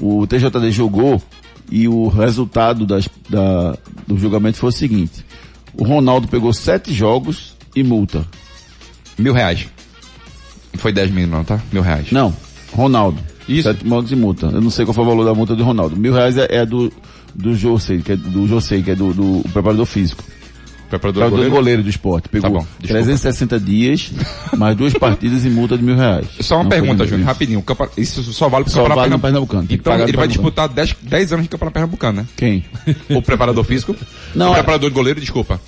O 0.00 0.26
TJD 0.26 0.70
jogou 0.70 1.20
e 1.70 1.88
o 1.88 2.08
resultado 2.08 2.86
das- 2.86 3.08
da- 3.28 3.76
do 4.06 4.16
julgamento 4.18 4.58
foi 4.58 4.68
o 4.68 4.72
seguinte. 4.72 5.24
O 5.74 5.84
Ronaldo 5.84 6.28
pegou 6.28 6.52
sete 6.52 6.92
jogos 6.92 7.56
e 7.74 7.82
multa. 7.82 8.26
Mil 9.18 9.32
reais. 9.32 9.66
Foi 10.74 10.92
10 10.92 11.10
mil 11.10 11.26
não, 11.26 11.44
tá? 11.44 11.60
Mil 11.72 11.82
reais. 11.82 12.10
Não, 12.12 12.34
Ronaldo. 12.72 13.18
Isso. 13.48 13.68
Sete 13.68 13.86
modos 13.86 14.08
de 14.10 14.16
multa. 14.16 14.46
Eu 14.46 14.60
não 14.60 14.70
sei 14.70 14.84
qual 14.84 14.94
foi 14.94 15.04
o 15.04 15.06
valor 15.08 15.24
da 15.24 15.34
multa 15.34 15.56
do 15.56 15.64
Ronaldo. 15.64 15.96
Mil 15.96 16.12
reais 16.12 16.36
é, 16.36 16.46
é 16.50 16.66
do, 16.66 16.92
do 17.34 17.54
Josei, 17.54 18.00
que 18.02 18.12
é 18.12 18.16
do 18.16 18.46
Josei, 18.46 18.82
que 18.82 18.90
é 18.90 18.94
do, 18.94 19.12
do 19.12 19.42
preparador 19.52 19.86
físico. 19.86 20.22
Preparador 20.88 21.22
Preparador 21.22 21.30
goleiro. 21.30 21.54
goleiro 21.54 21.82
do 21.82 21.90
esporte. 21.90 22.28
Pegou 22.28 22.48
Tá 22.50 22.58
bom, 22.58 22.66
desculpa. 22.80 23.04
360 23.04 23.60
dias, 23.60 24.10
mais 24.56 24.74
duas 24.76 24.92
partidas 24.98 25.44
e 25.44 25.50
multa 25.50 25.76
de 25.76 25.84
mil 25.84 25.94
reais. 25.96 26.26
Só 26.40 26.56
uma 26.56 26.62
Não 26.64 26.70
pergunta, 26.70 27.04
de- 27.04 27.10
Júnior, 27.10 27.26
rapidinho. 27.26 27.58
O 27.66 28.00
Isso 28.00 28.22
só 28.32 28.48
vale 28.48 28.64
pro 28.64 28.72
Só 28.72 28.78
Campeonato 28.80 29.00
vale 29.00 29.10
no 29.14 29.18
Pernambucano. 29.20 29.66
Pernambucano. 29.66 29.80
Então 29.80 29.92
ele 29.92 30.12
no 30.12 30.18
vai 30.18 30.28
Pernambucano. 30.28 30.66
disputar 30.66 30.68
10, 30.68 30.96
10 31.02 31.32
anos 31.32 31.42
de 31.44 31.48
Campeonato 31.50 31.74
Pernambucano, 31.74 32.20
né? 32.22 32.26
Quem? 32.36 32.64
O 33.10 33.20
preparador 33.22 33.64
físico? 33.64 33.94
Não, 34.34 34.48
o 34.50 34.52
é- 34.52 34.54
preparador 34.54 34.88
de 34.90 34.94
goleiro, 34.94 35.20
desculpa. 35.20 35.60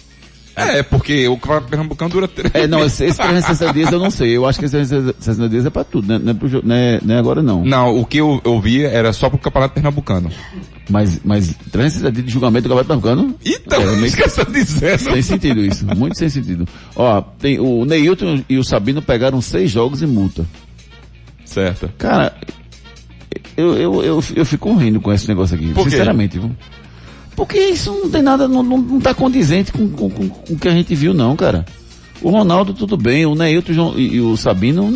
É, 0.56 0.82
porque 0.82 1.26
o 1.28 1.36
Campeonato 1.38 1.68
Pernambucano 1.68 2.10
dura... 2.10 2.28
três- 2.28 2.54
É, 2.54 2.66
não, 2.66 2.84
esse, 2.84 3.04
esse 3.04 3.16
360 3.18 3.72
dias 3.72 3.92
eu 3.92 3.98
não 3.98 4.10
sei. 4.10 4.36
Eu 4.36 4.46
acho 4.46 4.58
que 4.58 4.64
esse 4.66 4.76
360 4.76 5.48
dias 5.48 5.64
é 5.64 5.70
pra 5.70 5.84
tudo, 5.84 6.06
né? 6.08 6.18
Não 6.22 6.32
é, 6.32 6.34
pro, 6.34 6.48
jo- 6.48 6.60
não 6.64 6.74
é, 6.74 7.00
não 7.02 7.14
é 7.14 7.18
agora 7.18 7.42
não. 7.42 7.64
Não, 7.64 7.98
o 7.98 8.04
que 8.04 8.18
eu, 8.18 8.40
eu 8.44 8.60
vi 8.60 8.82
era 8.84 9.12
só 9.12 9.30
pro 9.30 9.38
Campeonato 9.38 9.74
Pernambucano. 9.74 10.30
Mas, 10.90 11.20
mas 11.24 11.54
360 11.70 12.12
dias 12.12 12.26
de 12.26 12.32
julgamento 12.32 12.68
do 12.68 12.74
Campeonato 12.74 13.02
Pernambucano? 13.02 13.36
Então, 13.44 13.80
É, 13.80 13.86
meio- 13.96 14.06
esqueça 14.06 14.44
de 14.44 14.52
dizer. 14.52 14.98
Tem 14.98 15.22
sentido 15.22 15.60
isso, 15.64 15.86
muito 15.96 16.18
sem 16.18 16.28
sentido. 16.28 16.66
Ó, 16.96 17.20
tem, 17.22 17.58
o 17.60 17.84
Neilton 17.84 18.42
e 18.48 18.58
o 18.58 18.64
Sabino 18.64 19.00
pegaram 19.00 19.40
seis 19.40 19.70
jogos 19.70 20.02
e 20.02 20.06
multa. 20.06 20.44
Certo. 21.44 21.90
Cara, 21.96 22.34
eu, 23.56 23.76
eu, 23.76 24.02
eu, 24.02 24.24
eu 24.36 24.44
fico 24.44 24.74
rindo 24.76 25.00
com 25.00 25.12
esse 25.12 25.26
negócio 25.28 25.56
aqui, 25.56 25.68
Por 25.72 25.84
quê? 25.84 25.90
sinceramente. 25.90 26.38
Viu? 26.38 26.54
Porque 27.40 27.58
isso 27.58 27.90
não 27.90 28.10
tem 28.10 28.20
nada, 28.20 28.46
não, 28.46 28.62
não, 28.62 28.76
não 28.76 29.00
tá 29.00 29.14
condizente 29.14 29.72
com, 29.72 29.88
com, 29.88 30.10
com, 30.10 30.28
com 30.28 30.52
o 30.52 30.58
que 30.58 30.68
a 30.68 30.72
gente 30.72 30.94
viu 30.94 31.14
não, 31.14 31.34
cara. 31.34 31.64
O 32.20 32.28
Ronaldo 32.28 32.74
tudo 32.74 32.98
bem, 32.98 33.24
o 33.24 33.34
Neilton 33.34 33.72
João- 33.72 33.94
e, 33.98 34.16
e 34.16 34.20
o 34.20 34.36
Sabino, 34.36 34.92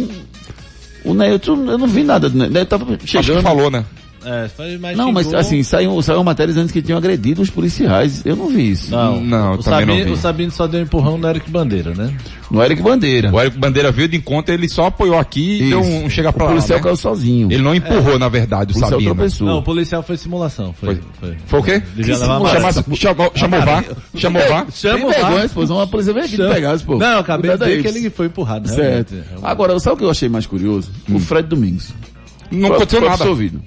o 1.06 1.14
Neilton, 1.14 1.64
eu 1.70 1.78
não 1.78 1.86
vi 1.86 2.04
nada, 2.04 2.28
do 2.28 2.36
Neilton 2.36 2.64
tava 2.66 2.84
Acho 2.92 2.98
que 2.98 3.06
chegando. 3.06 3.40
falou, 3.42 3.70
né? 3.70 3.86
É, 4.24 4.48
foi 4.48 4.78
mais 4.78 4.96
Não, 4.96 5.12
mas 5.12 5.32
assim, 5.34 5.62
saiu, 5.62 6.00
saiu 6.02 6.22
matérias 6.24 6.56
antes 6.56 6.72
que 6.72 6.80
tinham 6.82 6.98
agredido 6.98 7.42
os 7.42 7.50
policiais. 7.50 8.22
Eu 8.24 8.36
não 8.36 8.48
vi 8.48 8.70
isso. 8.70 8.90
Não, 8.90 9.20
Não, 9.20 9.52
o 9.54 9.58
também 9.58 9.86
não 9.86 9.94
Sabino, 9.94 10.04
vi. 10.06 10.12
o 10.12 10.16
Sabino 10.16 10.50
só 10.50 10.66
deu 10.66 10.80
um 10.80 10.82
empurrão 10.84 11.18
no 11.18 11.28
Eric 11.28 11.50
Bandeira, 11.50 11.94
né? 11.94 12.14
No 12.50 12.62
Eric 12.62 12.82
Bandeira. 12.82 13.32
O 13.32 13.40
Érico 13.40 13.58
Bandeira 13.58 13.90
veio 13.90 14.06
de 14.06 14.16
encontro, 14.16 14.54
ele 14.54 14.68
só 14.68 14.86
apoiou 14.86 15.18
aqui 15.18 15.62
e 15.62 15.68
deu 15.70 15.80
um 15.80 16.08
chega 16.08 16.32
pra 16.32 16.44
o 16.44 16.46
lá. 16.46 16.52
policial 16.52 16.78
né? 16.78 16.82
caiu 16.84 16.96
sozinho. 16.96 17.50
Ele 17.50 17.62
não 17.62 17.74
empurrou, 17.74 18.18
na 18.18 18.28
verdade, 18.28 18.72
o 18.72 18.76
o 18.76 18.80
Sabino. 18.80 19.14
tropeçou. 19.14 19.46
Não, 19.46 19.58
o 19.58 19.62
policial 19.62 20.02
foi 20.02 20.16
simulação. 20.16 20.72
Foi, 20.72 21.00
foi. 21.18 21.36
Foi 21.46 21.60
o 21.60 21.62
quê? 21.62 21.82
Chama, 22.02 22.72
chamou, 22.94 23.32
chamou 23.34 23.60
o 23.60 23.64
VAR? 23.64 23.84
Chamou 24.14 24.42
o 24.42 24.48
VAR? 24.48 24.66
Chama 24.72 24.98
Tem 24.98 25.06
o 25.06 25.10
VAR. 25.10 25.50
Uma 25.74 25.86
polícia 25.86 26.12
veio 26.12 26.26
aqui 26.26 26.36
pegar, 26.36 26.78
pô. 26.80 26.96
Não, 26.96 27.06
eu 27.12 27.18
acabei 27.18 27.50
de 27.50 27.56
Cuidado 27.58 27.68
ver 27.68 27.76
aí, 27.76 27.82
que 27.82 27.88
ele 27.98 28.10
foi 28.10 28.26
empurrado. 28.26 28.68
Certo. 28.68 29.12
realmente. 29.14 29.40
Agora, 29.42 29.78
sabe 29.80 29.94
o 29.94 29.98
que 29.98 30.04
eu 30.04 30.10
achei 30.10 30.28
mais 30.28 30.46
curioso? 30.46 30.90
O 31.10 31.18
Fred 31.18 31.48
Domingos. 31.48 31.92
Não 32.50 32.72
aconteceu 32.72 33.00
nada. 33.00 33.14
absolvido. 33.14 33.60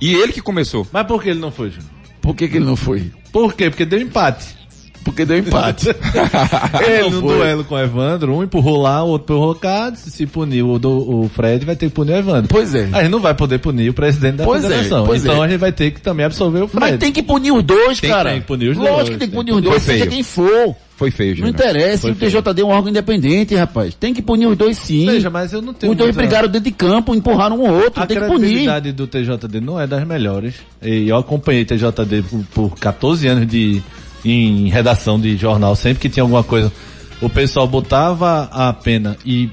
E 0.00 0.14
ele 0.14 0.32
que 0.32 0.40
começou. 0.40 0.86
Mas 0.92 1.06
por 1.06 1.22
que 1.22 1.30
ele 1.30 1.40
não 1.40 1.50
foi, 1.50 1.70
Júnior? 1.70 1.90
Por 2.20 2.34
que, 2.34 2.48
que 2.48 2.56
ele 2.56 2.64
não 2.64 2.76
foi? 2.76 3.12
Por 3.32 3.54
quê? 3.54 3.70
Porque 3.70 3.84
deu 3.84 4.00
empate. 4.00 4.59
Porque 5.04 5.24
deu 5.24 5.38
empate. 5.38 5.88
Ele 6.86 7.02
Não 7.02 7.10
no 7.10 7.20
duelo 7.22 7.64
com 7.64 7.74
o 7.74 7.78
Evandro, 7.78 8.34
um 8.36 8.42
empurrou 8.42 8.80
lá, 8.82 9.02
o 9.02 9.08
outro 9.08 9.34
empurrou 9.34 9.54
cá, 9.54 9.92
se 9.94 10.26
puniu 10.26 10.70
o, 10.72 10.78
do, 10.78 10.90
o 11.22 11.28
Fred, 11.34 11.64
vai 11.64 11.74
ter 11.74 11.86
que 11.86 11.92
punir 11.94 12.12
o 12.12 12.16
Evandro. 12.16 12.48
Pois 12.48 12.74
é. 12.74 12.88
A 12.92 13.02
gente 13.02 13.10
não 13.10 13.20
vai 13.20 13.34
poder 13.34 13.58
punir 13.58 13.88
o 13.90 13.94
presidente 13.94 14.36
da 14.36 14.44
Pois 14.44 14.62
é, 14.64 14.68
federação. 14.68 15.06
pois 15.06 15.22
então 15.24 15.42
é. 15.42 15.46
a 15.46 15.48
gente 15.48 15.58
vai 15.58 15.72
ter 15.72 15.90
que 15.92 16.00
também 16.00 16.26
absorver 16.26 16.62
o 16.62 16.68
Fred. 16.68 16.80
Mas 16.92 16.98
tem 16.98 17.12
que 17.12 17.22
punir 17.22 17.50
os 17.52 17.62
dois, 17.62 17.98
Tem- 17.98 18.10
cara. 18.10 18.30
tem 18.32 18.40
que 18.40 18.46
punir 18.46 18.68
os 18.70 18.76
Lógico 18.76 18.94
dois, 18.96 19.08
que 19.10 19.16
tem 19.18 19.28
que 19.30 19.34
punir 19.34 19.52
os 19.52 19.62
dois, 19.62 19.82
seja 19.82 19.98
feio. 20.00 20.10
quem 20.10 20.22
for. 20.22 20.74
Foi 20.96 21.10
feio, 21.10 21.30
Não 21.30 21.36
Júnior. 21.46 21.54
interessa, 21.54 22.02
Foi 22.02 22.10
o 22.10 22.14
TJD 22.14 22.60
é 22.60 22.64
um 22.64 22.68
órgão 22.68 22.90
independente, 22.90 23.54
rapaz. 23.54 23.94
Tem 23.94 24.12
que 24.12 24.20
punir 24.20 24.46
os 24.48 24.54
dois 24.58 24.76
sim. 24.76 25.06
Veja, 25.06 25.30
mas 25.30 25.50
eu 25.50 25.62
não 25.62 25.72
tenho 25.72 25.92
os 25.92 25.96
dois 25.96 26.14
muita- 26.14 26.28
brigaram 26.28 26.46
dentro 26.46 26.64
de 26.70 26.72
campo, 26.76 27.14
empurraram 27.14 27.56
um 27.56 27.70
outro, 27.70 28.02
A 28.02 28.06
tem 28.06 28.18
que 28.20 28.26
punir. 28.26 28.38
credibilidade 28.40 28.92
do 28.92 29.06
TJD 29.06 29.60
não 29.62 29.80
é 29.80 29.86
das 29.86 30.06
melhores. 30.06 30.56
E 30.82 31.08
eu 31.08 31.16
acompanhei 31.16 31.64
TJD 31.64 32.22
por, 32.28 32.44
por 32.52 32.78
14 32.78 33.26
anos 33.28 33.46
de, 33.48 33.80
em 34.24 34.68
redação 34.68 35.18
de 35.20 35.36
jornal. 35.36 35.74
Sempre 35.76 36.00
que 36.00 36.08
tinha 36.08 36.22
alguma 36.22 36.42
coisa, 36.44 36.72
o 37.20 37.28
pessoal 37.28 37.66
botava 37.66 38.48
a 38.52 38.72
pena 38.72 39.16
e 39.24 39.48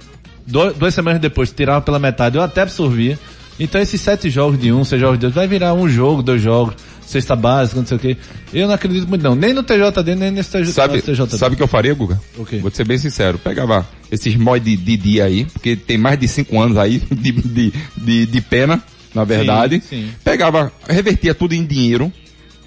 do- 0.45 0.73
duas 0.73 0.93
semanas 0.93 1.19
depois 1.21 1.51
tirava 1.51 1.81
pela 1.81 1.99
metade, 1.99 2.37
eu 2.37 2.41
até 2.43 2.61
absorvia. 2.61 3.17
Então 3.59 3.81
esses 3.81 3.99
sete 3.99 4.29
jogos 4.29 4.59
de 4.59 4.71
um, 4.71 4.83
seis 4.85 5.01
jogos 5.01 5.17
de 5.19 5.25
outro, 5.25 5.39
vai 5.39 5.47
virar 5.47 5.73
um 5.73 5.89
jogo, 5.89 6.21
dois 6.21 6.41
jogos. 6.41 6.75
cesta 7.07 7.35
básica, 7.37 7.79
não 7.79 7.87
sei 7.87 7.95
o 7.97 7.99
quê. 8.01 8.17
Eu 8.53 8.67
não 8.67 8.75
acredito 8.75 9.07
muito 9.07 9.23
não, 9.23 9.33
nem 9.33 9.53
no 9.53 9.63
TJD, 9.63 10.13
nem 10.15 10.29
nesse 10.29 10.51
TJ, 10.51 10.73
Sabe, 10.73 11.01
TJD. 11.01 11.37
sabe 11.37 11.53
o 11.55 11.57
que 11.57 11.63
eu 11.63 11.67
faria, 11.67 11.93
Guga? 11.93 12.19
O 12.37 12.45
quê? 12.45 12.57
Vou 12.57 12.69
te 12.69 12.75
ser 12.75 12.83
bem 12.85 12.97
sincero. 12.97 13.39
Pegava 13.39 13.87
esses 14.11 14.35
mod 14.35 14.59
de, 14.63 14.75
de 14.75 14.97
dia 14.97 15.23
aí, 15.23 15.45
porque 15.45 15.77
tem 15.77 15.97
mais 15.97 16.19
de 16.19 16.27
cinco 16.27 16.59
anos 16.61 16.77
aí 16.77 16.99
de, 17.09 17.31
de, 17.31 17.73
de, 17.95 18.25
de 18.25 18.41
pena, 18.41 18.83
na 19.15 19.23
verdade. 19.23 19.81
sim. 19.87 20.09
Pegava, 20.21 20.69
revertia 20.87 21.33
tudo 21.33 21.53
em 21.55 21.65
dinheiro 21.65 22.11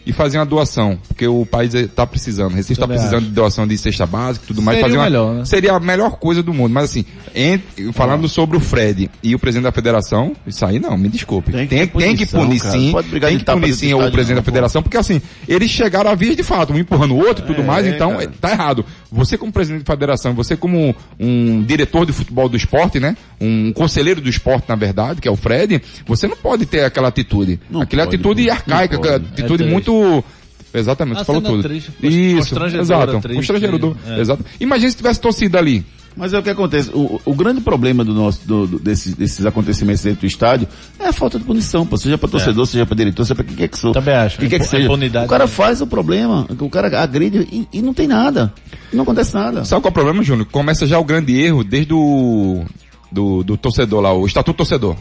e 0.07 0.13
fazia 0.13 0.41
uma 0.41 0.47
doação, 0.47 0.99
porque 1.09 1.27
o 1.27 1.45
país 1.47 1.75
está 1.75 2.07
precisando. 2.07 2.53
Recife 2.55 2.73
está 2.73 2.85
Também 2.85 2.97
precisando 2.99 3.21
acho. 3.23 3.29
de 3.29 3.35
doação 3.35 3.67
de 3.67 3.77
cesta 3.79 4.07
básica 4.07 4.45
e 4.45 4.49
tudo 4.49 4.63
mais. 4.63 4.77
Seria 4.79 4.89
fazer 4.89 4.99
uma- 4.99 5.05
melhor, 5.05 5.35
né? 5.35 5.45
Seria 5.45 5.73
a 5.75 5.81
melhor 5.81 6.11
coisa 6.19 6.43
do 6.43 6.53
mundo. 6.55 6.73
Mas 6.73 6.85
assim, 6.85 7.05
ent- 7.35 7.63
falando 7.93 8.29
sobre 8.29 8.57
o 8.57 8.61
Fred 8.61 9.11
e 9.23 9.35
o 9.35 9.39
presidente 9.39 9.65
da 9.65 9.73
federação, 9.73 10.35
isso 10.47 10.65
aí 10.65 10.79
não, 10.79 10.97
me 10.97 11.09
desculpe. 11.09 11.53
Tem 11.53 11.67
Tem, 11.67 11.87
que 11.87 11.93
ter 11.93 11.99
tem 12.05 12.17
que 12.17 12.27
punir 12.27 12.61
cara. 12.61 12.73
sim. 12.73 12.93
Tem 13.21 13.39
que 13.39 13.45
punir 13.45 13.75
sim 13.75 13.95
o 13.95 13.99
presidente 14.11 14.29
não, 14.29 14.35
da 14.37 14.43
federação, 14.43 14.83
porque 14.83 14.97
assim, 14.97 15.21
eles 15.47 15.71
chegaram 15.71 16.11
a 16.11 16.15
vias 16.15 16.37
de 16.37 16.43
fato, 16.43 16.73
um 16.73 16.79
empurrando 16.79 17.15
o 17.15 17.19
outro 17.19 17.45
e 17.45 17.47
tudo 17.47 17.61
É, 17.63 17.65
mais, 17.65 17.87
então 17.87 18.13
cara. 18.17 18.33
tá 18.41 18.51
errado. 18.53 18.85
Você 19.13 19.37
como 19.37 19.53
presidente 19.53 19.83
da 19.85 19.93
federação, 19.93 20.35
você 20.35 20.57
como 20.57 20.95
um 21.19 21.63
diretor 21.65 22.07
de 22.07 22.13
futebol 22.13 22.49
do 22.49 22.57
esporte, 22.57 23.01
né? 23.01 23.17
Um 23.41 23.73
conselheiro 23.73 24.21
do 24.21 24.29
esporte, 24.29 24.67
na 24.69 24.77
verdade, 24.77 25.21
que 25.21 25.27
é 25.29 25.31
o 25.31 25.37
Fred, 25.37 25.83
você 26.07 26.29
não 26.29 26.37
pode 26.37 26.67
ter 26.67 26.85
aquela 26.85 27.09
atitude. 27.09 27.59
Não 27.71 27.81
aquela 27.83 28.05
pode, 28.05 28.17
atitude 28.17 28.47
não 28.47 28.53
arcaica, 28.53 28.97
pode. 28.97 29.09
aquela 29.09 29.17
atitude 29.17 29.43
É 29.43 29.57
triste. 29.57 29.71
Muito... 29.93 30.25
Exatamente, 30.73 31.19
você 31.19 31.25
falou 31.25 31.43
tudo. 31.43 31.63
triste, 31.63 31.91
Isso, 32.01 32.55
exato. 32.65 33.21
triste, 33.21 33.35
Constrangedor. 33.35 33.97
é. 34.07 34.21
Exato. 34.21 34.45
Imagina 34.61 34.91
se 34.91 34.97
tivesse 34.97 35.21
torcida 35.21 35.59
ali. 35.59 35.85
Mas 36.17 36.33
é 36.35 36.39
o 36.39 36.43
que 36.43 36.51
acontece. 36.51 36.91
O, 36.93 37.21
o 37.25 37.35
grande 37.35 37.61
problema 37.61 38.05
do 38.05 38.13
nosso, 38.13 38.47
do, 38.47 38.67
do- 38.67 38.79
desses, 38.79 39.15
desses 39.15 39.47
acontecimentos 39.47 40.03
dentro 40.03 40.21
do 40.21 40.27
estádio 40.27 40.67
é 40.99 41.07
a 41.09 41.13
falta 41.13 41.39
de 41.39 41.45
punição, 41.45 41.87
pô. 41.87 41.97
Seja 41.97 42.19
para 42.19 42.29
torcedor, 42.29 42.67
seja 42.67 42.85
para 42.85 42.97
diretor, 42.97 43.25
seja 43.25 43.35
para 43.35 43.45
quem 43.45 43.57
quer 43.57 43.69
que 43.69 43.79
sou. 43.79 43.93
Também 43.93 44.15
acho. 44.15 44.39
Quem 44.39 44.49
quer 44.49 44.59
que 44.59 44.67
seja. 44.67 44.91
o 44.91 45.29
cara 45.29 45.45
né? 45.45 45.51
faz 45.51 45.81
o 45.81 45.87
problema, 45.87 46.47
o 46.59 46.69
cara 46.71 47.01
agride 47.01 47.39
e, 47.51 47.69
e 47.73 47.83
não 47.83 47.95
tem 47.95 48.07
nada. 48.09 48.53
Não 48.93 49.03
acontece 49.03 49.35
nada. 49.35 49.65
Sabe 49.65 49.83
qual 49.83 49.91
é 49.91 49.93
o 49.93 49.95
problema, 49.95 50.23
Júnior? 50.23 50.47
Começa 50.51 50.87
já 50.87 50.99
o 50.99 51.05
grande 51.05 51.37
erro 51.41 51.63
desde 51.63 51.95
o 51.95 52.65
do, 53.11 53.43
do 53.45 53.57
torcedor 53.57 54.01
lá, 54.01 54.13
o 54.13 54.27
estatuto 54.27 54.57
torcedor. 54.59 54.97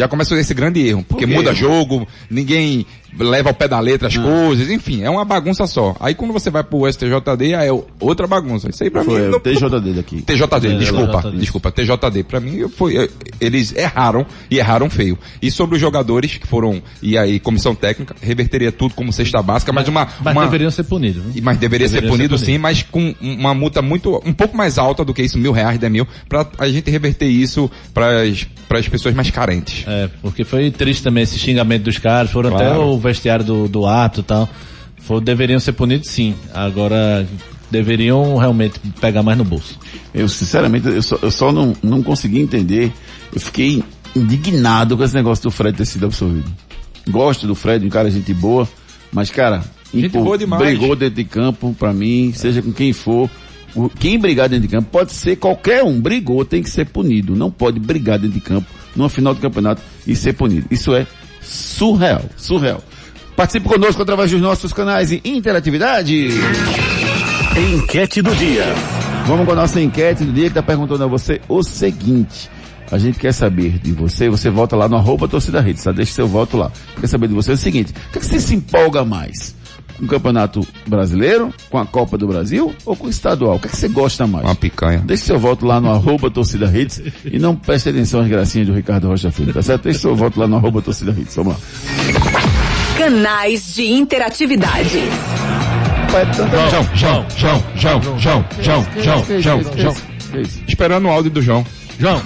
Já 0.00 0.08
começa 0.08 0.38
esse 0.38 0.54
grande 0.54 0.80
erro, 0.86 1.04
porque 1.08 1.26
quê? 1.26 1.32
muda 1.34 1.54
jogo, 1.54 2.06
ninguém 2.30 2.86
leva 3.18 3.48
ao 3.50 3.54
pé 3.54 3.66
da 3.66 3.80
letra 3.80 4.06
as 4.06 4.16
coisas, 4.16 4.70
enfim, 4.70 5.02
é 5.02 5.10
uma 5.10 5.24
bagunça 5.24 5.66
só. 5.66 5.96
Aí 5.98 6.14
quando 6.14 6.32
você 6.32 6.48
vai 6.48 6.62
pro 6.62 6.86
STJD, 6.90 7.54
aí 7.54 7.68
é 7.68 7.82
outra 7.98 8.26
bagunça. 8.26 8.70
Isso 8.70 8.84
aí 8.84 8.88
pra 8.90 9.02
Foi 9.04 9.20
mim... 9.20 9.26
o 9.26 9.30
não- 9.32 9.40
TJD 9.40 9.92
daqui. 9.94 10.22
TJD, 10.22 10.68
É, 10.68 10.78
desculpa, 10.78 11.18
TJD. 11.22 11.38
desculpa, 11.38 11.72
TJD. 11.72 12.22
Pra 12.22 12.38
mim, 12.40 12.68
foi, 12.68 12.96
eh, 12.96 13.08
eles 13.40 13.74
erraram 13.74 14.24
e 14.50 14.58
erraram 14.58 14.88
feio. 14.88 15.18
E 15.42 15.50
sobre 15.50 15.74
os 15.74 15.80
jogadores 15.80 16.36
que 16.38 16.46
foram, 16.46 16.80
e 17.02 17.18
aí, 17.18 17.40
comissão 17.40 17.74
técnica, 17.74 18.14
reverteria 18.22 18.70
tudo 18.70 18.94
como 18.94 19.12
cesta 19.12 19.42
básica, 19.42 19.72
mas 19.72 19.88
uma, 19.88 20.06
Mas 20.22 20.32
uma 20.34 20.44
deveriam 20.44 20.70
ser 20.70 20.84
punidos. 20.84 21.24
né? 21.24 21.32
mas 21.42 21.58
deveria 21.58 21.88
ser 21.88 22.06
punido 22.06 22.38
ser 22.38 22.44
sim, 22.46 22.58
mas 22.58 22.82
com 22.84 23.12
uma 23.20 23.52
multa 23.54 23.82
muito, 23.82 24.22
um 24.24 24.32
pouco 24.32 24.56
mais 24.56 24.78
alta 24.78 25.04
do 25.04 25.12
que 25.12 25.20
isso, 25.22 25.36
mil 25.36 25.50
reais, 25.52 25.78
dez 25.78 25.92
mil, 25.92 26.06
pra 26.28 26.46
a 26.58 26.68
gente 26.68 26.88
reverter 26.90 27.26
isso 27.26 27.68
para 27.92 28.22
as 28.78 28.88
pessoas 28.88 29.14
mais 29.16 29.30
carentes. 29.30 29.84
É, 29.92 30.08
porque 30.22 30.44
foi 30.44 30.70
triste 30.70 31.02
também 31.02 31.24
esse 31.24 31.36
xingamento 31.38 31.82
dos 31.84 31.98
caras, 31.98 32.30
foram 32.30 32.54
até 32.54 32.66
Claro. 32.66 32.82
o 32.90 32.98
vestiário 32.98 33.44
do, 33.44 33.66
do 33.68 33.86
ato 33.86 34.20
e 34.20 34.22
tal. 34.22 34.48
For, 34.98 35.20
deveriam 35.20 35.58
ser 35.58 35.72
punidos 35.72 36.08
sim. 36.10 36.34
Agora 36.54 37.26
deveriam 37.70 38.36
realmente 38.36 38.78
pegar 39.00 39.22
mais 39.22 39.36
no 39.36 39.44
bolso. 39.44 39.78
Eu, 40.14 40.28
sinceramente, 40.28 40.86
eu 40.86 41.02
só, 41.02 41.18
eu 41.22 41.30
só 41.30 41.50
não, 41.50 41.74
não 41.82 42.02
consegui 42.02 42.38
entender. 42.40 42.92
Eu 43.32 43.40
fiquei 43.40 43.82
indignado 44.14 44.96
com 44.96 45.02
esse 45.02 45.14
negócio 45.14 45.42
do 45.44 45.50
Fred 45.50 45.76
ter 45.76 45.84
sido 45.86 46.06
absolvido. 46.06 46.50
Gosto 47.08 47.46
do 47.46 47.54
Fred, 47.54 47.84
um 47.84 47.88
cara 47.90 48.10
gente 48.10 48.32
boa, 48.34 48.68
mas, 49.12 49.30
cara, 49.30 49.62
Gente 49.92 50.06
impor- 50.06 50.22
boa 50.24 50.38
demais. 50.38 50.62
brigou 50.62 50.94
dentro 50.94 51.16
de 51.16 51.24
campo, 51.24 51.74
pra 51.78 51.92
mim, 51.92 52.32
seja 52.34 52.62
com 52.62 52.72
quem 52.72 52.92
for. 52.92 53.28
Quem 53.98 54.18
brigar 54.18 54.48
dentro 54.48 54.66
de 54.66 54.72
campo 54.74 54.88
pode 54.90 55.12
ser 55.12 55.36
qualquer 55.36 55.82
um, 55.84 56.00
brigou, 56.00 56.44
tem 56.44 56.62
que 56.62 56.70
ser 56.70 56.86
punido. 56.86 57.34
Não 57.36 57.50
pode 57.50 57.78
brigar 57.80 58.18
dentro 58.18 58.34
de 58.34 58.40
campo 58.40 58.66
numa 58.94 59.08
final 59.08 59.34
do 59.34 59.40
campeonato 59.40 59.82
e 60.06 60.14
ser 60.14 60.32
punido. 60.32 60.66
Isso 60.70 60.94
é 60.94 61.06
surreal, 61.42 62.24
surreal. 62.36 62.82
Participe 63.36 63.68
conosco 63.68 64.02
através 64.02 64.30
dos 64.30 64.40
nossos 64.40 64.72
canais 64.72 65.08
de 65.08 65.20
interatividade. 65.24 66.28
Enquete 67.74 68.20
do 68.20 68.34
dia. 68.36 68.64
Vamos 69.26 69.46
com 69.46 69.52
a 69.52 69.56
nossa 69.56 69.80
enquete 69.80 70.24
do 70.24 70.32
dia 70.32 70.44
que 70.44 70.50
está 70.50 70.62
perguntando 70.62 71.04
a 71.04 71.06
você 71.06 71.40
o 71.48 71.62
seguinte. 71.62 72.50
A 72.90 72.98
gente 72.98 73.18
quer 73.18 73.32
saber 73.32 73.78
de 73.78 73.92
você, 73.92 74.28
você 74.28 74.50
volta 74.50 74.74
lá 74.74 74.88
no 74.88 74.96
arroba 74.96 75.28
torcida 75.28 75.60
rede, 75.60 75.80
tá? 75.82 75.92
Deixa 75.92 76.12
seu 76.12 76.26
voto 76.26 76.56
lá. 76.56 76.72
Quer 77.00 77.06
saber 77.06 77.28
de 77.28 77.34
você 77.34 77.52
o 77.52 77.56
seguinte, 77.56 77.92
o 77.92 78.12
que, 78.12 78.18
é 78.18 78.20
que 78.20 78.26
você 78.26 78.40
se 78.40 78.54
empolga 78.54 79.04
mais? 79.04 79.54
Com 79.98 80.04
o 80.04 80.08
Campeonato 80.08 80.66
Brasileiro, 80.86 81.52
com 81.68 81.78
a 81.78 81.86
Copa 81.86 82.16
do 82.16 82.26
Brasil 82.26 82.74
ou 82.84 82.96
com 82.96 83.06
o 83.06 83.10
Estadual? 83.10 83.56
O 83.56 83.58
que, 83.58 83.68
é 83.68 83.70
que 83.70 83.76
você 83.76 83.88
gosta 83.88 84.26
mais? 84.26 84.44
Uma 84.44 84.54
picanha. 84.54 84.98
Deixe 85.04 85.24
seu 85.24 85.38
voto 85.38 85.66
lá 85.66 85.80
no 85.80 85.90
arroba 85.90 86.30
torcida 86.30 86.66
redes 86.66 87.02
e 87.24 87.38
não 87.38 87.54
preste 87.54 87.88
atenção 87.88 88.20
às 88.20 88.28
gracinhas 88.28 88.68
do 88.68 88.74
Ricardo 88.74 89.08
Rocha 89.08 89.30
Filho, 89.30 89.52
tá 89.52 89.62
certo? 89.62 89.84
Deixe 89.84 90.00
seu 90.00 90.14
voto 90.14 90.38
lá 90.40 90.46
no 90.46 90.56
arroba 90.56 90.80
torcida 90.80 91.12
redes, 91.12 91.34
vamos 91.34 91.54
lá. 91.54 91.60
Canais 92.96 93.74
de 93.74 93.86
interatividade. 93.92 95.00
João, 96.70 96.86
João, 96.94 97.26
João, 97.36 97.62
João, 97.76 98.02
João, 98.18 98.44
João, 98.60 98.84
João, 99.00 99.40
João, 99.40 99.78
João. 99.78 99.96
Esperando 100.66 101.06
o 101.06 101.10
áudio 101.10 101.30
do 101.30 101.42
João. 101.42 101.64
João, 101.98 102.20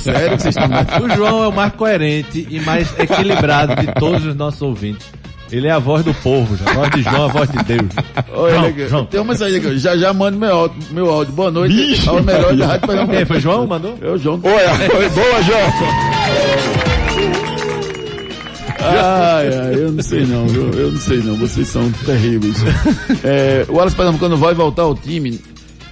Sério 0.00 0.36
que 0.36 0.42
vocês 0.42 0.56
estão 0.56 1.04
o 1.04 1.08
João 1.14 1.44
é 1.44 1.48
o 1.48 1.52
mais 1.52 1.72
coerente 1.74 2.46
e 2.50 2.58
mais 2.60 2.92
equilibrado 2.98 3.76
de 3.76 3.94
todos 3.94 4.26
os 4.26 4.34
nossos 4.34 4.60
ouvintes. 4.62 5.06
Ele 5.50 5.68
é 5.68 5.70
a 5.70 5.78
voz 5.78 6.04
do 6.04 6.12
povo, 6.14 6.56
já. 6.56 6.68
a 6.70 6.74
voz 6.74 6.90
de 6.90 7.02
João, 7.02 7.24
a 7.24 7.28
voz 7.28 7.50
de 7.50 7.58
Deus. 7.64 7.90
Olha, 8.32 8.54
João, 8.54 8.66
aqui, 8.66 8.88
João. 8.88 9.06
tem 9.06 9.20
uma 9.20 9.32
mensagem 9.32 9.58
aqui, 9.58 9.78
já 9.78 9.96
já 9.96 10.12
mando 10.12 10.38
meu 10.38 10.54
áudio, 10.54 10.76
meu 10.90 11.10
áudio. 11.10 11.32
Boa 11.34 11.50
noite, 11.50 12.08
ao 12.08 12.22
melhor 12.22 12.56
da 12.56 12.66
Rádio 12.66 12.86
Pernambuco. 12.88 13.14
Quem 13.16 13.24
foi 13.26 13.40
João? 13.40 13.66
Mandou? 13.66 13.96
É 14.02 14.10
o 14.10 14.18
João. 14.18 14.40
Oi, 14.42 14.88
foi 14.90 15.08
boa, 15.10 15.42
João. 15.42 15.72
Ai, 18.78 19.48
ai, 19.48 19.74
eu 19.74 19.92
não 19.92 20.02
sei 20.02 20.24
não, 20.26 20.46
viu? 20.46 20.70
Eu 20.70 20.92
não 20.92 21.00
sei 21.00 21.18
não, 21.18 21.34
vocês 21.36 21.68
são 21.68 21.90
terríveis. 22.04 22.56
É, 23.24 23.64
o 23.68 23.80
Alisson 23.80 23.96
Pernambucano 23.96 24.36
vai 24.36 24.54
voltar 24.54 24.82
ao 24.82 24.94
time. 24.94 25.40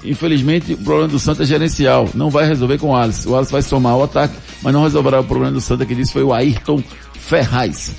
Infelizmente, 0.04 0.74
o 0.74 0.78
problema 0.78 1.08
do 1.08 1.18
Santa 1.18 1.44
é 1.44 1.46
gerencial. 1.46 2.08
Não 2.14 2.28
vai 2.28 2.46
resolver 2.46 2.78
com 2.78 2.90
o 2.90 2.96
Alisson. 2.96 3.30
O 3.30 3.36
Alisson 3.36 3.52
vai 3.52 3.62
somar 3.62 3.96
o 3.96 4.02
ataque, 4.02 4.34
mas 4.62 4.72
não 4.72 4.82
resolverá 4.82 5.20
o 5.20 5.24
problema 5.24 5.52
do 5.52 5.60
Santa, 5.60 5.86
que 5.86 5.94
disse 5.94 6.12
foi 6.12 6.22
o 6.22 6.32
Ayrton 6.32 6.82
Ferraz. 7.14 7.92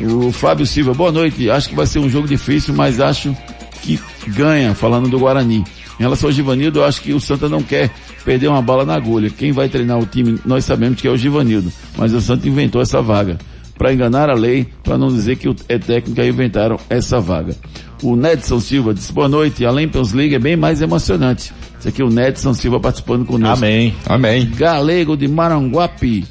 O 0.00 0.32
Fábio 0.32 0.66
Silva, 0.66 0.92
boa 0.92 1.12
noite. 1.12 1.48
Acho 1.48 1.68
que 1.68 1.74
vai 1.74 1.86
ser 1.86 1.98
um 1.98 2.08
jogo 2.08 2.26
difícil, 2.26 2.74
mas 2.74 3.00
acho 3.00 3.36
que 3.82 4.00
ganha, 4.28 4.74
falando 4.74 5.08
do 5.08 5.18
Guarani. 5.18 5.64
Em 5.98 6.02
relação 6.02 6.28
ao 6.28 6.32
Givanildo, 6.32 6.80
eu 6.80 6.84
acho 6.84 7.00
que 7.00 7.12
o 7.12 7.20
Santa 7.20 7.48
não 7.48 7.62
quer 7.62 7.90
perder 8.24 8.48
uma 8.48 8.60
bala 8.60 8.84
na 8.84 8.94
agulha. 8.94 9.30
Quem 9.30 9.52
vai 9.52 9.68
treinar 9.68 9.98
o 9.98 10.06
time, 10.06 10.40
nós 10.44 10.64
sabemos 10.64 11.00
que 11.00 11.06
é 11.06 11.10
o 11.10 11.16
Givanildo. 11.16 11.72
Mas 11.96 12.12
o 12.12 12.20
Santa 12.20 12.48
inventou 12.48 12.82
essa 12.82 13.00
vaga. 13.00 13.38
Para 13.78 13.92
enganar 13.92 14.30
a 14.30 14.34
lei, 14.34 14.66
para 14.82 14.98
não 14.98 15.08
dizer 15.08 15.36
que 15.36 15.48
é 15.68 15.78
técnico 15.78 16.20
e 16.20 16.28
inventaram 16.28 16.78
essa 16.88 17.20
vaga. 17.20 17.56
O 18.02 18.16
Nedson 18.16 18.60
Silva 18.60 18.92
disse, 18.94 19.12
boa 19.12 19.28
noite. 19.28 19.64
Além 19.64 19.88
Pelos 19.88 20.12
League 20.12 20.34
é 20.34 20.38
bem 20.38 20.56
mais 20.56 20.82
emocionante. 20.82 21.52
Isso 21.78 21.88
aqui 21.88 22.02
é 22.02 22.04
o 22.04 22.10
Nedson 22.10 22.54
Silva 22.54 22.80
participando 22.80 23.24
conosco. 23.24 23.64
Amém. 23.64 23.94
Amém. 24.06 24.50
Galego 24.56 25.16
de 25.16 25.28
Maranguape. 25.28 26.24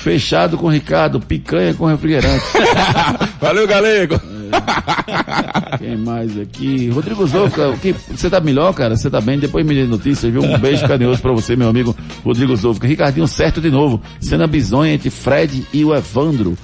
Fechado 0.00 0.56
com 0.56 0.66
Ricardo, 0.68 1.20
picanha 1.20 1.74
com 1.74 1.84
refrigerante. 1.84 2.42
Valeu, 3.38 3.66
galego. 3.66 4.18
Quem 5.78 5.94
mais 5.98 6.38
aqui? 6.38 6.88
Rodrigo 6.88 7.26
Zouca, 7.26 7.74
você 8.08 8.30
tá 8.30 8.40
melhor, 8.40 8.72
cara? 8.72 8.96
Você 8.96 9.10
tá 9.10 9.20
bem? 9.20 9.38
Depois 9.38 9.64
me 9.64 9.74
dê 9.74 9.84
notícias, 9.84 10.32
viu? 10.32 10.42
Um 10.42 10.58
beijo 10.58 10.88
carinhoso 10.88 11.20
pra 11.20 11.32
você, 11.32 11.54
meu 11.54 11.68
amigo 11.68 11.94
Rodrigo 12.24 12.56
Zouca. 12.56 12.86
Ricardinho 12.86 13.28
certo 13.28 13.60
de 13.60 13.70
novo. 13.70 14.00
Cena 14.20 14.46
bizonha 14.46 14.94
entre 14.94 15.10
Fred 15.10 15.66
e 15.70 15.84
o 15.84 15.94
Evandro. 15.94 16.56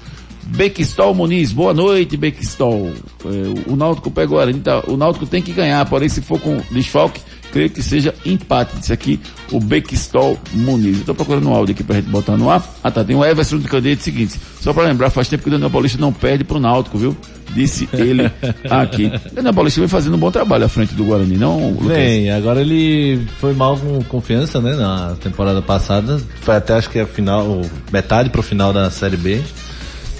Bequistol 0.47 1.13
Muniz, 1.15 1.53
boa 1.53 1.75
noite, 1.75 2.17
Bequistol. 2.17 2.91
É, 3.25 3.71
o 3.71 3.77
Náutico 3.77 4.11
pegou 4.11 4.41
a 4.41 4.47
tá, 4.55 4.83
O 4.87 4.97
Náutico 4.97 5.27
tem 5.27 5.43
que 5.43 5.53
ganhar, 5.53 5.85
porém 5.87 6.09
se 6.09 6.23
for 6.23 6.41
com 6.41 6.57
desfalque, 6.71 7.21
creio 7.57 7.71
que 7.71 7.83
seja 7.83 8.15
empate. 8.27 8.77
Disse 8.77 8.93
aqui 8.93 9.19
o 9.51 9.59
Bequistol 9.59 10.39
Muniz. 10.53 11.03
Tô 11.05 11.15
procurando 11.15 11.49
um 11.49 11.55
áudio 11.55 11.75
aqui 11.75 11.83
pra 11.83 11.97
gente 11.97 12.11
botar 12.11 12.37
no 12.37 12.51
ar. 12.51 12.63
Ah 12.85 12.91
tá, 12.91 13.03
tem 13.03 13.17
o 13.17 13.25
Everson 13.25 13.59
de 13.59 13.67
Candeia 13.67 13.97
seguinte. 13.97 14.39
Só 14.61 14.75
pra 14.75 14.83
lembrar, 14.83 15.09
faz 15.09 15.27
tempo 15.27 15.43
que 15.43 15.49
o 15.49 15.53
Daniel 15.53 15.71
Paulista 15.71 15.99
não 15.99 16.13
perde 16.13 16.45
pro 16.45 16.61
Náutico, 16.61 16.99
viu? 16.99 17.17
Disse 17.55 17.89
ele 17.95 18.31
aqui. 18.69 19.11
Daniel 19.33 19.55
Paulista 19.55 19.81
vem 19.81 19.89
fazendo 19.89 20.17
um 20.17 20.19
bom 20.19 20.31
trabalho 20.31 20.67
à 20.67 20.69
frente 20.69 20.95
do 20.95 21.05
Guarani, 21.05 21.39
não, 21.39 21.71
Lucas? 21.71 21.97
Bem, 21.97 22.31
agora 22.31 22.61
ele 22.61 23.27
foi 23.41 23.55
mal 23.55 23.79
com 23.79 24.03
confiança, 24.05 24.61
né? 24.61 24.75
Na 24.75 25.17
temporada 25.19 25.63
passada. 25.63 26.21
Foi 26.43 26.57
até 26.57 26.75
acho 26.75 26.91
que 26.91 26.99
a 26.99 27.07
final, 27.07 27.63
metade 27.91 28.29
pro 28.29 28.43
final 28.43 28.71
da 28.71 28.91
Série 28.91 29.17
B. 29.17 29.41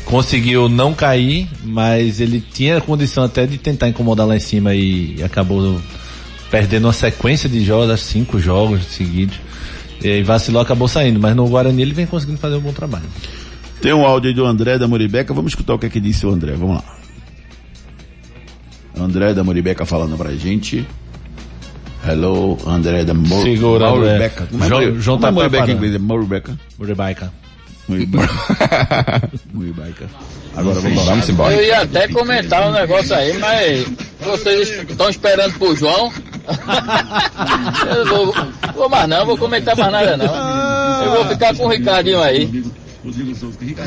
Conseguiu 0.07 0.69
não 0.71 0.95
cair, 0.95 1.49
mas 1.65 2.19
ele 2.19 2.41
tinha 2.41 2.81
condição 2.81 3.25
até 3.25 3.45
de 3.45 3.59
tentar 3.59 3.89
incomodar 3.89 4.27
lá 4.27 4.37
em 4.37 4.41
cima 4.41 4.73
e 4.75 5.21
acabou 5.23 5.79
perdendo 6.57 6.87
uma 6.87 6.93
sequência 6.95 7.51
de 7.51 7.63
jogos, 7.63 7.91
acho 7.91 8.05
cinco 8.05 8.39
jogos 8.41 8.83
seguidos. 8.87 9.39
E 10.03 10.23
vacilou, 10.23 10.63
acabou 10.63 10.89
saindo, 10.89 11.21
mas 11.21 11.37
no 11.37 11.47
Guarani 11.47 11.83
ele 11.83 11.93
vem 11.93 12.07
conseguindo 12.07 12.39
fazer 12.39 12.55
um 12.57 12.61
bom 12.61 12.73
trabalho. 12.73 13.05
Tem 13.83 13.93
um 13.93 14.07
áudio 14.07 14.29
aí 14.31 14.35
do 14.35 14.47
André 14.47 14.79
da 14.79 14.89
Moribeca, 14.89 15.35
vamos 15.35 15.53
escutar 15.53 15.75
o 15.75 15.79
que 15.79 15.85
é 15.87 15.91
que 15.91 16.01
disse 16.01 16.25
o 16.25 16.31
André, 16.31 16.53
vamos 16.53 16.77
lá. 16.77 16.85
André 18.99 19.35
da 19.35 19.45
Moribeca 19.45 19.85
falando 19.85 20.17
pra 20.17 20.33
gente. 20.35 20.87
Hello, 22.09 22.57
André 22.67 23.05
da 23.05 23.13
Mor 23.13 23.43
Segura, 23.43 23.89
André. 23.89 24.07
Moribeca. 24.13 24.47
Como 24.51 24.65
é, 24.65 24.69
João- 24.69 24.81
Mori- 24.87 25.01
João 25.01 25.19
é 25.19 25.21
tá 25.21 25.33
Moribeca 25.33 25.71
em 25.71 25.75
inglês? 25.75 25.95
É 25.95 25.99
Moribeca? 25.99 26.59
Rebaica. 27.89 28.33
Moribeca. 28.49 29.31
Moribeca. 29.53 30.07
Agora 30.57 30.81
vamos 30.81 30.99
lá. 30.99 31.05
Vamos 31.05 31.29
embora. 31.29 31.55
Eu 31.55 31.63
ia 31.63 31.81
até 31.83 32.09
comentar 32.09 32.69
um 32.69 32.73
negócio 32.73 33.15
aí, 33.15 33.39
mas 33.39 33.87
vocês 34.21 34.71
estão 34.89 35.11
esperando 35.11 35.59
pro 35.59 35.77
João. 35.77 36.13
Eu 37.87 38.05
não 38.05 38.27
vou, 38.27 38.35
vou 38.75 38.89
mais 38.89 39.09
não, 39.09 39.27
vou 39.27 39.37
comentar 39.37 39.77
mais 39.77 39.93
nada 39.93 40.17
não. 40.17 41.05
Eu 41.05 41.11
vou 41.13 41.25
ficar 41.27 41.55
com 41.55 41.65
o 41.65 41.69
Ricardinho 41.69 42.23
aí. 42.23 42.65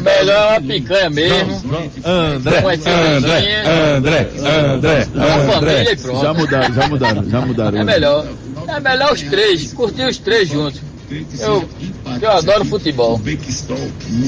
Melhor 0.01 0.57
a 0.57 0.61
picanha 0.61 1.09
mesmo. 1.09 1.61
André, 2.05 2.59
André, 2.59 3.63
André, 3.97 4.29
André, 4.73 5.07
a 5.17 5.51
família 5.51 5.91
e 5.91 5.97
pronto. 5.97 6.21
Já 6.21 6.33
mudaram, 6.33 6.73
já 6.73 6.87
mudaram, 6.87 7.29
já 7.29 7.41
mudaram. 7.41 7.77
É 7.79 7.83
melhor. 7.83 8.25
É 8.67 8.79
melhor 8.79 9.13
os 9.13 9.21
três, 9.23 9.73
curtir 9.73 10.03
os 10.03 10.17
três 10.19 10.47
juntos. 10.47 10.81
Eu, 11.39 11.67
eu 12.21 12.31
adoro 12.31 12.65
futebol. 12.65 13.19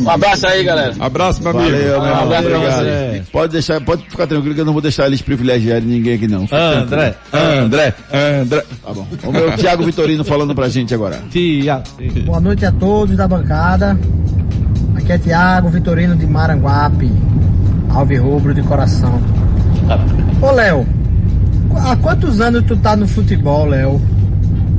Um 0.04 0.10
abraço 0.10 0.48
aí, 0.48 0.64
galera. 0.64 0.94
Abraço, 1.00 1.42
meu 1.42 1.52
amigo. 1.52 1.66
Valeu, 1.72 1.80
meu 1.88 2.02
Um 2.02 2.06
irmão. 2.06 2.24
abraço 2.24 2.48
pra 2.48 2.58
Obrigado. 2.58 2.84
você. 2.84 3.24
Pode 3.32 3.54
deixar, 3.54 3.82
pode 3.82 4.04
ficar 4.10 4.28
tranquilo 4.28 4.56
que 4.56 4.62
eu 4.62 4.66
não 4.66 4.74
vou 4.74 4.82
deixar 4.82 5.08
eles 5.08 5.22
privilegiarem 5.22 5.88
ninguém 5.88 6.16
aqui 6.16 6.28
não. 6.28 6.48
André, 6.52 7.16
André, 7.34 7.94
André. 8.42 8.64
Tá 8.84 8.94
bom. 8.94 9.08
Vamos 9.24 9.42
ver 9.42 9.50
o 9.54 9.58
Thiago 9.58 9.84
Vitorino 9.84 10.24
falando 10.24 10.54
pra 10.56 10.70
gente 10.70 10.94
agora. 10.94 11.20
Tia. 11.30 11.82
Boa 12.26 12.40
noite 12.40 12.66
a 12.66 12.72
todos 12.72 13.16
da 13.18 13.28
bancada. 13.28 13.98
Aqui 14.96 15.12
é 15.12 15.18
Tiago 15.18 15.70
Vitorino 15.70 16.16
de 16.16 16.26
Maranguape, 16.26 17.12
Alve 17.90 18.18
Rubro 18.18 18.54
de 18.54 18.62
coração. 18.64 19.22
Ô 20.42 20.52
Léo, 20.52 20.86
há 21.76 21.96
quantos 21.96 22.40
anos 22.42 22.64
tu 22.66 22.76
tá 22.78 22.96
no 22.96 23.08
futebol, 23.08 23.66
Léo? 23.66 24.02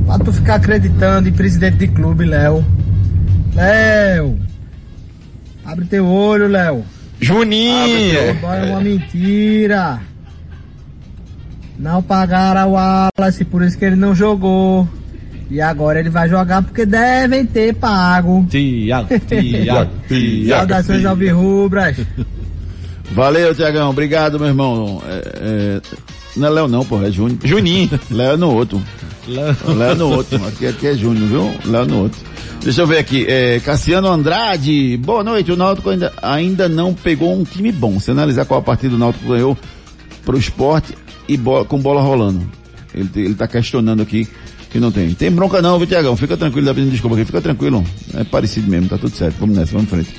Pra 0.05 0.19
tu 0.19 0.31
ficar 0.33 0.55
acreditando 0.55 1.29
em 1.29 1.31
presidente 1.31 1.77
de 1.77 1.87
clube, 1.87 2.25
Léo. 2.25 2.63
Léo, 3.55 4.39
abre 5.63 5.85
teu 5.85 6.07
olho, 6.07 6.47
Léo. 6.47 6.83
Juninho! 7.21 8.27
Futebol 8.27 8.53
é 8.53 8.63
uma 8.65 8.81
mentira. 8.81 10.01
Não 11.77 12.01
pagaram 12.01 12.69
o 12.69 12.73
Wallace, 12.73 13.45
por 13.45 13.61
isso 13.61 13.77
que 13.77 13.85
ele 13.85 13.95
não 13.95 14.15
jogou. 14.15 14.87
E 15.49 15.61
agora 15.61 15.99
ele 15.99 16.09
vai 16.09 16.27
jogar 16.27 16.63
porque 16.63 16.85
devem 16.85 17.45
ter 17.45 17.75
pago. 17.75 18.45
Tiago, 18.49 19.07
Tiago, 19.27 19.91
Tiago. 20.07 20.59
Saudações 20.59 21.05
alvirrubras. 21.05 21.97
Valeu, 23.11 23.53
Tiagão. 23.53 23.91
Obrigado, 23.91 24.39
meu 24.39 24.47
irmão. 24.47 25.01
É, 25.07 25.21
é, 25.35 25.81
não 26.35 26.47
é 26.47 26.51
Léo 26.51 26.67
não, 26.67 26.85
porra, 26.85 27.07
é 27.07 27.11
Júnior. 27.11 27.39
Juninho. 27.43 27.89
Léo 28.09 28.33
é 28.33 28.37
no 28.37 28.51
outro. 28.51 28.81
Léo 29.27 29.91
é 29.91 29.95
no 29.95 30.09
outro. 30.09 30.43
Aqui, 30.47 30.67
aqui 30.67 30.87
é 30.87 30.95
Júnior, 30.95 31.27
viu? 31.27 31.71
Léo 31.71 31.83
é 31.83 31.85
no 31.85 31.99
outro. 32.03 32.19
Deixa 32.61 32.81
eu 32.81 32.87
ver 32.87 32.97
aqui. 32.97 33.25
É, 33.27 33.59
Cassiano 33.59 34.07
Andrade. 34.07 34.97
Boa 34.97 35.23
noite. 35.23 35.51
O 35.51 35.57
Náutico 35.57 35.89
ainda, 35.89 36.13
ainda 36.21 36.69
não 36.69 36.93
pegou 36.93 37.37
um 37.37 37.43
time 37.43 37.71
bom. 37.71 37.99
Se 37.99 38.11
analisar 38.11 38.45
qual 38.45 38.59
a 38.59 38.63
partida 38.63 38.95
o 38.95 38.97
Náutico 38.97 39.27
ganhou 39.27 39.57
pro 40.25 40.37
esporte 40.37 40.95
e 41.27 41.37
bola, 41.37 41.65
com 41.65 41.77
bola 41.79 42.01
rolando. 42.01 42.49
Ele, 42.93 43.09
ele 43.15 43.35
tá 43.35 43.47
questionando 43.47 44.01
aqui 44.01 44.27
que 44.71 44.79
não 44.79 44.91
tem. 44.91 45.13
Tem 45.13 45.29
bronca 45.29 45.61
não, 45.61 45.77
viu, 45.77 45.87
Tiagão? 45.87 46.15
Fica 46.15 46.35
tranquilo, 46.35 46.65
dá 46.65 46.73
pedindo 46.73 46.91
desculpa 46.91 47.15
aqui. 47.15 47.25
Fica 47.25 47.41
tranquilo. 47.41 47.83
É 48.13 48.23
parecido 48.23 48.69
mesmo, 48.69 48.87
tá 48.87 48.97
tudo 48.97 49.15
certo. 49.15 49.35
Vamos 49.39 49.57
nessa, 49.57 49.73
vamos 49.73 49.87
em 49.87 49.89
frente. 49.89 50.09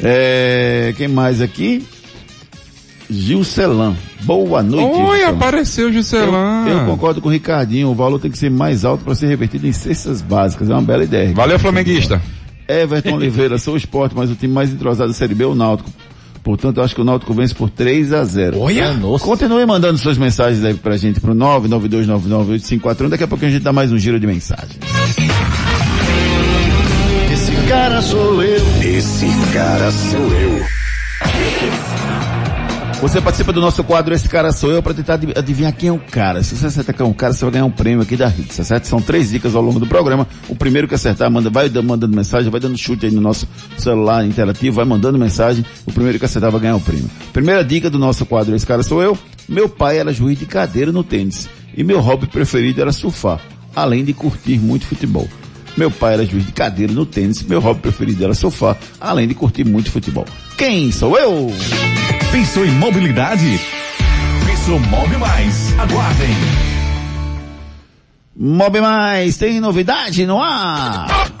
É, 0.00 0.94
quem 0.96 1.08
mais 1.08 1.40
aqui? 1.42 1.84
Gilcelan. 3.10 3.94
Boa 4.22 4.62
noite. 4.62 4.84
Oi, 4.84 5.16
Gilcelan. 5.18 5.36
apareceu 5.36 5.92
Juscelã. 5.92 6.66
Eu, 6.68 6.78
eu 6.78 6.86
concordo 6.86 7.20
com 7.20 7.28
o 7.28 7.32
Ricardinho, 7.32 7.88
o 7.88 7.94
valor 7.94 8.18
tem 8.18 8.30
que 8.30 8.38
ser 8.38 8.50
mais 8.50 8.84
alto 8.84 9.04
para 9.04 9.14
ser 9.14 9.26
revertido 9.28 9.66
em 9.66 9.72
cestas 9.72 10.20
básicas. 10.20 10.68
É 10.68 10.72
uma 10.72 10.82
bela 10.82 11.04
ideia. 11.04 11.32
Valeu, 11.34 11.58
flamenguista. 11.58 12.20
Everton 12.68 13.14
Oliveira, 13.16 13.58
sou 13.58 13.74
o 13.74 13.76
esporte, 13.76 14.14
mas 14.14 14.30
o 14.30 14.34
time 14.34 14.52
mais 14.52 14.70
entrosado 14.70 15.08
da 15.08 15.14
Série 15.14 15.34
B 15.34 15.44
é 15.44 15.46
o 15.46 15.54
Náutico. 15.54 15.90
Portanto, 16.42 16.78
eu 16.78 16.84
acho 16.84 16.94
que 16.94 17.00
o 17.00 17.04
Náutico 17.04 17.34
vence 17.34 17.54
por 17.54 17.68
3 17.68 18.12
a 18.12 18.24
0 18.24 18.58
Olha! 18.60 18.92
Nossa. 18.94 19.24
Continue 19.24 19.66
mandando 19.66 19.98
suas 19.98 20.16
mensagens 20.16 20.64
aí 20.64 20.74
pra 20.74 20.96
gente 20.96 21.20
pro 21.20 21.34
992998541. 21.34 23.08
Daqui 23.08 23.24
a 23.24 23.28
pouco 23.28 23.44
a 23.44 23.50
gente 23.50 23.62
dá 23.62 23.72
mais 23.72 23.92
um 23.92 23.98
giro 23.98 24.18
de 24.18 24.26
mensagens. 24.26 24.78
Esse 27.32 27.52
cara 27.68 28.00
sou 28.00 28.42
eu. 28.42 28.62
Esse 28.82 29.26
cara 29.52 29.90
sou 29.90 30.20
eu. 30.20 31.87
Você 33.00 33.20
participa 33.20 33.52
do 33.52 33.60
nosso 33.60 33.84
quadro 33.84 34.12
Esse 34.12 34.28
Cara 34.28 34.50
Sou 34.50 34.72
Eu 34.72 34.82
para 34.82 34.92
tentar 34.92 35.14
adi- 35.14 35.32
adivinhar 35.36 35.72
quem 35.72 35.88
é 35.88 35.92
o 35.92 36.00
cara. 36.00 36.42
Se 36.42 36.56
você 36.56 36.66
acertar 36.66 36.94
quem 36.96 37.06
é 37.06 37.08
o 37.08 37.14
cara, 37.14 37.32
você 37.32 37.44
vai 37.44 37.52
ganhar 37.52 37.64
um 37.64 37.70
prêmio 37.70 38.02
aqui 38.02 38.16
da 38.16 38.26
Hits, 38.28 38.56
tá 38.56 38.64
certo? 38.64 38.86
São 38.88 39.00
três 39.00 39.30
dicas 39.30 39.54
ao 39.54 39.62
longo 39.62 39.78
do 39.78 39.86
programa. 39.86 40.26
O 40.48 40.56
primeiro 40.56 40.88
que 40.88 40.96
acertar, 40.96 41.30
manda, 41.30 41.48
vai 41.48 41.68
da- 41.68 41.80
mandando 41.80 42.16
mensagem, 42.16 42.50
vai 42.50 42.58
dando 42.60 42.76
chute 42.76 43.06
aí 43.06 43.12
no 43.12 43.20
nosso 43.20 43.46
celular 43.76 44.24
interativo, 44.26 44.74
vai 44.76 44.84
mandando 44.84 45.16
mensagem. 45.16 45.64
O 45.86 45.92
primeiro 45.92 46.18
que 46.18 46.24
acertar 46.24 46.50
vai 46.50 46.60
ganhar 46.60 46.74
o 46.74 46.80
prêmio. 46.80 47.08
Primeira 47.32 47.64
dica 47.64 47.88
do 47.88 48.00
nosso 48.00 48.26
quadro 48.26 48.54
Esse 48.56 48.66
Cara 48.66 48.82
Sou 48.82 49.00
Eu. 49.00 49.16
Meu 49.48 49.68
pai 49.68 49.98
era 49.98 50.12
juiz 50.12 50.36
de 50.36 50.44
cadeira 50.46 50.90
no 50.90 51.04
tênis. 51.04 51.48
E 51.76 51.84
meu 51.84 52.00
hobby 52.00 52.26
preferido 52.26 52.80
era 52.80 52.90
surfar, 52.90 53.40
além 53.76 54.04
de 54.04 54.12
curtir 54.12 54.58
muito 54.58 54.86
futebol. 54.86 55.28
Meu 55.78 55.92
pai 55.92 56.14
era 56.14 56.26
juiz 56.26 56.44
de 56.44 56.50
cadeira 56.50 56.92
no 56.92 57.06
tênis, 57.06 57.40
meu 57.44 57.60
hobby 57.60 57.82
preferido 57.82 58.24
era 58.24 58.34
surfar, 58.34 58.76
além 59.00 59.28
de 59.28 59.34
curtir 59.34 59.62
muito 59.62 59.92
futebol. 59.92 60.24
Quem 60.56 60.90
sou 60.90 61.16
eu? 61.16 61.52
Pensou 62.32 62.66
em 62.66 62.70
mobilidade? 62.72 63.60
Pensou 64.44 64.80
Mob 64.80 65.16
Mais. 65.18 65.78
Aguardem. 65.78 66.36
Mob 68.36 68.80
Mais, 68.80 69.36
tem 69.36 69.60
novidade 69.60 70.26
no 70.26 70.42
ar? 70.42 71.37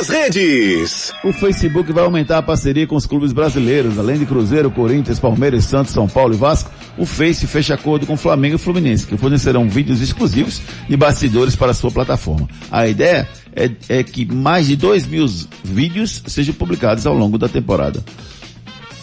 Pelas 0.00 0.08
redes. 0.08 1.12
O 1.22 1.30
Facebook 1.30 1.92
vai 1.92 2.04
aumentar 2.04 2.38
a 2.38 2.42
parceria 2.42 2.86
com 2.86 2.96
os 2.96 3.04
clubes 3.04 3.32
brasileiros, 3.32 3.98
além 3.98 4.18
de 4.18 4.24
Cruzeiro, 4.24 4.70
Corinthians, 4.70 5.20
Palmeiras, 5.20 5.64
Santos, 5.64 5.92
São 5.92 6.08
Paulo 6.08 6.32
e 6.32 6.36
Vasco. 6.38 6.70
O 6.96 7.04
Face 7.04 7.46
fecha 7.46 7.74
acordo 7.74 8.06
com 8.06 8.16
Flamengo 8.16 8.54
e 8.54 8.58
Fluminense, 8.58 9.06
que 9.06 9.16
fornecerão 9.18 9.68
vídeos 9.68 10.00
exclusivos 10.00 10.62
de 10.88 10.96
bastidores 10.96 11.54
para 11.54 11.72
a 11.72 11.74
sua 11.74 11.90
plataforma. 11.90 12.48
A 12.70 12.88
ideia 12.88 13.28
é, 13.54 13.70
é 13.90 14.02
que 14.02 14.24
mais 14.24 14.68
de 14.68 14.76
2 14.76 15.06
mil 15.06 15.26
vídeos 15.62 16.22
sejam 16.26 16.54
publicados 16.54 17.06
ao 17.06 17.14
longo 17.14 17.36
da 17.36 17.48
temporada. 17.48 18.02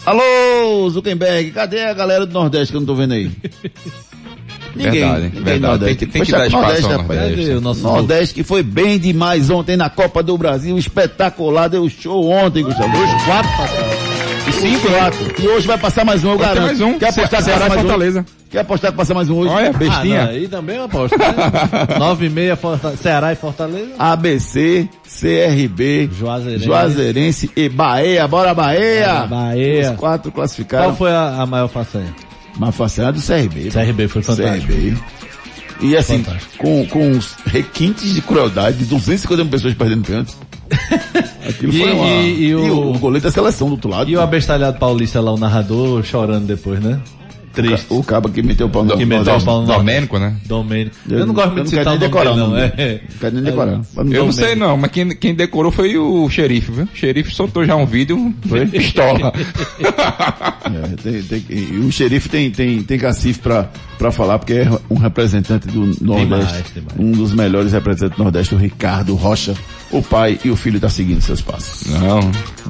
Alô, 0.04 0.90
Zuckerberg, 0.90 1.52
cadê 1.52 1.84
a 1.84 1.94
galera 1.94 2.26
do 2.26 2.32
Nordeste 2.32 2.72
que 2.72 2.76
eu 2.76 2.80
não 2.80 2.86
tô 2.86 2.96
vendo 2.96 3.14
aí? 3.14 3.30
Verdade, 4.74 5.22
ninguém 5.24 5.42
verdade. 5.42 5.60
Nordeste. 5.60 5.96
Tem 5.96 6.06
que- 6.06 6.12
tem 6.12 6.22
que 6.22 6.32
dar 6.32 6.46
espaço 6.46 6.86
ao. 6.86 6.92
Nordeste. 7.02 7.36
Cadê 7.36 7.54
o 7.54 7.60
nosso 7.60 7.80
Nordeste 7.82 8.34
que 8.34 8.42
foi 8.44 8.62
bem 8.62 8.98
demais 8.98 9.50
ontem 9.50 9.76
na 9.76 9.90
Copa 9.90 10.22
do 10.22 10.36
Brasil, 10.38 10.78
espetacular, 10.78 11.68
deu 11.68 11.88
show 11.88 12.28
ontem, 12.30 12.62
Gustavo. 12.62 12.90
Dois, 12.96 13.10
quatro 13.24 13.50
passaram. 13.56 14.08
E 14.48 14.52
cinco, 14.52 14.88
quatro. 14.88 15.42
E 15.42 15.46
hoje 15.48 15.66
vai 15.66 15.76
passar 15.76 16.04
mais 16.06 16.24
um, 16.24 16.28
eu 16.28 16.34
Hoje 16.36 16.42
garanto. 16.44 16.64
mais 16.66 16.80
um. 16.80 16.98
Quer 16.98 17.08
apostar 17.10 17.38
que 17.40 17.44
Ceará 17.44 17.58
passa 17.60 17.66
e 17.66 17.68
mais 17.68 17.80
um? 17.80 17.88
Fortaleza. 17.88 18.26
Quer 18.50 18.58
apostar 18.60 18.90
que 18.92 18.96
passa 18.96 19.14
mais 19.14 19.28
um 19.28 19.36
hoje? 19.36 19.52
Olha, 19.52 19.68
Ah, 19.68 19.72
não, 19.72 19.78
bestinha. 19.78 20.24
aí 20.26 20.48
também 20.48 20.76
eu 20.76 20.84
aposto, 20.84 21.18
né? 21.18 21.26
9 21.98 22.26
e 22.26 22.30
meia, 22.30 22.58
Ceará 22.96 23.32
e 23.32 23.36
Fortaleza. 23.36 23.90
ABC, 23.98 24.88
CRB, 25.20 26.08
Juazeirense. 26.18 26.64
Juazeirense 26.64 27.50
e 27.54 27.68
Bahia. 27.68 28.26
Bora 28.26 28.54
Bahia! 28.54 29.26
Bahia. 29.28 29.90
Os 29.92 29.96
quatro 29.98 30.32
classificaram. 30.32 30.84
Qual 30.86 30.96
foi 30.96 31.10
a, 31.10 31.42
a 31.42 31.46
maior 31.46 31.68
façanha? 31.68 32.14
Mas 32.56 32.74
façanha 32.74 33.12
do 33.12 33.20
CRB. 33.20 33.70
CRB 33.70 34.08
foi 34.08 34.22
fantástico. 34.22 34.66
CRB. 34.72 34.96
E 35.80 35.96
assim, 35.96 36.22
Fantástico. 36.24 36.56
com, 36.58 36.86
com 36.86 37.10
os 37.12 37.34
requintes 37.46 38.12
de 38.12 38.20
crueldade 38.20 38.78
de 38.78 38.84
250 38.86 39.42
mil 39.44 39.50
pessoas 39.50 39.74
perdendo 39.74 40.02
pênalti. 40.04 40.34
Aquilo 41.48 41.72
E- 41.72 41.78
foi 41.80 41.92
uma... 41.92 42.06
e- 42.06 42.42
e 42.48 42.54
o- 42.54 42.90
o 42.94 42.98
goleiro 42.98 43.22
da 43.24 43.30
seleção 43.30 43.68
do 43.68 43.74
outro 43.74 43.88
lado. 43.88 44.10
E 44.10 44.16
o 44.16 44.20
abestalhado 44.20 44.78
paulista 44.78 45.20
lá, 45.20 45.32
o 45.32 45.38
narrador, 45.38 46.02
chorando 46.02 46.46
depois, 46.46 46.80
né? 46.80 47.00
Triste. 47.62 47.86
O 47.90 48.02
cabo 48.02 48.28
que 48.28 48.42
meteu 48.42 48.66
o 48.66 48.70
pau 48.70 48.84
no 48.84 48.96
Que 48.96 49.04
meteu 49.04 49.34
o 49.34 49.44
pau 49.44 49.60
no 49.62 49.66
Domênico, 49.66 50.18
né? 50.18 50.34
Domênico. 50.46 50.94
Eu, 51.08 51.26
não 51.26 51.34
gosto 51.34 51.52
muito 51.52 51.64
de 51.64 51.70
citar 51.70 51.94
o 51.94 51.98
decorar 51.98 52.36
não. 52.36 52.48
nome 52.50 52.60
É. 52.76 53.00
Não 53.10 53.18
quero 53.20 53.34
nem 53.34 53.44
decorar. 53.44 53.80
Eu 54.10 54.24
não 54.26 54.32
sei 54.32 54.54
não, 54.54 54.76
mas 54.76 54.90
quem, 54.90 55.08
quem 55.10 55.34
decorou 55.34 55.72
foi 55.72 55.96
o 55.98 56.28
xerife, 56.30 56.70
viu? 56.70 56.84
O 56.84 56.96
xerife 56.96 57.34
soltou 57.34 57.64
já 57.64 57.74
um 57.76 57.86
vídeo, 57.86 58.34
foi 58.46 58.66
pistola. 58.66 59.32
É, 60.68 60.96
tem- 61.02 61.22
tem- 61.22 61.44
e 61.48 61.78
o 61.78 61.90
xerife 61.90 62.28
tem, 62.28 62.50
tem, 62.50 62.82
tem 62.82 62.98
cacife 62.98 63.40
pra, 63.40 63.70
pra 63.98 64.10
falar, 64.10 64.38
porque 64.38 64.54
é 64.54 64.68
um 64.90 64.96
representante 64.96 65.68
do 65.68 65.86
Nordeste. 66.00 66.72
demais. 66.74 66.98
Um 66.98 67.12
dos 67.12 67.32
melhores 67.32 67.72
representantes 67.72 68.16
do 68.16 68.22
Nordeste, 68.22 68.54
o 68.54 68.58
Ricardo 68.58 69.14
Rocha. 69.14 69.54
O 69.90 70.02
pai 70.02 70.38
e 70.44 70.50
o 70.50 70.56
filho 70.56 70.78
tá 70.78 70.90
seguindo 70.90 71.20
seus 71.22 71.40
passos. 71.40 71.86
Não, 71.86 72.20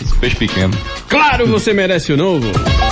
esse 0.00 0.14
peixe 0.18 0.36
pequeno. 0.36 0.72
Claro, 1.08 1.48
você 1.48 1.74
merece 1.74 2.12
o 2.12 2.16
novo. 2.16 2.46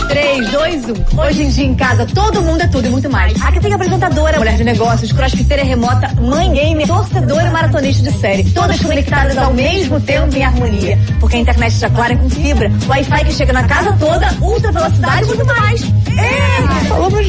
3, 0.09 0.51
2, 0.51 0.85
1. 1.15 1.21
Hoje 1.21 1.43
em 1.45 1.49
dia 1.49 1.65
em 1.65 1.75
casa 1.77 2.05
todo 2.07 2.43
mundo 2.43 2.61
é 2.61 2.67
tudo 2.67 2.87
e 2.87 2.91
muito 2.91 3.09
mais. 3.09 3.41
Aqui 3.41 3.61
tem 3.61 3.73
apresentadora, 3.73 4.39
mulher 4.39 4.57
de 4.57 4.65
negócios, 4.65 5.13
crossfiteira 5.13 5.63
remota, 5.63 6.13
mãe 6.21 6.53
gamer, 6.53 6.89
torcedora 6.89 7.47
e 7.47 7.51
maratona. 7.51 7.67
maratonistas 7.77 8.15
de 8.15 8.21
série, 8.21 8.45
todas 8.51 8.81
conectadas 8.81 9.37
ao 9.37 9.53
mesmo 9.53 10.01
tempo 10.01 10.37
em 10.37 10.45
harmonia. 10.45 10.99
Porque 11.21 11.37
a 11.37 11.41
internet 11.41 11.79
da 11.79 11.91
Claro 11.91 12.13
é 12.13 12.17
com 12.17 12.31
fibra, 12.31 12.71
Wi-Fi 12.89 13.25
que 13.25 13.33
chega 13.33 13.53
na 13.53 13.65
casa 13.65 13.93
toda, 13.99 14.35
ultra 14.41 14.73
velocidade 14.73 15.25
e 15.25 15.27
muito 15.27 15.47
mais. 15.47 15.83
É, 16.17 16.85
falou 16.89 17.11
pra 17.11 17.23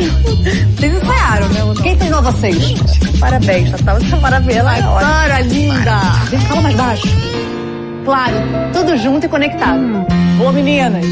Vocês 0.98 1.04
ensaiaram, 1.04 1.50
meu. 1.50 1.74
Quem 1.84 1.96
treinou 1.96 2.22
vocês? 2.22 2.74
Parabéns, 3.20 3.72
Tatá. 3.72 3.94
Você 3.96 4.16
é 4.16 4.20
maravilhosa. 4.20 5.00
Cara, 5.00 5.42
linda. 5.42 6.00
Vem, 6.30 6.40
fala 6.40 6.62
mais 6.62 6.76
baixo. 6.76 7.08
Claro, 8.04 8.36
tudo 8.74 8.98
junto 8.98 9.26
e 9.26 9.30
conectado. 9.30 9.82
Boa, 10.38 10.52
meninas. 10.52 11.06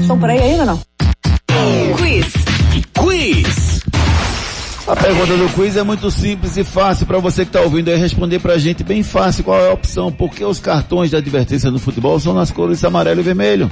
Estão 0.00 0.18
por 0.18 0.30
aí 0.30 0.38
ainda 0.38 0.60
ou 0.60 0.66
não? 0.66 0.80
Quiz. 1.96 2.26
Quiz. 2.94 3.82
A 4.86 4.96
pergunta 4.96 5.36
do 5.36 5.48
quiz 5.54 5.76
é 5.76 5.82
muito 5.82 6.10
simples 6.10 6.56
e 6.56 6.64
fácil 6.64 7.06
para 7.06 7.18
você 7.18 7.44
que 7.44 7.48
está 7.48 7.60
ouvindo 7.60 7.88
aí 7.88 7.96
responder 7.96 8.40
pra 8.40 8.58
gente 8.58 8.84
bem 8.84 9.02
fácil 9.02 9.44
qual 9.44 9.58
é 9.58 9.70
a 9.70 9.74
opção. 9.74 10.12
Por 10.12 10.30
que 10.30 10.44
os 10.44 10.58
cartões 10.58 11.10
de 11.10 11.16
advertência 11.16 11.70
no 11.70 11.78
futebol 11.78 12.18
são 12.20 12.34
nas 12.34 12.50
cores 12.50 12.84
amarelo 12.84 13.20
e 13.20 13.24
vermelho? 13.24 13.70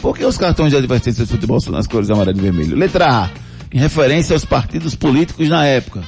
Por 0.00 0.16
que 0.16 0.24
os 0.24 0.38
cartões 0.38 0.70
de 0.70 0.76
advertência 0.76 1.24
do 1.24 1.30
futebol 1.30 1.60
são 1.60 1.72
nas 1.72 1.86
cores 1.86 2.10
amarelo 2.10 2.38
e 2.38 2.42
vermelho? 2.42 2.76
Letra 2.76 3.06
A, 3.24 3.30
em 3.72 3.78
referência 3.78 4.34
aos 4.34 4.44
partidos 4.44 4.94
políticos 4.94 5.48
na 5.48 5.64
época. 5.66 6.02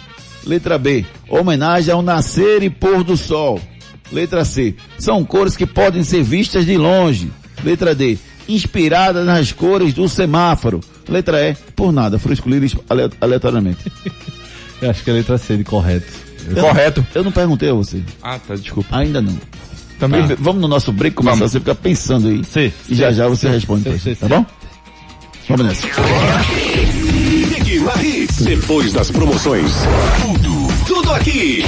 Letra 0.47 0.77
B, 0.79 1.05
homenagem 1.29 1.93
ao 1.95 2.03
nascer 2.03 2.63
e 2.63 2.71
pôr 2.71 3.05
do 3.05 3.17
sol. 3.17 3.61
Letra 4.11 4.45
C, 4.45 4.75
são 4.99 5.25
cores 5.25 5.57
que 5.57 5.65
podem 5.67 6.03
ser 6.05 6.23
vistas 6.23 6.67
de 6.67 6.77
longe. 6.77 7.31
Letra 7.65 7.95
D, 7.95 8.19
inspiradas 8.49 9.25
nas 9.25 9.53
cores 9.53 9.95
do 9.95 10.09
semáforo. 10.09 10.81
Letra 11.09 11.41
E, 11.51 11.55
por 11.77 11.93
nada, 11.93 12.19
foram 12.19 12.35
escolhidas 12.35 12.75
ale- 12.91 13.11
aleatoriamente. 13.21 13.91
Eu 14.83 14.91
acho 14.91 15.03
que 15.05 15.11
a 15.11 15.15
letra 15.15 15.39
C 15.39 15.57
de 15.57 15.65
correto. 15.65 16.13
Correto. 16.61 17.07
Eu 17.15 17.23
não 17.23 17.31
perguntei 17.31 17.71
a 17.71 17.75
você. 17.75 18.03
Ah, 18.21 18.37
tá, 18.39 18.57
desculpa. 18.57 18.97
Ainda 18.97 19.23
não. 19.23 19.39
Também- 20.01 20.27
Tá. 20.27 20.35
Vamos 20.41 20.61
no 20.61 20.67
nosso 20.67 20.93
break 20.93 21.15
começar, 21.15 21.37
Vamos. 21.37 21.53
você 21.53 21.61
fica 21.61 21.75
pensando 21.77 22.27
aí. 22.27 22.43
C. 22.45 22.73
E 22.89 22.95
já 22.97 23.13
já 23.13 23.29
você 23.29 23.49
responde 23.49 23.85
pra 23.85 23.93
gente, 23.97 24.17
tá 24.19 24.27
bom? 24.27 24.45
Vamos 25.49 25.67
nessa. 25.67 25.87
Na 27.83 28.01
Hits. 28.01 28.43
Depois 28.43 28.93
das 28.93 29.11
promoções. 29.11 29.73
Tudo, 30.23 30.69
tudo 30.87 31.13
aqui. 31.13 31.65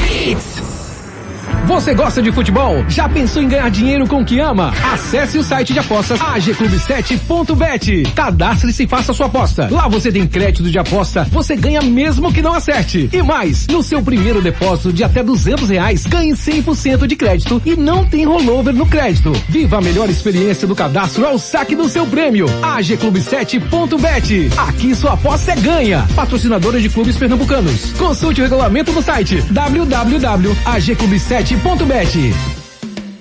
Você 1.66 1.94
gosta 1.94 2.20
de 2.20 2.30
futebol? 2.30 2.84
Já 2.88 3.08
pensou 3.08 3.42
em 3.42 3.48
ganhar 3.48 3.70
dinheiro 3.70 4.06
com 4.06 4.20
o 4.20 4.24
que 4.24 4.38
ama? 4.38 4.70
Acesse 4.92 5.38
o 5.38 5.42
site 5.42 5.72
de 5.72 5.78
apostas 5.78 6.20
agclub7.bet. 6.20 8.02
Cadastre-se 8.14 8.82
e 8.84 8.86
faça 8.86 9.14
sua 9.14 9.26
aposta. 9.26 9.68
Lá 9.70 9.88
você 9.88 10.12
tem 10.12 10.26
crédito 10.26 10.70
de 10.70 10.78
aposta, 10.78 11.26
você 11.30 11.56
ganha 11.56 11.80
mesmo 11.80 12.30
que 12.32 12.42
não 12.42 12.52
acerte. 12.52 13.08
E 13.12 13.22
mais, 13.22 13.66
no 13.66 13.82
seu 13.82 14.02
primeiro 14.02 14.42
depósito 14.42 14.92
de 14.92 15.02
até 15.02 15.22
200 15.22 15.70
reais, 15.70 16.04
ganhe 16.06 16.34
100% 16.34 17.06
de 17.06 17.16
crédito 17.16 17.62
e 17.64 17.74
não 17.74 18.04
tem 18.04 18.26
rollover 18.26 18.74
no 18.74 18.84
crédito. 18.86 19.32
Viva 19.48 19.78
a 19.78 19.80
melhor 19.80 20.10
experiência 20.10 20.68
do 20.68 20.76
cadastro 20.76 21.24
ao 21.26 21.38
saque 21.38 21.74
do 21.74 21.88
seu 21.88 22.06
prêmio. 22.06 22.44
agclub7.bet. 22.60 24.50
Aqui 24.68 24.94
sua 24.94 25.14
aposta 25.14 25.52
é 25.52 25.56
ganha. 25.56 26.06
Patrocinadora 26.14 26.78
de 26.78 26.90
clubes 26.90 27.16
pernambucanos. 27.16 27.92
Consulte 27.92 28.40
o 28.40 28.44
regulamento 28.44 28.92
no 28.92 29.00
site 29.02 29.42
www.agclub7.bet. 29.50 31.53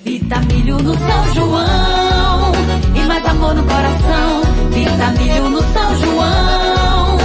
Vitamilho 0.04 0.76
no 0.78 0.92
São 0.98 1.34
João 1.34 2.52
e 2.94 3.00
mais 3.06 3.24
amor 3.24 3.54
no 3.54 3.62
coração. 3.62 4.42
Vitamilho 4.70 5.50
no 5.50 5.58
São 5.72 5.96
João 6.00 7.18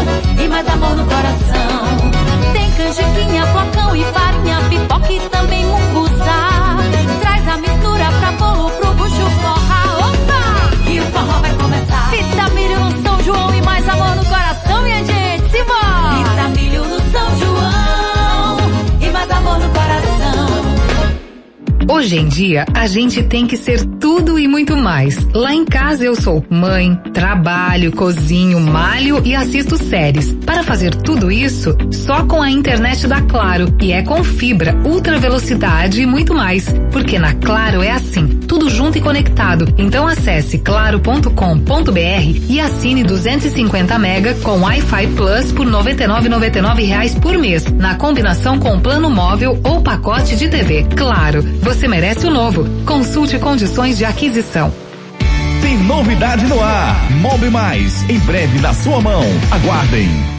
e 0.43 0.47
mais 0.47 0.67
amor 0.67 0.95
no 0.95 1.03
coração. 1.05 2.11
Tem 2.53 2.71
canjiquinha, 2.71 3.45
flocão 3.47 3.95
e 3.95 4.03
farinha, 4.03 4.59
pipoca 4.69 5.11
e 5.11 5.19
também 5.29 5.65
munguzá. 5.65 6.77
Traz 7.21 7.47
a 7.47 7.57
mistura 7.57 8.11
pra 8.19 8.31
bolo 8.33 8.69
pro 8.69 8.93
bucho 8.93 9.29
forra. 9.41 9.58
Hoje 21.99 22.15
em 22.15 22.29
dia, 22.29 22.63
a 22.73 22.87
gente 22.87 23.21
tem 23.23 23.45
que 23.45 23.57
ser 23.57 23.83
tudo 23.99 24.39
e 24.39 24.47
muito 24.47 24.73
mais. 24.77 25.17
Lá 25.33 25.53
em 25.53 25.65
casa 25.65 26.05
eu 26.05 26.15
sou 26.15 26.41
mãe, 26.49 26.95
trabalho, 27.13 27.91
cozinho, 27.91 28.57
malho 28.61 29.21
e 29.25 29.35
assisto 29.35 29.75
séries. 29.75 30.31
Para 30.45 30.63
fazer 30.63 30.95
tudo 30.95 31.29
isso, 31.29 31.75
só 31.91 32.23
com 32.23 32.41
a 32.41 32.49
internet 32.49 33.05
da 33.05 33.21
Claro. 33.23 33.75
E 33.81 33.91
é 33.91 34.01
com 34.01 34.23
fibra, 34.23 34.73
ultra 34.85 35.19
velocidade 35.19 36.01
e 36.01 36.05
muito 36.05 36.33
mais. 36.33 36.73
Porque 36.89 37.19
na 37.19 37.33
Claro 37.33 37.83
é 37.83 37.91
assim, 37.91 38.27
tudo 38.47 38.69
junto 38.69 38.97
e 38.97 39.01
conectado. 39.01 39.65
Então 39.77 40.07
acesse 40.07 40.57
claro.com.br 40.59 41.99
e 42.47 42.61
assine 42.61 43.03
250 43.03 43.99
mega 43.99 44.35
com 44.35 44.61
Wi-Fi 44.61 45.07
Plus 45.07 45.51
por 45.51 45.67
99,99 45.67 46.85
reais 46.85 47.13
por 47.15 47.37
mês, 47.37 47.65
na 47.73 47.95
combinação 47.95 48.57
com 48.57 48.79
plano 48.79 49.09
móvel 49.09 49.59
ou 49.65 49.81
pacote 49.81 50.37
de 50.37 50.47
TV. 50.47 50.85
Claro, 50.95 51.43
você 51.61 51.88
merece 51.89 52.27
o 52.27 52.31
novo. 52.31 52.65
Consulte 52.85 53.37
condições 53.39 53.97
de 53.97 54.05
aquisição. 54.05 54.71
Tem 55.61 55.77
novidade 55.79 56.45
no 56.45 56.61
ar. 56.61 57.11
Mob 57.19 57.49
Mais, 57.49 58.07
em 58.09 58.19
breve 58.19 58.59
na 58.61 58.73
sua 58.73 59.01
mão. 59.01 59.23
Aguardem. 59.51 60.38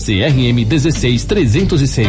CRM 0.01 0.65
16306. 0.65 2.07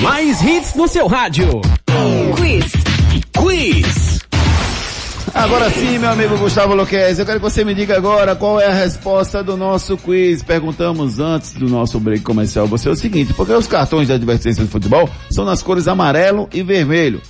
Mais 0.00 0.40
hits 0.42 0.74
no 0.74 0.88
seu 0.88 1.06
rádio. 1.06 1.60
Quiz. 2.34 2.72
Quiz. 3.38 4.18
Agora 5.34 5.70
sim, 5.70 5.98
meu 5.98 6.10
amigo 6.10 6.36
Gustavo 6.38 6.74
Loquez, 6.74 7.18
eu 7.18 7.26
quero 7.26 7.40
que 7.40 7.44
você 7.44 7.64
me 7.64 7.74
diga 7.74 7.96
agora 7.96 8.36
qual 8.36 8.60
é 8.60 8.66
a 8.66 8.74
resposta 8.74 9.42
do 9.42 9.56
nosso 9.56 9.96
quiz. 9.96 10.42
Perguntamos 10.42 11.20
antes 11.20 11.52
do 11.54 11.68
nosso 11.68 11.98
break 12.00 12.22
comercial 12.22 12.66
você 12.66 12.88
é 12.88 12.92
o 12.92 12.96
seguinte, 12.96 13.32
porque 13.34 13.52
os 13.52 13.66
cartões 13.66 14.06
de 14.06 14.12
advertência 14.12 14.62
de 14.62 14.70
futebol 14.70 15.08
são 15.30 15.44
nas 15.44 15.62
cores 15.62 15.88
amarelo 15.88 16.48
e 16.52 16.62
vermelho. 16.62 17.20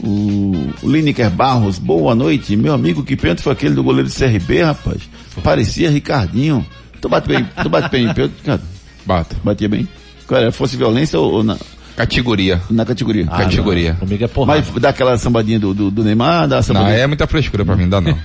O, 0.00 0.52
o 0.82 0.90
Lineker 0.90 1.30
Barros, 1.30 1.78
boa 1.78 2.14
noite. 2.14 2.54
Meu 2.56 2.74
amigo, 2.74 3.02
que 3.02 3.16
pênalti 3.16 3.42
foi 3.42 3.52
aquele 3.52 3.74
do 3.74 3.82
goleiro 3.82 4.08
do 4.08 4.14
CRB, 4.14 4.62
rapaz? 4.62 5.00
Parecia 5.42 5.90
Ricardinho. 5.90 6.66
Tu 7.00 7.08
bate 7.08 7.26
bem, 7.28 7.48
tu 7.62 7.70
bate 7.70 7.90
bem 7.90 8.04
em 8.04 8.12
pênalti, 8.12 8.42
cara? 8.44 8.60
Bato. 9.06 9.36
Batia 9.42 9.68
bem? 9.68 9.88
Cara, 10.28 10.52
fosse 10.52 10.76
violência 10.76 11.18
ou, 11.18 11.32
ou 11.34 11.42
na, 11.42 11.56
Categoria. 11.96 12.60
na 12.70 12.84
categoria? 12.84 13.26
Ah, 13.30 13.38
Categoria. 13.44 13.90
não. 13.92 14.00
Comigo 14.00 14.24
é 14.24 14.28
porrada. 14.28 14.64
Mas 14.72 14.82
dá 14.82 14.88
aquela 14.88 15.16
sambadinha 15.16 15.58
do, 15.60 15.72
do, 15.72 15.90
do 15.90 16.02
Neymar, 16.04 16.48
dá 16.48 16.56
a 16.56 16.58
Não, 16.58 16.62
sambadinha. 16.62 16.96
é 16.96 17.06
muita 17.06 17.26
frescura 17.26 17.64
pra 17.64 17.76
mim, 17.76 17.88
dá 17.88 18.00
não. 18.00 18.18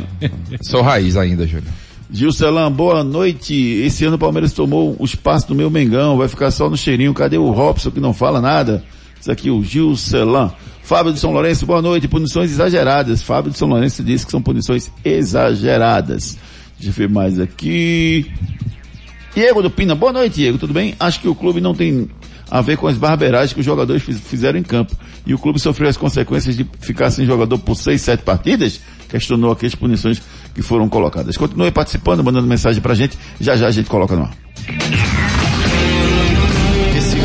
Sou 0.62 0.82
raiz 0.82 1.16
ainda, 1.16 1.46
Júlio. 1.46 1.64
Gilcelan, 2.10 2.70
boa 2.70 3.02
noite. 3.02 3.54
Esse 3.54 4.04
ano 4.04 4.16
o 4.16 4.18
Palmeiras 4.18 4.52
tomou 4.52 4.94
o 4.98 5.04
espaço 5.04 5.48
do 5.48 5.54
meu 5.54 5.70
Mengão, 5.70 6.16
vai 6.18 6.28
ficar 6.28 6.50
só 6.50 6.68
no 6.68 6.76
cheirinho. 6.76 7.14
Cadê 7.14 7.38
o 7.38 7.50
Robson 7.50 7.90
que 7.90 7.98
não 8.00 8.12
fala 8.12 8.40
nada? 8.40 8.84
Isso 9.20 9.32
aqui, 9.32 9.50
o 9.50 9.64
Gilcelan. 9.64 10.52
Fábio 10.82 11.14
de 11.14 11.18
São 11.18 11.32
Lourenço, 11.32 11.64
boa 11.64 11.80
noite. 11.80 12.06
Punições 12.06 12.50
exageradas. 12.50 13.22
Fábio 13.22 13.50
de 13.50 13.56
São 13.58 13.66
Lourenço 13.68 14.04
disse 14.04 14.26
que 14.26 14.30
são 14.30 14.42
punições 14.42 14.92
exageradas. 15.02 16.36
Deixa 16.78 16.90
eu 16.90 16.92
ver 16.92 17.08
mais 17.08 17.40
aqui. 17.40 18.30
Diego 19.34 19.62
do 19.62 19.70
Pina, 19.70 19.94
boa 19.94 20.12
noite, 20.12 20.34
Diego, 20.36 20.58
tudo 20.58 20.72
bem? 20.74 20.94
Acho 21.00 21.20
que 21.20 21.26
o 21.28 21.34
clube 21.34 21.60
não 21.60 21.74
tem 21.74 22.08
a 22.50 22.60
ver 22.60 22.76
com 22.76 22.86
as 22.86 22.96
barberagens 22.96 23.52
que 23.52 23.60
os 23.60 23.66
jogadores 23.66 24.02
fiz- 24.02 24.20
fizeram 24.20 24.58
em 24.58 24.62
campo. 24.62 24.96
E 25.26 25.32
o 25.34 25.38
clube 25.38 25.58
sofreu 25.58 25.88
as 25.88 25.96
consequências 25.96 26.56
de 26.56 26.66
ficar 26.80 27.10
sem 27.10 27.24
jogador 27.26 27.58
por 27.58 27.74
seis, 27.74 28.02
sete 28.02 28.22
partidas? 28.22 28.80
Questionou 29.08 29.52
aqui 29.52 29.66
as 29.66 29.74
punições 29.74 30.20
que 30.54 30.62
foram 30.62 30.88
colocadas. 30.88 31.36
Continue 31.36 31.70
participando, 31.70 32.22
mandando 32.24 32.46
mensagem 32.46 32.80
pra 32.82 32.94
gente. 32.94 33.16
Já 33.40 33.56
já 33.56 33.66
a 33.68 33.70
gente 33.70 33.88
coloca 33.88 34.14
no 34.16 34.22
ar. 34.24 35.43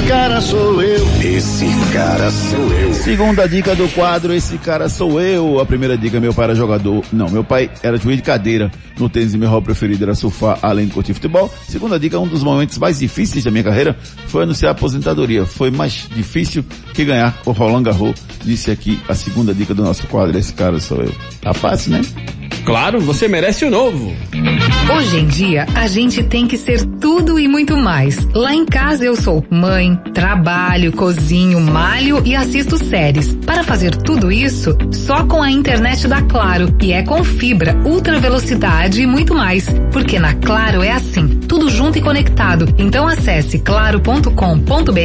Esse 0.10 0.18
cara 0.18 0.42
sou 0.42 0.82
eu. 0.82 1.08
Esse 1.22 1.68
cara 1.94 2.32
sou 2.32 2.74
eu. 2.74 2.94
Segunda 2.96 3.48
dica 3.48 3.76
do 3.76 3.88
quadro, 3.90 4.34
esse 4.34 4.58
cara 4.58 4.90
sou 4.90 5.22
eu. 5.22 5.60
A 5.60 5.66
primeira 5.68 5.96
dica, 5.96 6.20
meu 6.20 6.34
pai 6.34 6.46
era 6.46 6.56
jogador. 6.56 7.06
Não, 7.14 7.30
meu 7.30 7.44
pai 7.44 7.70
era 7.84 7.96
juiz 7.96 8.18
de 8.18 8.24
cadeira 8.24 8.72
no 8.98 9.08
tênis 9.08 9.36
e 9.36 9.38
meu 9.38 9.48
hobby 9.48 9.66
preferido 9.66 10.04
era 10.04 10.16
surfar, 10.16 10.58
além 10.64 10.88
de 10.88 10.94
curtir 10.94 11.14
futebol. 11.14 11.54
Segunda 11.68 12.00
dica, 12.00 12.18
um 12.18 12.28
dos 12.28 12.42
momentos 12.42 12.80
mais 12.80 12.98
difíceis 12.98 13.44
da 13.44 13.52
minha 13.52 13.64
carreira 13.64 13.96
foi 14.26 14.42
anunciar 14.42 14.70
a 14.70 14.72
aposentadoria. 14.72 15.46
Foi 15.46 15.70
mais 15.70 16.10
difícil 16.10 16.66
que 16.92 17.06
ganhar 17.06 17.40
o 17.46 17.52
Roland 17.52 17.84
Garros. 17.84 18.16
Disse 18.44 18.72
aqui 18.72 19.00
a 19.08 19.14
segunda 19.14 19.54
dica 19.54 19.76
do 19.76 19.84
nosso 19.84 20.08
quadro, 20.08 20.36
esse 20.40 20.54
cara 20.56 20.80
sou 20.80 21.04
eu. 21.04 21.14
Tá 21.40 21.54
fácil, 21.54 21.92
né? 21.92 22.02
Claro, 22.66 23.00
você 23.00 23.28
merece 23.28 23.66
o 23.66 23.72
novo. 23.72 24.14
Hoje 24.96 25.18
em 25.18 25.28
dia, 25.28 25.68
a 25.76 25.88
gente 25.88 26.24
tem 26.24 26.48
que 26.48 26.58
ser 26.58 26.84
tudo 27.00 27.40
e 27.40 27.48
muito 27.48 27.78
mais. 27.78 28.18
Lá 28.34 28.54
em 28.54 28.66
casa 28.66 29.06
eu 29.06 29.16
sou 29.16 29.46
mãe, 29.50 29.96
trabalho, 30.14 30.92
cozinho, 30.92 31.60
malho 31.62 32.22
e 32.26 32.36
assisto 32.36 32.84
séries. 32.84 33.36
Para 33.46 33.64
fazer 33.64 33.96
tudo 33.96 34.32
isso, 34.32 34.76
só 34.92 35.26
com 35.26 35.42
a 35.42 35.52
internet 35.52 36.08
da 36.08 36.22
Claro. 36.24 36.76
E 36.82 36.92
é 36.92 37.04
com 37.04 37.24
fibra, 37.24 37.76
ultra 37.86 38.20
velocidade 38.20 39.02
e 39.02 39.08
muito 39.08 39.36
mais. 39.36 39.68
Porque 39.92 40.18
na 40.18 40.34
Claro 40.34 40.82
é 40.82 40.92
assim, 40.92 41.28
tudo 41.48 41.70
junto 41.70 41.98
e 41.98 42.02
conectado. 42.02 42.74
Então 42.78 43.08
acesse 43.08 43.60
claro.com.br 43.60 45.00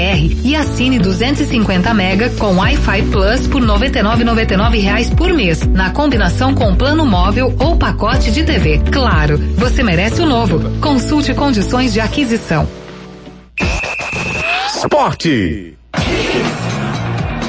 e 0.45 0.57
assine 0.57 0.99
250 0.99 1.93
mega 1.95 2.31
com 2.31 2.57
Wi-Fi 2.57 3.03
Plus 3.03 3.47
por 3.47 3.63
99,99 3.63 4.81
reais 4.81 5.11
por 5.11 5.33
mês, 5.33 5.67
na 5.67 5.91
combinação 5.91 6.55
com 6.55 6.75
plano 6.75 7.05
móvel 7.05 7.44
ou 7.59 7.77
pacote 7.77 8.31
de 8.31 8.45
TV. 8.45 8.81
Claro, 8.93 9.39
você 9.57 9.83
merece 9.83 10.21
o 10.21 10.27
novo. 10.27 10.61
Consulte 10.81 11.35
condições 11.35 11.93
de 11.93 12.01
aquisição. 12.01 12.69
Esporte. 14.77 15.77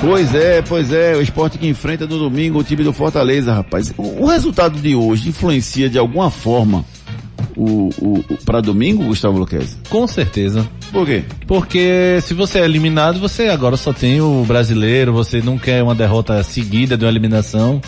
Pois 0.01 0.35
é, 0.35 0.61
pois 0.61 0.91
é, 0.91 1.15
o 1.15 1.21
esporte 1.21 1.57
que 1.57 1.67
enfrenta 1.67 2.05
no 2.05 2.19
domingo 2.19 2.59
o 2.59 2.63
time 2.63 2.83
do 2.83 2.93
Fortaleza, 2.93 3.53
rapaz. 3.53 3.93
O, 3.97 4.23
o 4.23 4.25
resultado 4.27 4.79
de 4.79 4.95
hoje 4.95 5.29
influencia 5.29 5.89
de 5.89 5.97
alguma 5.97 6.29
forma 6.29 6.85
o, 7.55 7.89
o, 7.99 8.25
o 8.29 8.37
para 8.45 8.61
domingo, 8.61 9.03
Gustavo 9.05 9.37
Luquez? 9.37 9.77
Com 9.89 10.07
certeza. 10.07 10.67
Por 10.91 11.05
quê? 11.05 11.23
Porque 11.47 12.19
se 12.21 12.33
você 12.33 12.59
é 12.59 12.65
eliminado, 12.65 13.19
você 13.19 13.47
agora 13.47 13.77
só 13.77 13.93
tem 13.93 14.21
o 14.21 14.43
brasileiro, 14.45 15.13
você 15.13 15.41
não 15.41 15.57
quer 15.57 15.81
uma 15.81 15.95
derrota 15.95 16.41
seguida 16.43 16.97
de 16.97 17.05
uma 17.05 17.11
eliminação. 17.11 17.81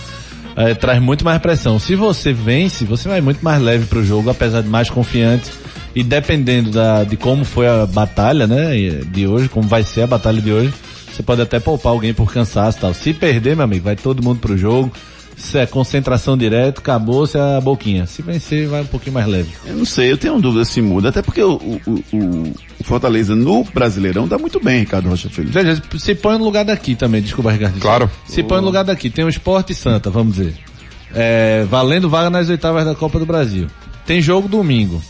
Eh, 0.57 0.73
traz 0.73 0.99
muito 0.99 1.23
mais 1.23 1.39
pressão. 1.39 1.77
Se 1.77 1.95
você 1.95 2.33
vence, 2.33 2.83
você 2.83 3.07
vai 3.07 3.21
muito 3.21 3.41
mais 3.41 3.61
leve 3.61 3.85
pro 3.85 4.03
jogo, 4.03 4.29
apesar 4.29 4.61
de 4.61 4.67
mais 4.67 4.89
confiante. 4.89 5.51
E 5.95 6.03
dependendo 6.03 6.71
da, 6.71 7.03
de 7.03 7.15
como 7.15 7.45
foi 7.45 7.67
a 7.67 7.85
batalha, 7.85 8.45
né, 8.47 8.75
de 9.11 9.27
hoje, 9.27 9.47
como 9.47 9.67
vai 9.67 9.83
ser 9.83 10.01
a 10.01 10.07
batalha 10.07 10.41
de 10.41 10.51
hoje, 10.51 10.73
você 11.11 11.23
pode 11.23 11.41
até 11.41 11.59
poupar 11.59 11.91
alguém 11.93 12.13
por 12.13 12.31
cansaço 12.31 12.77
e 12.77 12.81
tal. 12.81 12.93
Se 12.93 13.13
perder, 13.13 13.55
meu 13.55 13.65
amigo, 13.65 13.85
vai 13.85 13.95
todo 13.95 14.23
mundo 14.23 14.39
pro 14.39 14.57
jogo. 14.57 14.91
Se 15.37 15.59
é 15.59 15.67
concentração 15.67 16.35
direto, 16.35 16.79
acabou-se 16.79 17.37
a 17.37 17.61
boquinha. 17.61 18.07
Se 18.07 18.23
vencer, 18.23 18.67
vai 18.67 18.81
um 18.81 18.85
pouquinho 18.87 19.13
mais 19.13 19.27
leve. 19.27 19.49
Eu 19.65 19.75
não 19.75 19.85
sei, 19.85 20.11
eu 20.11 20.17
tenho 20.17 20.41
dúvida 20.41 20.65
se 20.65 20.81
muda, 20.81 21.09
até 21.09 21.21
porque 21.21 21.41
o, 21.43 21.53
o, 21.53 21.81
o- 22.11 22.53
o 22.79 22.83
Fortaleza 22.83 23.35
no 23.35 23.63
Brasileirão 23.63 24.27
dá 24.27 24.37
muito 24.39 24.59
bem, 24.59 24.79
Ricardo 24.79 25.07
Rocha 25.09 25.29
Filho. 25.29 25.49
Veja, 25.51 25.79
se 25.99 26.15
põe 26.15 26.39
no 26.39 26.43
lugar 26.43 26.65
daqui 26.65 26.95
também, 26.95 27.21
desculpa, 27.21 27.51
Ricardo. 27.51 27.79
Claro. 27.79 28.09
Se 28.25 28.41
põe 28.41 28.59
no 28.59 28.65
lugar 28.65 28.83
daqui, 28.83 29.11
tem 29.11 29.23
o 29.25 29.29
Esporte 29.29 29.75
Santa, 29.75 30.09
vamos 30.09 30.35
dizer. 30.37 30.55
É, 31.13 31.65
valendo 31.69 32.09
vaga 32.09 32.29
nas 32.31 32.49
oitavas 32.49 32.83
da 32.83 32.95
Copa 32.95 33.19
do 33.19 33.25
Brasil. 33.25 33.67
Tem 34.07 34.21
jogo 34.21 34.47
domingo. 34.47 35.01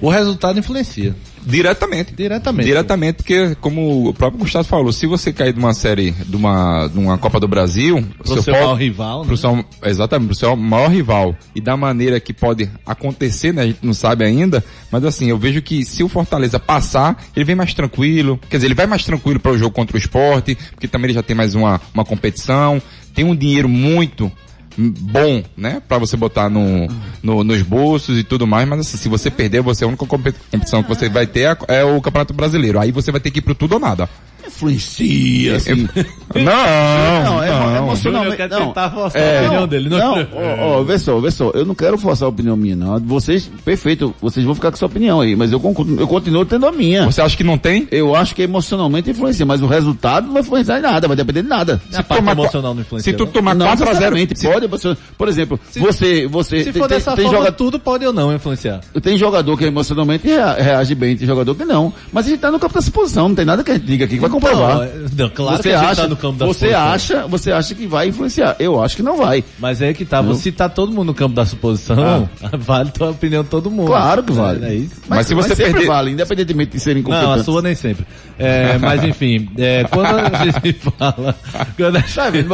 O 0.00 0.08
resultado 0.08 0.58
influencia. 0.60 1.14
Diretamente. 1.46 2.12
Diretamente. 2.12 2.66
Diretamente, 2.66 3.16
porque 3.18 3.54
como 3.60 4.08
o 4.08 4.12
próprio 4.12 4.40
Gustavo 4.40 4.66
falou, 4.66 4.92
se 4.92 5.06
você 5.06 5.32
cair 5.32 5.52
de 5.52 5.60
uma 5.60 5.72
série, 5.72 6.10
de 6.10 6.34
uma, 6.34 6.88
de 6.88 6.98
uma 6.98 7.16
Copa 7.16 7.38
do 7.38 7.46
Brasil, 7.46 8.04
Pro 8.18 8.42
seu 8.42 8.52
maior 8.52 8.74
rival, 8.74 9.20
né? 9.20 9.26
pro 9.28 9.36
seu, 9.36 9.64
exatamente, 9.84 10.26
pro 10.26 10.36
seu 10.36 10.56
maior 10.56 10.90
rival, 10.90 11.36
e 11.54 11.60
da 11.60 11.76
maneira 11.76 12.18
que 12.18 12.34
pode 12.34 12.68
acontecer, 12.84 13.52
né, 13.54 13.62
a 13.62 13.66
gente 13.66 13.78
não 13.80 13.94
sabe 13.94 14.24
ainda, 14.24 14.64
mas 14.90 15.04
assim, 15.04 15.30
eu 15.30 15.38
vejo 15.38 15.62
que 15.62 15.84
se 15.84 16.02
o 16.02 16.08
Fortaleza 16.08 16.58
passar, 16.58 17.24
ele 17.34 17.44
vem 17.44 17.54
mais 17.54 17.72
tranquilo, 17.72 18.40
quer 18.50 18.56
dizer, 18.56 18.66
ele 18.66 18.74
vai 18.74 18.86
mais 18.86 19.04
tranquilo 19.04 19.38
para 19.38 19.52
o 19.52 19.58
jogo 19.58 19.72
contra 19.72 19.96
o 19.96 19.98
esporte, 19.98 20.58
porque 20.72 20.88
também 20.88 21.06
ele 21.06 21.14
já 21.14 21.22
tem 21.22 21.36
mais 21.36 21.54
uma, 21.54 21.80
uma 21.94 22.04
competição, 22.04 22.82
tem 23.14 23.24
um 23.24 23.36
dinheiro 23.36 23.68
muito 23.68 24.32
bom, 24.78 25.42
né, 25.56 25.80
para 25.86 25.98
você 25.98 26.16
botar 26.16 26.48
no, 26.50 26.86
no- 27.22 27.42
nos 27.44 27.62
bolsos 27.62 28.18
e 28.18 28.24
tudo 28.24 28.46
mais, 28.46 28.68
mas 28.68 28.80
assim, 28.80 28.96
se 28.96 29.08
você 29.08 29.30
perder, 29.30 29.62
você 29.62 29.84
a 29.84 29.88
única 29.88 30.06
compe- 30.06 30.34
competição 30.50 30.82
que 30.82 30.88
você 30.88 31.08
vai 31.08 31.26
ter 31.26 31.56
é, 31.68 31.78
é 31.80 31.84
o 31.84 32.00
Campeonato 32.00 32.34
Brasileiro. 32.34 32.78
Aí 32.78 32.90
você 32.92 33.10
vai 33.10 33.20
ter 33.20 33.30
que 33.30 33.38
ir 33.38 33.42
pro 33.42 33.54
tudo 33.54 33.74
ou 33.74 33.80
nada. 33.80 34.08
Influencia, 34.46 35.56
assim. 35.56 35.88
Não, 36.34 36.42
Não, 36.44 37.42
é 37.42 37.48
não. 37.48 37.76
emocionalmente. 37.76 38.36
Quer 38.36 38.50
Não, 38.50 38.66
tentar 38.66 38.90
forçar 38.90 39.22
É, 39.22 39.38
a 39.38 39.42
opinião 39.42 39.66
dele. 39.68 39.88
Não, 39.88 39.98
Não, 40.16 40.26
ó, 40.34 40.80
ó, 40.80 40.82
vê 40.82 40.98
só, 40.98 41.18
vê 41.18 41.30
só. 41.30 41.50
Eu 41.54 41.64
não 41.64 41.74
quero 41.74 41.96
forçar 41.96 42.26
a 42.26 42.28
opinião 42.28 42.56
minha, 42.56 42.76
não. 42.76 42.98
Vocês, 43.00 43.50
perfeito, 43.64 44.14
vocês 44.20 44.44
vão 44.44 44.54
ficar 44.54 44.70
com 44.70 44.76
sua 44.76 44.86
opinião 44.86 45.20
aí, 45.20 45.34
mas 45.36 45.52
eu, 45.52 45.62
eu 45.98 46.06
continuo 46.06 46.44
tendo 46.44 46.66
a 46.66 46.72
minha. 46.72 47.04
Você 47.06 47.22
acha 47.22 47.36
que 47.36 47.44
não 47.44 47.56
tem? 47.56 47.86
Eu 47.90 48.14
acho 48.14 48.34
que 48.34 48.42
emocionalmente 48.42 49.08
influencia, 49.08 49.46
mas 49.46 49.62
o 49.62 49.66
resultado 49.66 50.26
não 50.26 50.34
vai 50.34 50.42
influenciar 50.42 50.78
em 50.78 50.82
nada, 50.82 51.06
vai 51.06 51.16
depender 51.16 51.42
de 51.42 51.48
nada. 51.48 51.80
a 51.94 52.02
parte 52.02 52.28
emocional 52.28 52.74
não 52.74 52.82
influencia. 52.82 53.12
Se 53.12 53.16
tu 53.16 53.24
não? 53.24 53.32
tomar 53.32 53.54
não 53.54 53.66
4 53.66 53.88
a 53.88 53.94
0 53.94 54.14
necessariamente, 54.16 54.68
pode, 54.68 54.96
por 55.16 55.28
exemplo, 55.28 55.60
você, 55.76 56.26
você, 56.26 56.58
Se 56.58 56.64
tem, 56.64 56.82
for 56.82 56.88
tem- 56.88 56.98
dessa 56.98 57.14
tem 57.14 57.24
forma, 57.24 57.38
joga- 57.38 57.52
tudo 57.52 57.78
pode 57.78 58.04
ou 58.04 58.12
não 58.12 58.34
influenciar. 58.34 58.80
tem 59.02 59.16
jogador 59.16 59.56
que 59.56 59.64
emocionalmente 59.64 60.26
rea- 60.26 60.52
reage 60.54 60.94
bem, 60.94 61.16
tem 61.16 61.26
jogador 61.26 61.54
que 61.54 61.64
não. 61.64 61.92
Mas 62.12 62.26
a 62.26 62.30
gente 62.30 62.40
tá 62.40 62.50
no 62.50 62.58
campo 62.58 62.74
da 62.74 62.80
suposição, 62.82 63.28
não 63.28 63.34
tem 63.36 63.44
nada 63.44 63.62
que 63.64 63.70
a 63.70 63.74
gente 63.74 63.86
diga 63.86 64.04
aqui 64.04 64.16
que 64.16 64.20
vai 64.20 64.28
comprovar. 64.40 64.76
Não, 64.78 64.86
não, 65.16 65.30
claro 65.30 65.56
você 65.56 65.68
que 65.70 65.74
a 65.74 65.78
gente 65.78 65.88
acha, 65.90 66.02
tá 66.02 66.08
no 66.08 66.16
campo 66.16 66.38
da 66.38 66.46
você 66.46 66.66
suposição. 66.68 66.88
acha, 66.92 67.26
você 67.26 67.52
acha 67.52 67.74
que 67.74 67.86
vai 67.86 68.08
influenciar. 68.08 68.56
Eu 68.58 68.82
acho 68.82 68.96
que 68.96 69.02
não 69.02 69.16
vai. 69.16 69.44
Mas 69.58 69.82
é 69.82 69.92
que 69.92 70.04
tá, 70.04 70.22
se 70.34 70.52
tá 70.52 70.68
todo 70.68 70.92
mundo 70.92 71.06
no 71.06 71.14
campo 71.14 71.34
da 71.34 71.44
suposição, 71.44 72.28
vale 72.58 72.90
a 73.00 73.04
opinião 73.10 73.42
de 73.42 73.48
todo 73.48 73.70
mundo. 73.70 73.94
Ah. 73.94 73.98
Claro 74.00 74.22
que 74.22 74.32
vale. 74.32 74.64
É, 74.64 74.68
é 74.70 74.74
isso. 74.74 74.94
Mas 75.08 75.26
se 75.26 75.34
você 75.34 75.54
sempre 75.54 75.72
perder- 75.72 75.86
vale, 75.88 76.10
independentemente 76.12 76.72
de 76.72 76.80
serem 76.80 77.02
Não, 77.02 77.32
a 77.32 77.42
sua 77.42 77.62
nem 77.62 77.74
sempre. 77.74 78.06
É, 78.38 78.78
mas 78.78 79.02
enfim, 79.04 79.48
é, 79.58 79.84
quando 79.84 80.06
a 80.06 80.44
gente 80.44 80.72
fala. 80.98 81.34
Quando 81.76 81.96
a, 81.96 82.02
Tá 82.02 82.30
vendo, 82.30 82.48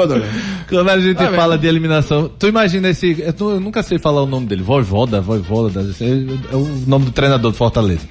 quando 0.68 0.89
a 0.91 0.99
gente 0.99 1.16
Tá 1.16 1.24
vendo? 1.26 1.37
fala 1.37 1.57
de 1.59 1.66
eliminação, 1.66 2.30
tu 2.39 2.47
imagina 2.47 2.89
esse. 2.89 3.16
Eu, 3.20 3.51
eu 3.51 3.61
nunca 3.61 3.83
sei 3.83 3.99
falar 3.99 4.22
o 4.22 4.26
nome 4.26 4.47
dele, 4.47 4.62
Voivoda, 4.62 5.20
Voivoda, 5.20 5.80
é 6.01 6.57
o 6.57 6.64
nome 6.87 7.07
do 7.07 7.11
treinador 7.12 7.51
do 7.53 7.57
Fortaleza. 7.57 8.07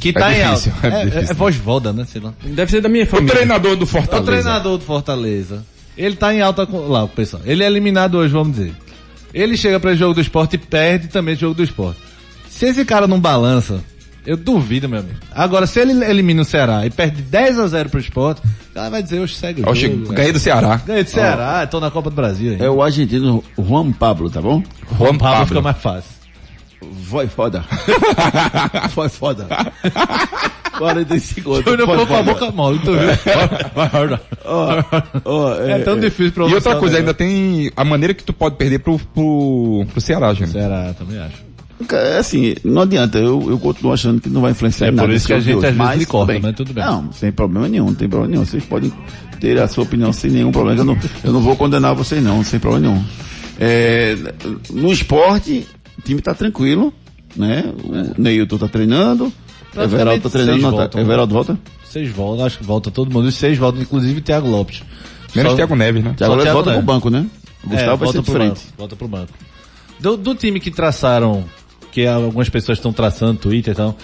Que 0.00 0.12
tá 0.12 0.32
em 0.32 0.42
difícil, 0.42 0.72
alta. 0.74 0.86
é 0.86 0.90
É, 0.90 1.20
é, 1.26 1.30
é 1.30 1.34
Voivoda, 1.34 1.92
né? 1.92 2.04
Sei 2.10 2.20
lá. 2.20 2.32
Deve 2.42 2.70
ser 2.70 2.80
da 2.80 2.88
minha 2.88 3.04
O 3.04 3.06
família. 3.06 3.34
treinador 3.34 3.76
do 3.76 3.84
O 3.84 3.86
Fortaleza. 3.86 4.24
treinador 4.26 4.78
do 4.78 4.84
Fortaleza. 4.84 5.64
Ele 5.96 6.16
tá 6.16 6.34
em 6.34 6.40
alta 6.40 6.66
com- 6.66 6.88
lá, 6.88 7.04
o 7.04 7.08
pessoal. 7.08 7.42
Ele 7.44 7.62
é 7.62 7.66
eliminado 7.66 8.16
hoje, 8.16 8.32
vamos 8.32 8.56
dizer. 8.56 8.72
Ele 9.34 9.56
chega 9.56 9.78
para 9.78 9.90
o 9.90 9.96
jogo 9.96 10.14
do 10.14 10.20
esporte 10.20 10.54
e 10.54 10.58
perde 10.58 11.08
também 11.08 11.34
o 11.34 11.38
jogo 11.38 11.54
do 11.54 11.62
esporte. 11.62 12.00
Se 12.48 12.66
esse 12.66 12.84
cara 12.84 13.06
não 13.06 13.20
balança, 13.20 13.80
eu 14.26 14.36
duvido, 14.36 14.88
meu 14.88 15.00
amigo. 15.00 15.14
Agora, 15.32 15.66
se 15.66 15.78
ele 15.80 15.92
elimina 16.04 16.42
o 16.42 16.44
Ceará 16.44 16.84
e 16.86 16.90
perde 16.90 17.22
10 17.22 17.58
a 17.58 17.66
0 17.66 17.88
pro 17.90 18.00
esporte, 18.00 18.40
o 18.70 18.74
cara 18.74 18.90
vai 18.90 19.02
dizer, 19.02 19.20
hoje 19.20 19.34
segue 19.34 19.62
o 19.62 19.68
Oxe, 19.68 19.82
jogo. 19.88 20.12
ganhei 20.12 20.32
do 20.32 20.38
Ceará. 20.38 20.80
Ganhei 20.86 21.04
do 21.04 21.10
Ceará, 21.10 21.66
tô 21.66 21.78
na 21.80 21.90
Copa 21.90 22.10
do 22.10 22.16
Brasil. 22.16 22.56
É 22.58 22.68
o 22.68 22.82
argentino 22.82 23.42
Juan 23.58 23.92
Pablo, 23.92 24.28
tá 24.30 24.40
bom? 24.40 24.62
Juan 24.98 25.16
Pablo 25.16 25.18
Pablo. 25.18 25.46
fica 25.46 25.60
mais 25.60 25.76
fácil. 25.78 26.10
Vai 26.82 27.26
foda. 27.26 27.64
Vai 28.96 29.08
foda. 29.08 29.46
45 30.78 31.50
outros. 31.50 31.70
Júnior 31.72 31.88
ficou 31.90 32.06
com 32.06 32.16
a 32.16 32.22
boca 32.22 32.50
mole, 32.52 32.78
tu 32.78 32.92
viu? 32.92 33.10
Ó, 34.44 34.82
ó, 35.24 35.54
É 35.60 35.78
tão 35.80 35.98
difícil 36.00 36.32
pra 36.32 36.46
E 36.46 36.54
outra 36.54 36.76
coisa, 36.76 36.94
né? 36.94 37.00
ainda 37.00 37.12
tem 37.14 37.70
a 37.76 37.84
maneira 37.84 38.14
que 38.14 38.24
tu 38.24 38.32
pode 38.32 38.56
perder 38.56 38.78
pro, 38.78 38.98
pro, 38.98 39.84
pro 39.92 40.00
Ceará, 40.00 40.32
gente. 40.32 40.50
Ceará, 40.52 40.94
também 40.98 41.18
acho. 41.18 41.50
É 41.92 42.18
assim, 42.18 42.54
não 42.62 42.82
adianta, 42.82 43.18
eu, 43.18 43.42
eu 43.50 43.58
continuo 43.58 43.92
achando 43.92 44.20
que 44.20 44.28
não 44.28 44.42
vai 44.42 44.50
influenciar 44.50 44.88
É 44.88 44.90
em 44.90 44.94
nada. 44.94 45.08
por 45.08 45.14
isso 45.14 45.26
que 45.26 45.32
a 45.32 45.40
gente 45.40 45.56
hoje, 45.56 45.66
às 45.66 45.76
vezes 45.76 46.06
corta, 46.06 46.32
tudo 46.34 46.42
mas 46.42 46.54
tudo 46.56 46.72
bem. 46.74 46.84
Não, 46.84 47.10
sem 47.12 47.32
problema 47.32 47.68
nenhum, 47.68 47.86
não 47.86 47.94
tem 47.94 48.06
problema 48.08 48.32
nenhum. 48.32 48.44
Vocês 48.44 48.64
podem 48.64 48.92
ter 49.40 49.58
a 49.58 49.66
sua 49.66 49.84
opinião 49.84 50.12
sem 50.12 50.30
nenhum 50.30 50.52
problema. 50.52 50.80
Eu 50.80 50.84
não, 50.84 50.98
eu 51.24 51.32
não 51.32 51.40
vou 51.40 51.56
condenar 51.56 51.94
vocês 51.94 52.22
não, 52.22 52.44
sem 52.44 52.60
problema 52.60 52.88
nenhum. 52.88 53.04
É, 53.58 54.14
no 54.70 54.92
esporte, 54.92 55.66
o 56.00 56.04
time 56.06 56.20
tá 56.20 56.34
tranquilo, 56.34 56.92
né? 57.36 57.64
O 58.16 58.20
Neilton 58.20 58.58
tá 58.58 58.68
treinando, 58.68 59.32
o 59.76 59.80
Everaldo 59.80 60.22
tá 60.22 60.30
treinando, 60.30 60.62
tá, 60.62 60.70
voltam. 60.70 61.00
Everaldo 61.00 61.34
volta? 61.34 61.58
Seis 61.84 62.08
voltam, 62.10 62.46
acho 62.46 62.58
que 62.58 62.64
volta 62.64 62.90
todo 62.90 63.12
mundo. 63.12 63.26
Os 63.28 63.34
seis 63.34 63.58
voltam, 63.58 63.82
inclusive 63.82 64.20
Thiago 64.20 64.48
Lopes. 64.48 64.82
Menos 65.34 65.52
Só- 65.52 65.56
Thiago 65.56 65.76
Neves, 65.76 66.02
né? 66.04 66.14
Thiago 66.16 66.32
Só 66.32 66.36
Neves 66.38 66.44
Thiago 66.44 66.56
volta 66.56 66.70
pro 66.70 66.72
Neves. 66.80 66.86
banco, 66.86 67.10
né? 67.10 67.26
O 67.62 67.66
É, 67.66 67.70
Gustavo 67.70 67.96
vai 67.96 67.96
volta 67.98 68.12
ser 68.12 68.22
pro 68.22 68.32
diferente. 68.32 68.60
banco, 68.64 68.72
volta 68.78 68.96
pro 68.96 69.08
banco. 69.08 69.32
Do, 70.00 70.16
do 70.16 70.34
time 70.34 70.58
que 70.60 70.70
traçaram, 70.70 71.44
que 71.92 72.06
algumas 72.06 72.48
pessoas 72.48 72.78
estão 72.78 72.92
traçando, 72.92 73.38
Twitter 73.38 73.72
e 73.74 73.76
tal, 73.76 73.96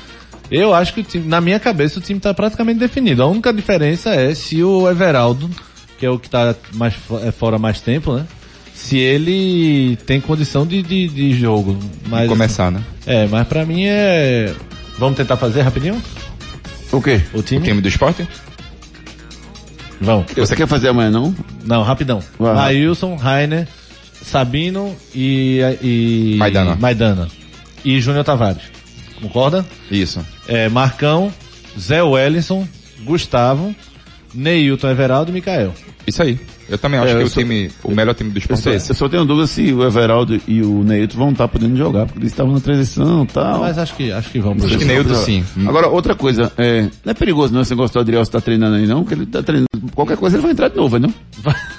eu 0.51 0.75
acho 0.75 0.93
que 0.95 1.01
o 1.01 1.05
time, 1.05 1.27
na 1.27 1.41
minha 1.41 1.59
cabeça 1.59 1.99
o 1.99 2.03
time 2.03 2.21
tá 2.21 2.35
praticamente 2.35 2.79
definido. 2.79 3.23
A 3.23 3.27
única 3.27 3.53
diferença 3.53 4.11
é 4.15 4.35
se 4.35 4.63
o 4.63 4.89
Everaldo, 4.91 5.49
que 5.99 6.05
é 6.05 6.11
o 6.11 6.19
que 6.19 6.29
tá 6.29 6.55
mais 6.75 6.95
é 7.25 7.33
fora 7.33 7.59
mais 7.59 7.81
tempo, 7.81 8.13
né? 8.15 8.27
Se 8.77 8.99
ele 8.99 9.97
tem 10.07 10.21
condição 10.21 10.67
de, 10.67 10.83
de, 10.83 11.09
de 11.09 11.33
jogo. 11.33 11.77
Mas, 12.09 12.29
Começar, 12.29 12.71
né? 12.71 12.83
É, 13.07 13.27
mas 13.27 13.49
pra 13.49 13.65
mim 13.65 13.85
é. 13.87 14.55
Vamos 14.99 15.17
tentar 15.17 15.37
fazer 15.37 15.63
rapidinho? 15.63 16.01
O 16.93 17.01
quê? 17.03 17.21
O 17.33 17.43
time? 17.43 17.61
O 17.61 17.65
time 17.65 17.81
do 17.81 17.89
esporte? 17.89 18.29
Vamos. 20.01 20.27
Você 20.37 20.55
quer 20.55 20.69
fazer 20.69 20.89
amanhã, 20.89 21.11
não? 21.11 21.35
Não, 21.65 21.83
rapidão. 21.83 22.23
Vai. 22.39 22.55
Maílson, 22.55 23.17
Rainer, 23.17 23.67
Sabino 24.23 24.95
e, 25.15 25.59
e 25.83 26.37
Maidana. 26.39 26.77
Maidana. 26.77 27.29
E 27.85 28.01
Júnior 28.01 28.25
Tavares. 28.25 28.63
Concorda? 29.21 29.65
Isso. 29.91 30.25
É, 30.47 30.69
Marcão, 30.69 31.33
Zé 31.79 32.03
Wellington, 32.03 32.69
Gustavo, 33.05 33.75
Neilton 34.35 34.91
Everaldo 34.91 35.31
e 35.31 35.35
Mikael. 35.35 35.73
Isso 36.07 36.23
aí. 36.23 36.39
Eu 36.69 36.79
também 36.79 36.99
acho 36.99 37.09
É, 37.13 37.15
que 37.17 37.23
eu 37.23 37.27
o 37.27 37.31
só- 37.31 37.41
time, 37.41 37.71
o 37.85 37.95
melhor 37.95 38.15
time 38.15 38.31
do 38.31 38.37
Eu 38.37 38.41
esporte 38.41 38.63
só, 38.63 38.71
é 38.71 38.73
eu 38.73 38.77
esse. 38.77 38.95
só 38.95 39.09
tenho 39.09 39.25
dúvida 39.25 39.47
se 39.47 39.73
o 39.73 39.85
Everaldo 39.85 40.41
e 40.49 40.63
o 40.63 40.83
Neilton 40.83 41.17
vão 41.19 41.31
estar 41.31 41.47
podendo 41.49 41.77
jogar, 41.77 42.07
porque 42.07 42.19
eles 42.21 42.33
estavam 42.33 42.53
na 42.55 42.61
transição 42.61 43.23
e 43.25 43.27
tal. 43.29 43.61
Mas 43.61 43.79
acho 43.79 43.95
que, 43.95 44.11
acho 44.11 44.31
que 44.31 44.39
vamos. 44.41 44.65
Acho 44.65 44.77
que 44.79 44.85
Neilton 44.85 45.15
sim. 45.15 45.45
Agora, 45.67 45.89
outra 45.89 46.15
coisa, 46.15 46.53
é, 46.59 46.83
não 47.05 47.11
é 47.11 47.15
perigoso 47.15 47.55
não 47.55 47.61
esse 47.61 47.71
negócio 47.71 47.95
do 47.95 48.01
Adriel 48.01 48.23
estar 48.23 48.41
treinando 48.41 48.77
aí 48.77 48.87
não, 48.87 49.03
porque 49.05 49.15
ele 49.15 49.27
tá 49.27 49.43
treinando, 49.43 49.69
qualquer 49.95 50.17
coisa 50.17 50.37
ele 50.37 50.43
vai 50.43 50.53
entrar 50.53 50.69
de 50.69 50.77
novo, 50.77 50.99
não? 50.99 51.13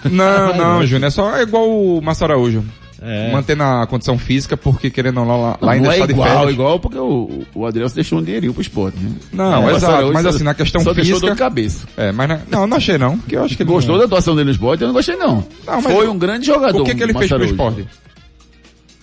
Não, 0.09 0.55
não, 0.55 0.85
Júnior, 0.85 1.07
é 1.07 1.09
só 1.11 1.35
é 1.35 1.41
igual 1.43 1.69
o 1.69 2.01
Márcio 2.01 2.25
Araújo. 2.25 2.63
É. 3.01 3.31
Mantendo 3.31 3.61
a 3.63 3.85
condição 3.85 4.17
física, 4.17 4.57
porque 4.57 4.89
querendo 4.89 5.19
ou 5.19 5.25
não, 5.25 5.41
lá, 5.41 5.57
Não, 5.61 5.67
lá 5.67 5.73
ainda 5.73 5.85
não 5.85 5.91
é 5.91 5.95
está 5.95 6.05
de 6.07 6.13
igual, 6.13 6.27
férias. 6.29 6.53
igual 6.53 6.79
porque 6.79 6.97
o, 6.97 7.43
o 7.53 7.65
Adriel 7.65 7.87
se 7.89 7.95
deixou 7.95 8.17
um 8.19 8.23
dinheirinho 8.23 8.53
pro 8.53 8.61
esporte, 8.61 8.97
né? 8.97 9.11
Não, 9.31 9.69
É, 9.69 9.75
exato, 9.75 10.11
mas 10.13 10.23
só- 10.23 10.29
assim, 10.29 10.43
na 10.43 10.53
questão 10.55 10.81
só 10.81 10.93
deixou 10.93 11.15
física- 11.15 11.27
dor 11.27 11.33
de 11.35 11.39
cabeça. 11.39 11.87
É, 11.95 12.11
mas 12.11 12.27
na- 12.27 12.39
não, 12.49 12.65
não 12.65 12.77
achei 12.77 12.97
não, 12.97 13.17
porque 13.19 13.35
eu 13.35 13.43
acho 13.43 13.55
que 13.55 13.61
ele 13.63 13.69
Gostou 13.71 13.93
não- 13.93 13.99
da 13.99 14.05
atuação 14.05 14.35
dele 14.35 14.45
no 14.45 14.51
esporte? 14.51 14.81
Eu 14.81 14.87
não 14.87 14.93
gostei 14.95 15.15
não. 15.15 15.45
Não, 15.65 15.81
Foi 15.81 16.07
um 16.07 16.17
grande 16.17 16.47
jogador. 16.47 16.81
O 16.81 16.83
que 16.83 16.95
que 16.95 17.03
ele 17.03 17.13
fez 17.13 17.29
pro 17.29 17.45
esporte? 17.45 17.87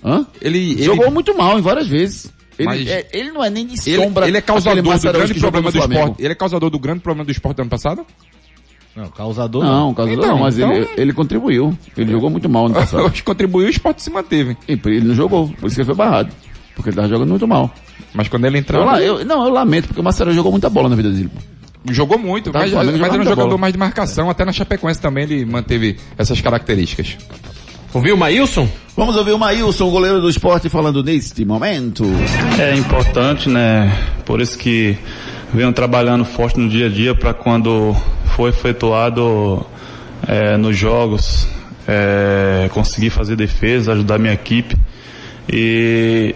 Hã? 0.04 0.26
Ele, 0.40 0.72
ele 0.72 0.82
Jogou 0.82 1.10
muito 1.10 1.36
mal 1.36 1.58
em 1.58 1.62
várias 1.62 1.86
vezes. 1.88 2.32
Ele, 2.58 2.68
Mas- 2.68 2.86
é- 2.86 3.06
ele 3.12 3.32
não 3.32 3.42
é 3.42 3.50
nem 3.50 3.66
de 3.66 3.74
ele, 3.90 4.02
sombra. 4.04 4.28
ele 4.28 4.36
é 4.36 4.40
causador 4.40 4.76
do 4.82 4.90
grande 5.12 5.34
que 5.34 5.40
problema 5.40 5.72
do 5.72 5.78
esporte. 5.78 6.22
Ele 6.22 6.32
é 6.32 6.34
causador 6.36 6.70
do 6.70 6.78
grande 6.78 7.00
problema 7.00 7.24
do 7.24 7.30
esporte 7.32 7.56
do 7.56 7.62
ano 7.62 7.70
passado? 7.70 8.06
Não, 8.96 9.08
causador 9.08 9.64
Não, 9.64 9.92
causador 9.92 10.24
Então, 10.24 10.34
não, 10.36 10.42
mas 10.44 10.56
então- 10.56 10.72
ele, 10.72 10.88
ele 10.96 11.12
contribuiu. 11.12 11.76
Ele 11.96 12.12
jogou 12.12 12.30
muito 12.30 12.48
mal 12.48 12.68
no 12.68 12.74
passado. 12.74 13.12
Contribuiu 13.24 13.66
e 13.66 13.70
o 13.70 13.70
esporte 13.70 14.02
se 14.02 14.10
manteve. 14.10 14.56
E 14.68 14.72
ele 14.84 15.08
não 15.08 15.14
jogou, 15.14 15.48
por 15.48 15.66
isso 15.66 15.74
que 15.74 15.80
ele 15.82 15.86
foi 15.86 15.94
barrado. 15.96 16.30
Porque 16.76 16.90
ele 16.90 16.96
tava 16.96 17.08
jogando 17.08 17.30
muito 17.30 17.46
mal. 17.48 17.72
Mas 18.12 18.28
quando 18.28 18.44
ele 18.44 18.56
Eu, 18.56 18.60
entrou, 18.60 18.84
la- 18.84 19.00
eu- 19.02 19.24
não, 19.24 19.44
eu 19.44 19.52
lamento, 19.52 19.88
porque 19.88 20.00
o 20.00 20.04
Marcelo 20.04 20.32
jogou 20.32 20.52
muita 20.52 20.70
bola 20.70 20.88
na 20.88 20.94
vida 20.96 21.10
dele. 21.10 21.30
jogou 21.90 22.18
muito, 22.18 22.50
Tá, 22.52 22.60
mas, 22.60 22.72
o 22.72 22.76
mas 22.76 22.86
jogava 22.86 23.04
era 23.04 23.12
um 23.12 23.16
muita 23.16 23.30
jogador 23.30 23.48
bola. 23.48 23.58
mais 23.60 23.72
de 23.72 23.78
marcação. 23.78 24.30
Até 24.30 24.44
na 24.44 24.52
Chapecoense 24.52 25.00
também 25.00 25.24
ele 25.24 25.44
manteve 25.44 25.96
essas 26.16 26.40
características. 26.40 27.16
Ouviu, 27.92 28.16
Maílson? 28.16 28.68
Vamos 28.96 29.14
ouvir 29.16 29.32
o 29.32 29.38
Maílson, 29.38 29.88
goleiro 29.90 30.20
do 30.20 30.28
esporte, 30.28 30.68
falando 30.68 31.02
neste 31.02 31.44
momento. 31.44 32.04
É 32.60 32.74
importante, 32.76 33.48
né? 33.48 33.92
Por 34.24 34.40
isso 34.40 34.56
que 34.58 34.96
venho 35.52 35.72
trabalhando 35.72 36.24
forte 36.24 36.58
no 36.58 36.68
dia 36.68 36.86
a 36.86 36.88
dia 36.88 37.14
para 37.14 37.32
quando 37.34 37.94
for 38.34 38.48
efetuado 38.48 39.64
é, 40.26 40.56
nos 40.56 40.76
jogos, 40.76 41.48
é, 41.86 42.68
conseguir 42.72 43.10
fazer 43.10 43.36
defesa, 43.36 43.92
ajudar 43.92 44.18
minha 44.18 44.34
equipe. 44.34 44.76
E 45.48 46.34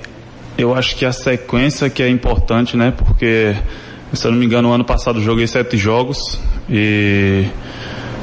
eu 0.57 0.75
acho 0.75 0.95
que 0.95 1.05
a 1.05 1.13
sequência 1.13 1.91
que 1.91 2.03
é 2.03 2.09
importante, 2.09 2.77
né? 2.77 2.93
Porque, 2.97 3.57
se 4.13 4.27
eu 4.27 4.31
não 4.31 4.39
me 4.39 4.47
engano, 4.47 4.73
ano 4.73 4.85
passado 4.85 5.21
joguei 5.21 5.47
sete 5.49 5.77
jogos 5.77 6.41
e 6.71 7.47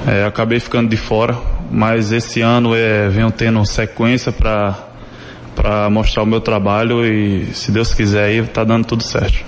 é, 0.08 0.24
acabei 0.26 0.60
ficando 0.60 0.90
de 0.90 0.98
fora. 0.98 1.36
Mas 1.70 2.14
esse 2.14 2.40
ano 2.40 2.74
é, 2.74 3.10
venho 3.10 3.32
tendo 3.32 3.64
sequência 3.66 4.32
para 4.32 4.84
para 5.56 5.90
mostrar 5.90 6.22
o 6.24 6.26
meu 6.26 6.42
trabalho 6.42 7.06
e 7.06 7.46
se 7.54 7.72
Deus 7.72 7.94
quiser 7.94 8.26
aí 8.26 8.46
tá 8.46 8.66
dando 8.66 8.86
tudo 8.86 9.02
certo. 9.04 9.42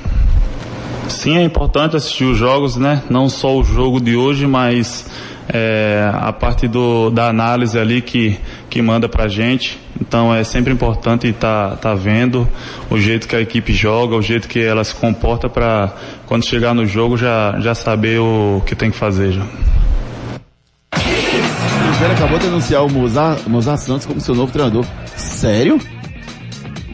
Sim, 1.09 1.37
é 1.37 1.43
importante 1.43 1.95
assistir 1.95 2.25
os 2.25 2.37
jogos, 2.37 2.75
né? 2.75 3.01
Não 3.09 3.29
só 3.29 3.57
o 3.57 3.63
jogo 3.63 3.99
de 3.99 4.15
hoje, 4.15 4.45
mas 4.45 5.05
é, 5.49 6.09
a 6.13 6.31
parte 6.33 6.67
do, 6.67 7.09
da 7.09 7.29
análise 7.29 7.79
ali 7.79 8.01
que, 8.01 8.37
que 8.69 8.81
manda 8.81 9.07
pra 9.07 9.27
gente. 9.27 9.79
Então 9.99 10.33
é 10.33 10.43
sempre 10.43 10.73
importante 10.73 11.27
estar 11.27 11.71
tá, 11.71 11.75
tá 11.77 11.95
vendo 11.95 12.47
o 12.89 12.99
jeito 12.99 13.27
que 13.27 13.35
a 13.35 13.41
equipe 13.41 13.73
joga, 13.73 14.15
o 14.15 14.21
jeito 14.21 14.47
que 14.47 14.59
ela 14.59 14.83
se 14.83 14.93
comporta 14.95 15.49
para 15.49 15.93
quando 16.27 16.45
chegar 16.45 16.73
no 16.73 16.85
jogo 16.85 17.17
já, 17.17 17.57
já 17.59 17.73
saber 17.73 18.19
o 18.19 18.61
que 18.65 18.75
tem 18.75 18.91
que 18.91 18.97
fazer 18.97 19.31
já. 19.31 19.43
O 19.43 21.89
Cruzeiro 21.89 22.13
acabou 22.13 22.39
de 22.39 22.47
anunciar 22.47 22.85
o 22.85 22.91
Mozart, 22.91 23.47
Mozart 23.47 23.79
Santos 23.79 24.05
como 24.05 24.19
seu 24.19 24.35
novo 24.35 24.51
treinador. 24.51 24.85
Sério? 25.15 25.79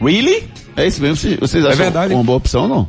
Really? 0.00 0.44
É 0.76 0.86
isso 0.86 1.02
mesmo? 1.02 1.36
Vocês- 1.40 1.64
É 1.64 1.68
acham 1.68 1.84
verdade. 1.84 2.14
uma 2.14 2.24
boa 2.24 2.38
opção 2.38 2.62
ou 2.62 2.68
não? 2.68 2.88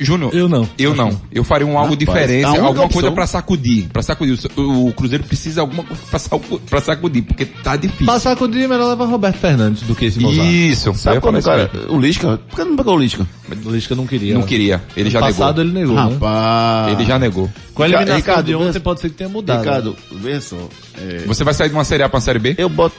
Júnior, 0.00 0.34
Eu 0.34 0.48
não. 0.48 0.68
eu 0.78 0.94
não. 0.94 1.20
Eu 1.32 1.42
faria 1.44 1.66
um 1.66 1.78
algo 1.78 1.92
Rapaz, 1.94 1.98
diferente, 1.98 2.44
única 2.46 2.62
alguma 2.66 2.84
opção- 2.86 3.00
coisa 3.02 3.10
pra 3.14 3.26
sacudir. 3.26 3.88
Pra 3.92 4.02
sacudir. 4.02 4.38
O, 4.56 4.88
o 4.88 4.92
Cruzeiro 4.92 5.24
precisa 5.24 5.54
de 5.54 5.60
alguma 5.60 5.82
coisa 5.84 6.02
pra, 6.10 6.38
pra 6.70 6.80
sacudir, 6.80 7.22
porque 7.22 7.44
tá 7.46 7.76
difícil. 7.76 8.06
Passar 8.06 8.36
com 8.36 8.44
o 8.44 8.48
dia 8.48 8.68
melhor 8.68 8.88
levar 8.88 9.06
Roberto 9.06 9.36
Fernandes 9.38 9.82
do 9.82 9.94
que 9.94 10.06
esse 10.06 10.20
Mozart. 10.20 10.46
Isso. 10.48 10.94
Sabe 10.94 11.20
quando, 11.20 11.42
cara? 11.42 11.70
isso 11.74 11.92
O 11.92 11.98
Lisca? 12.00 12.38
Por 12.48 12.56
que 12.56 12.64
não 12.64 12.76
pegou 12.76 12.96
o 12.96 12.98
Lisca? 13.00 13.26
O 13.64 13.70
Lisca 13.70 13.94
não 13.94 14.06
queria. 14.06 14.34
Não 14.34 14.42
né? 14.42 14.46
queria. 14.46 14.82
Ele 14.96 15.10
já 15.10 15.20
no 15.20 15.26
negou. 15.26 15.38
passado 15.40 15.60
ele 15.60 15.72
negou, 15.72 15.94
né? 15.96 16.02
Rapaz. 16.02 16.92
Ele 16.92 17.04
já 17.04 17.18
negou. 17.18 17.50
Com 17.74 17.82
a 17.82 17.86
eliminação 17.86 18.16
Ricardo, 18.16 18.46
de 18.46 18.54
ontem 18.54 18.80
pode 18.80 19.00
ser 19.00 19.08
que 19.10 19.14
tenha 19.16 19.30
mudado. 19.30 19.60
Ricardo, 19.60 19.96
vê 20.12 20.40
só. 20.40 20.56
é, 20.96 21.18
Você 21.26 21.44
vai 21.44 21.54
sair 21.54 21.68
de 21.68 21.74
uma 21.74 21.84
Série 21.84 22.02
A 22.02 22.08
pra 22.08 22.16
uma 22.16 22.20
Série 22.20 22.38
B? 22.40 22.54
eu 22.58 22.68
boto. 22.68 22.94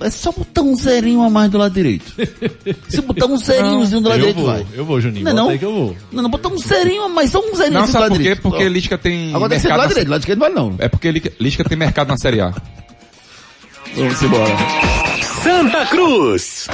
É 0.00 0.08
só 0.10 0.30
botar 0.30 0.62
um 0.62 0.74
zerinho 0.76 1.20
a 1.22 1.28
mais 1.30 1.50
do 1.50 1.58
lado 1.58 1.74
direito. 1.74 2.12
Se 2.88 3.00
botar 3.00 3.26
um 3.26 3.36
zerinhozinho 3.36 4.00
do 4.00 4.08
lado 4.08 4.18
eu 4.18 4.26
direito, 4.28 4.36
vou, 4.36 4.46
vai. 4.46 4.66
eu 4.74 4.84
vou, 4.84 5.00
Juninho. 5.00 5.24
Não 5.24 5.30
é 5.32 5.34
não? 5.34 5.58
que 5.58 5.64
eu 5.64 5.72
vou. 5.72 5.96
Não, 6.12 6.22
não, 6.22 6.30
botar 6.30 6.48
um 6.48 6.58
zerinho 6.58 7.02
a 7.02 7.08
mais, 7.08 7.30
só 7.30 7.40
um 7.40 7.54
zerinho 7.56 7.74
Não, 7.80 7.86
do 7.86 7.90
sabe 7.90 8.02
lado 8.02 8.10
por 8.10 8.16
quê? 8.18 8.22
direito. 8.22 8.42
Porque. 8.42 8.68
Lisca 8.68 8.96
tem 8.98 9.34
Agora 9.34 9.48
tem 9.50 9.58
que 9.58 9.62
ser 9.62 9.68
do 9.68 9.70
mercado 9.70 9.78
lado 9.78 9.80
na- 9.80 9.88
direito, 9.88 10.06
do 10.06 10.10
lado 10.10 10.20
esquerdo 10.20 10.38
não 10.38 10.46
vale 10.48 10.54
não. 10.54 10.74
É 10.78 10.88
porque 10.88 11.10
Lisca- 11.10 11.32
Lisca 11.40 11.64
tem 11.64 11.76
mercado 11.76 12.08
na 12.08 12.16
Série 12.18 12.40
A. 12.40 12.54
Vamos 13.96 14.22
embora. 14.22 14.56
Santa 15.42 15.86
Cruz. 15.86 16.68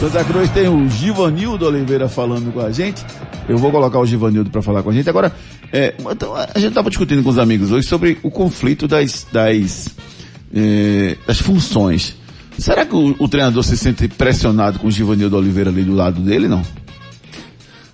Santa 0.00 0.24
Cruz 0.24 0.50
tem 0.50 0.68
o 0.68 0.88
Givanildo 0.88 1.66
Oliveira 1.66 2.08
falando 2.08 2.52
com 2.52 2.60
a 2.60 2.70
gente. 2.70 3.04
Eu 3.48 3.58
vou 3.58 3.70
colocar 3.70 3.98
o 3.98 4.06
Givanildo 4.06 4.48
para 4.50 4.62
falar 4.62 4.82
com 4.82 4.90
a 4.90 4.92
gente. 4.92 5.08
Agora, 5.10 5.34
é, 5.72 5.94
então, 5.98 6.34
a 6.34 6.46
gente 6.58 6.68
estava 6.68 6.88
discutindo 6.88 7.22
com 7.22 7.28
os 7.30 7.38
amigos 7.38 7.70
hoje 7.70 7.86
sobre 7.86 8.18
o 8.22 8.30
conflito 8.30 8.88
das, 8.88 9.26
das, 9.30 9.88
é, 10.54 11.16
das 11.26 11.38
funções. 11.40 12.16
Será 12.58 12.84
que 12.86 12.94
o, 12.94 13.14
o 13.18 13.28
treinador 13.28 13.62
se 13.62 13.76
sente 13.76 14.06
pressionado 14.08 14.78
com 14.78 14.88
o 14.88 14.90
Givanildo 14.90 15.36
Oliveira 15.36 15.70
ali 15.70 15.82
do 15.82 15.94
lado 15.94 16.20
dele, 16.20 16.48
não? 16.48 16.62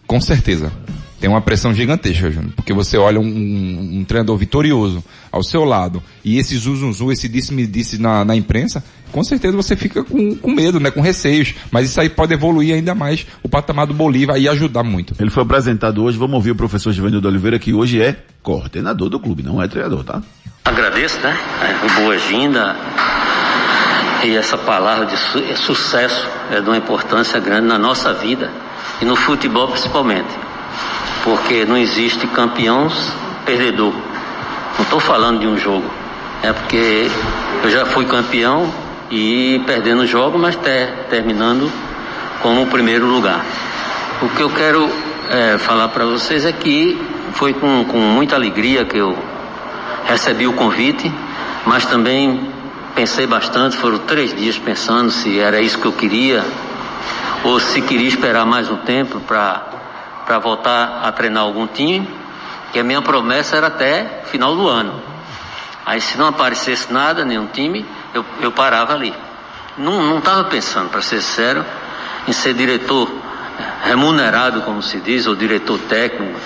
Com 0.06 0.20
certeza. 0.20 0.72
Tem 1.20 1.28
uma 1.28 1.42
pressão 1.42 1.74
gigantesca, 1.74 2.30
Júnior. 2.30 2.52
Porque 2.56 2.72
você 2.72 2.96
olha 2.96 3.20
um, 3.20 3.24
um- 3.26 3.98
um 4.00 4.04
treinador 4.04 4.36
vitorioso 4.38 5.04
ao 5.30 5.42
seu 5.42 5.64
lado 5.64 6.02
e 6.24 6.38
esse 6.38 6.56
zuzunzu, 6.56 7.12
esse 7.12 7.28
disse-me-disse 7.28 8.00
na, 8.00 8.24
na 8.24 8.34
imprensa, 8.34 8.82
com 9.12 9.22
certeza 9.22 9.54
você 9.54 9.76
fica 9.76 10.02
com, 10.02 10.34
com 10.34 10.50
medo, 10.50 10.80
né? 10.80 10.90
Com 10.90 11.00
receios. 11.02 11.54
Mas 11.70 11.90
isso 11.90 12.00
aí 12.00 12.08
pode 12.08 12.32
evoluir 12.32 12.74
ainda 12.74 12.94
mais 12.94 13.26
o 13.42 13.48
patamar 13.50 13.86
do 13.86 13.92
Bolívar 13.92 14.38
e 14.38 14.48
ajudar 14.48 14.82
muito. 14.82 15.14
Ele 15.20 15.30
foi 15.30 15.42
apresentado 15.42 16.02
hoje, 16.02 16.16
vamos 16.16 16.34
ouvir 16.36 16.52
o 16.52 16.56
professor 16.56 16.90
Givanildo 16.92 17.28
Oliveira, 17.28 17.58
que 17.58 17.74
hoje 17.74 18.00
é 18.00 18.16
coordenador 18.42 19.10
do 19.10 19.20
clube, 19.20 19.42
não 19.42 19.62
é 19.62 19.68
treinador, 19.68 20.02
tá? 20.04 20.22
Agradeço, 20.64 21.18
né? 21.20 21.36
É, 21.62 22.00
Boa-vinda. 22.00 22.76
E 24.22 24.36
essa 24.36 24.58
palavra 24.58 25.06
de 25.06 25.16
su 25.16 25.38
é 25.38 25.56
sucesso 25.56 26.26
é 26.50 26.60
de 26.60 26.68
uma 26.68 26.76
importância 26.76 27.40
grande 27.40 27.66
na 27.66 27.78
nossa 27.78 28.12
vida 28.12 28.50
e 29.00 29.04
no 29.04 29.16
futebol 29.16 29.68
principalmente. 29.68 30.50
porque 31.22 31.64
não 31.64 31.76
existe 31.76 32.26
campeão 32.28 32.88
perdedor. 33.44 33.92
Não 33.92 34.84
estou 34.84 35.00
falando 35.00 35.40
de 35.40 35.46
um 35.46 35.58
jogo. 35.58 35.84
É 36.42 36.52
porque 36.52 37.10
eu 37.62 37.70
já 37.70 37.84
fui 37.86 38.06
campeão 38.06 38.72
e 39.10 39.60
perdendo 39.66 40.02
o 40.02 40.06
jogo, 40.06 40.38
mas 40.38 40.56
ter, 40.56 41.06
terminando 41.10 41.70
como 42.40 42.66
primeiro 42.66 43.06
lugar. 43.06 43.44
O 44.22 44.28
que 44.28 44.42
eu 44.42 44.50
quero 44.50 44.88
é, 45.30 45.58
falar 45.58 45.88
para 45.88 46.04
vocês 46.04 46.44
é 46.44 46.52
que 46.52 47.00
foi 47.32 47.52
com, 47.52 47.84
com 47.84 47.98
muita 47.98 48.36
alegria 48.36 48.84
que 48.84 48.96
eu 48.96 49.16
recebi 50.06 50.46
o 50.46 50.52
convite, 50.52 51.12
mas 51.66 51.84
também 51.84 52.40
pensei 52.94 53.26
bastante, 53.26 53.76
foram 53.76 53.98
três 53.98 54.34
dias 54.34 54.58
pensando 54.58 55.10
se 55.10 55.38
era 55.38 55.60
isso 55.60 55.78
que 55.78 55.86
eu 55.86 55.92
queria, 55.92 56.44
ou 57.44 57.58
se 57.58 57.80
queria 57.82 58.08
esperar 58.08 58.44
mais 58.44 58.70
um 58.70 58.76
tempo 58.78 59.20
para 59.20 60.38
voltar 60.38 61.00
a 61.02 61.12
treinar 61.12 61.42
algum 61.42 61.66
time, 61.66 62.08
que 62.72 62.78
a 62.78 62.84
minha 62.84 63.02
promessa 63.02 63.56
era 63.56 63.68
até 63.68 64.22
final 64.26 64.54
do 64.54 64.68
ano. 64.68 65.02
Aí 65.84 66.00
se 66.00 66.18
não 66.18 66.26
aparecesse 66.26 66.92
nada, 66.92 67.24
nenhum 67.24 67.46
time, 67.46 67.84
eu, 68.14 68.24
eu 68.40 68.52
parava 68.52 68.92
ali. 68.92 69.14
Não 69.76 70.18
estava 70.18 70.44
pensando, 70.44 70.90
para 70.90 71.00
ser 71.00 71.20
sincero, 71.22 71.64
em 72.28 72.32
ser 72.32 72.54
diretor 72.54 73.10
remunerado, 73.84 74.62
como 74.62 74.82
se 74.82 75.00
diz, 75.00 75.26
ou 75.26 75.34
diretor 75.34 75.78
técnico. 75.88 76.38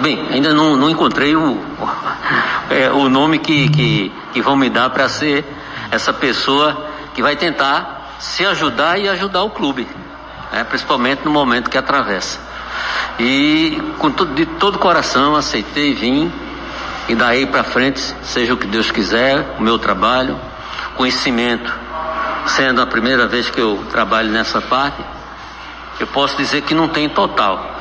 Bem, 0.00 0.26
ainda 0.30 0.52
não, 0.52 0.76
não 0.76 0.90
encontrei 0.90 1.36
o, 1.36 1.56
é, 2.68 2.90
o 2.90 3.08
nome 3.08 3.38
que, 3.38 3.68
que, 3.68 4.12
que 4.32 4.42
vão 4.42 4.56
me 4.56 4.68
dar 4.68 4.90
para 4.90 5.08
ser 5.08 5.44
essa 5.90 6.12
pessoa 6.12 6.86
que 7.14 7.22
vai 7.22 7.36
tentar 7.36 8.16
se 8.18 8.44
ajudar 8.44 8.98
e 8.98 9.08
ajudar 9.08 9.42
o 9.42 9.50
clube, 9.50 9.86
né, 10.52 10.64
principalmente 10.64 11.24
no 11.24 11.30
momento 11.30 11.70
que 11.70 11.78
atravessa. 11.78 12.40
E 13.18 13.80
com 13.98 14.10
todo, 14.10 14.34
de 14.34 14.46
todo 14.46 14.76
o 14.76 14.78
coração 14.78 15.36
aceitei, 15.36 15.94
vim, 15.94 16.30
e 17.08 17.14
daí 17.14 17.46
para 17.46 17.62
frente, 17.62 18.00
seja 18.22 18.54
o 18.54 18.56
que 18.56 18.66
Deus 18.66 18.90
quiser, 18.90 19.56
o 19.58 19.62
meu 19.62 19.78
trabalho, 19.78 20.38
conhecimento, 20.96 21.72
sendo 22.46 22.82
a 22.82 22.86
primeira 22.86 23.26
vez 23.26 23.48
que 23.48 23.60
eu 23.60 23.84
trabalho 23.90 24.28
nessa 24.28 24.60
parte, 24.60 25.00
eu 26.00 26.06
posso 26.08 26.36
dizer 26.36 26.62
que 26.62 26.74
não 26.74 26.88
tem 26.88 27.08
total, 27.08 27.77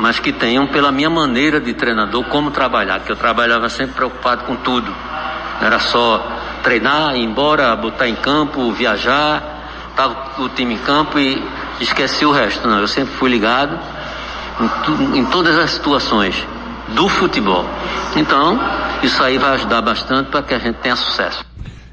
mas 0.00 0.18
que 0.18 0.32
tenham 0.32 0.66
pela 0.66 0.90
minha 0.90 1.10
maneira 1.10 1.60
de 1.60 1.74
treinador 1.74 2.24
como 2.24 2.50
trabalhar, 2.50 3.00
que 3.00 3.12
eu 3.12 3.16
trabalhava 3.16 3.68
sempre 3.68 3.94
preocupado 3.94 4.44
com 4.44 4.56
tudo. 4.56 4.90
Não 5.60 5.66
era 5.66 5.78
só 5.78 6.26
treinar, 6.62 7.16
ir 7.16 7.22
embora, 7.22 7.76
botar 7.76 8.08
em 8.08 8.14
campo, 8.14 8.72
viajar, 8.72 9.92
tava 9.94 10.42
o 10.42 10.48
time 10.48 10.74
em 10.74 10.78
campo 10.78 11.18
e 11.18 11.42
esqueci 11.80 12.24
o 12.24 12.32
resto. 12.32 12.66
Não, 12.66 12.78
eu 12.78 12.88
sempre 12.88 13.12
fui 13.14 13.30
ligado 13.30 13.78
em, 14.60 14.68
tu, 14.84 15.16
em 15.18 15.24
todas 15.26 15.58
as 15.58 15.72
situações 15.72 16.34
do 16.94 17.06
futebol. 17.06 17.66
Então, 18.16 18.58
isso 19.02 19.22
aí 19.22 19.36
vai 19.36 19.50
ajudar 19.52 19.82
bastante 19.82 20.30
para 20.30 20.42
que 20.42 20.54
a 20.54 20.58
gente 20.58 20.76
tenha 20.76 20.96
sucesso. 20.96 21.44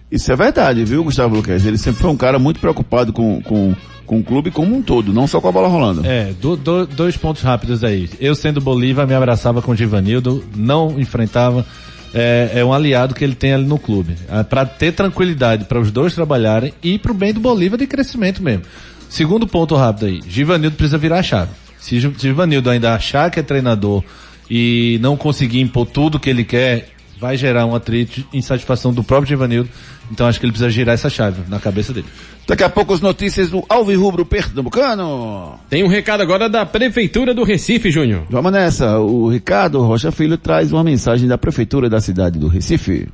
Isso 0.10 0.32
é 0.32 0.36
verdade, 0.38 0.86
viu, 0.86 1.04
Gustavo 1.04 1.36
Luquez? 1.36 1.66
Ele 1.66 1.78
sempre 1.78 2.02
foi 2.02 2.10
um 2.10 2.16
cara 2.16 2.40
muito 2.40 2.62
preocupado 2.62 3.12
com, 3.12 3.42
com, 3.42 3.76
com 4.08 4.20
o 4.20 4.24
clube 4.24 4.50
como 4.50 4.74
um 4.74 4.82
todo, 4.82 5.14
não 5.14 5.28
só 5.28 5.42
com 5.42 5.50
a 5.50 5.52
bola 5.52 5.68
rolando. 5.68 6.02
É, 6.06 6.34
do, 6.42 6.56
do, 6.56 6.88
dois 6.88 7.18
pontos 7.18 7.44
rápidos 7.44 7.84
aí. 7.84 8.10
Eu 8.20 8.34
sendo 8.34 8.62
Bolívar, 8.62 9.06
me 9.06 9.14
abraçava 9.14 9.62
com 9.62 9.74
o 9.74 9.76
Givanildo, 9.76 10.44
não 10.56 10.98
enfrentava. 10.98 11.66
É, 12.14 12.52
é 12.56 12.66
um 12.66 12.74
aliado 12.74 13.14
que 13.14 13.22
ele 13.22 13.36
tem 13.36 13.54
ali 13.54 13.66
no 13.66 13.78
clube. 13.78 14.16
É, 14.30 14.42
para 14.42 14.66
ter 14.66 14.94
tranquilidade 14.94 15.66
para 15.66 15.80
os 15.80 15.92
dois 15.92 16.16
trabalharem 16.16 16.74
e 16.82 16.98
para 16.98 17.12
o 17.12 17.16
bem 17.16 17.34
do 17.34 17.42
Bolívar 17.42 17.78
de 17.78 17.86
crescimento 17.86 18.42
mesmo. 18.42 18.64
Segundo 19.10 19.46
ponto 19.46 19.76
rápido 19.76 20.06
aí, 20.06 20.22
Givanildo 20.26 20.78
precisa 20.78 20.98
virar 20.98 21.20
a 21.20 21.24
chave. 21.24 21.52
Se 21.78 22.00
Givanildo 22.00 22.70
ainda 22.70 22.94
achar 22.94 23.30
que 23.30 23.40
é 23.40 23.44
treinador 23.44 24.04
e 24.50 24.98
não 25.02 25.18
conseguir 25.18 25.60
impor 25.60 25.86
tudo 25.86 26.20
que 26.20 26.30
ele 26.30 26.46
quer, 26.46 26.90
vai 27.20 27.38
gerar 27.38 27.66
um 27.66 27.76
atrito, 27.76 28.24
insatisfação 28.34 28.94
do 28.94 29.04
próprio 29.04 29.30
Givanildo. 29.30 29.70
Então 30.12 30.28
acho 30.28 30.40
que 30.40 30.46
ele 30.46 30.52
precisa 30.52 30.70
girar 30.70 30.94
essa 30.94 31.10
chave 31.10 31.42
na 31.48 31.60
cabeça 31.60 31.94
dele. 31.94 32.08
Daqui 32.48 32.64
a 32.64 32.70
pouco 32.70 32.94
as 32.94 33.02
notícias 33.02 33.50
do 33.50 33.64
Alvirrubro 33.68 34.26
Pernambucano. 34.26 35.60
Tem 35.70 35.84
um 35.84 35.88
recado 35.88 36.22
agora 36.22 36.48
da 36.48 36.66
Prefeitura 36.66 37.34
do 37.34 37.44
Recife, 37.44 37.92
Júnior. 37.92 38.24
Vamos 38.30 38.52
nessa. 38.52 39.00
O 39.00 39.28
Ricardo 39.30 39.82
Rocha 39.82 40.12
Filho 40.12 40.38
traz 40.38 40.72
uma 40.72 40.84
mensagem 40.84 41.28
da 41.28 41.38
Prefeitura 41.38 41.90
da 41.90 42.00
cidade 42.00 42.40
do 42.40 42.48
Recife. 42.48 43.10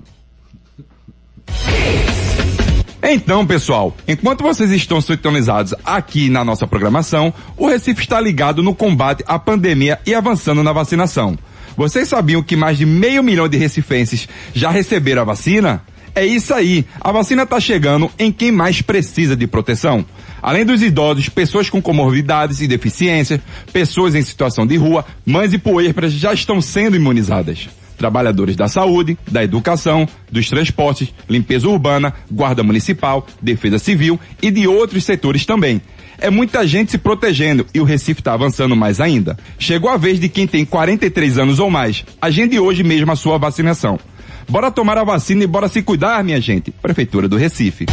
Então, 3.06 3.45
pessoal, 3.45 3.95
enquanto 4.08 4.43
vocês 4.43 4.72
estão 4.72 5.01
sintonizados 5.01 5.76
aqui 5.84 6.30
na 6.30 6.45
nossa 6.45 6.66
programação, 6.66 7.34
o 7.58 7.68
Recife 7.68 8.01
está 8.01 8.20
ligado 8.20 8.64
no 8.64 8.74
combate 8.74 9.24
à 9.28 9.38
pandemia 9.38 9.99
e 10.06 10.16
avançando 10.16 10.64
na 10.64 10.72
vacinação. 10.72 11.38
Vocês 11.76 12.07
sabiam 12.07 12.43
que 12.43 12.55
mais 12.55 12.78
de 12.78 12.86
meio 12.86 13.24
milhão 13.24 13.47
de 13.47 13.57
recifenses 13.57 14.28
já 14.53 14.69
receberam 14.69 15.21
a 15.21 15.26
vacina? 15.26 15.82
É 16.15 16.24
isso 16.24 16.53
aí, 16.53 16.86
a 17.01 17.11
vacina 17.11 17.41
está 17.41 17.59
chegando 17.59 18.09
em 18.19 18.32
quem 18.32 18.51
mais 18.51 18.82
precisa 18.84 19.36
de 19.36 19.47
proteção. 19.47 20.05
Além 20.41 20.63
dos 20.63 20.84
idosos, 20.84 21.28
pessoas 21.28 21.71
com 21.71 21.82
comorbidades 21.82 22.61
e 22.61 22.67
deficiências, 22.67 23.41
pessoas 23.71 24.13
em 24.13 24.21
situação 24.21 24.67
de 24.67 24.78
rua, 24.78 25.03
mães 25.26 25.53
e 25.53 25.57
puérperas 25.57 26.13
já 26.13 26.32
estão 26.32 26.61
sendo 26.61 26.95
imunizadas 26.95 27.67
trabalhadores 28.03 28.57
da 28.57 28.67
saúde, 28.67 29.17
da 29.32 29.43
educação, 29.43 30.05
dos 30.30 30.49
transportes, 30.49 31.13
limpeza 31.30 31.69
urbana, 31.69 32.13
guarda 32.30 32.61
municipal, 32.61 33.26
defesa 33.41 33.80
civil 33.80 34.19
e 34.41 34.51
de 34.51 34.67
outros 34.67 35.05
setores 35.05 35.45
também. 35.45 35.82
É 36.24 36.30
muita 36.30 36.65
gente 36.65 36.89
se 36.89 36.97
protegendo 36.97 37.65
e 37.74 37.82
o 37.82 37.84
Recife 37.84 38.21
está 38.21 38.34
avançando 38.34 38.78
mais 38.78 39.01
ainda. 39.01 39.38
Chegou 39.59 39.89
a 39.89 39.97
vez 39.97 40.21
de 40.21 40.30
quem 40.30 40.47
tem 40.47 40.63
43 40.63 41.38
anos 41.38 41.59
ou 41.59 41.69
mais. 41.69 42.05
Agende 42.21 42.57
hoje 42.57 42.82
mesmo 42.82 43.11
a 43.11 43.15
sua 43.17 43.38
vacinação. 43.38 43.99
Bora 44.47 44.71
tomar 44.71 44.97
a 44.97 45.03
vacina 45.03 45.43
e 45.43 45.47
bora 45.47 45.67
se 45.67 45.82
cuidar, 45.82 46.24
minha 46.24 46.39
gente. 46.39 46.71
Prefeitura 46.71 47.28
do 47.28 47.36
Recife. 47.36 47.88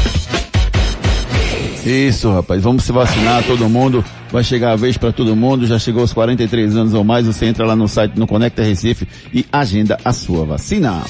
Isso, 1.84 2.30
rapaz. 2.30 2.62
Vamos 2.62 2.84
se 2.84 2.92
vacinar, 2.92 3.42
todo 3.42 3.68
mundo. 3.68 4.04
Vai 4.30 4.44
chegar 4.44 4.74
a 4.74 4.76
vez 4.76 4.96
para 4.96 5.10
todo 5.10 5.34
mundo. 5.34 5.66
Já 5.66 5.80
chegou 5.80 6.02
aos 6.02 6.12
43 6.12 6.76
anos 6.76 6.94
ou 6.94 7.02
mais. 7.02 7.26
Você 7.26 7.46
entra 7.46 7.66
lá 7.66 7.74
no 7.74 7.88
site 7.88 8.16
no 8.16 8.28
Conecta 8.28 8.62
Recife 8.62 9.08
e 9.34 9.44
agenda 9.50 9.98
a 10.04 10.12
sua 10.12 10.44
vacina. 10.44 11.02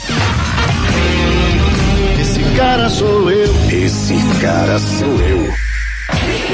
Esse 2.18 2.42
cara 2.56 2.88
sou 2.88 3.30
eu. 3.30 3.54
Esse 3.70 4.14
cara 4.40 4.78
sou 4.78 5.20
eu. 5.20 5.69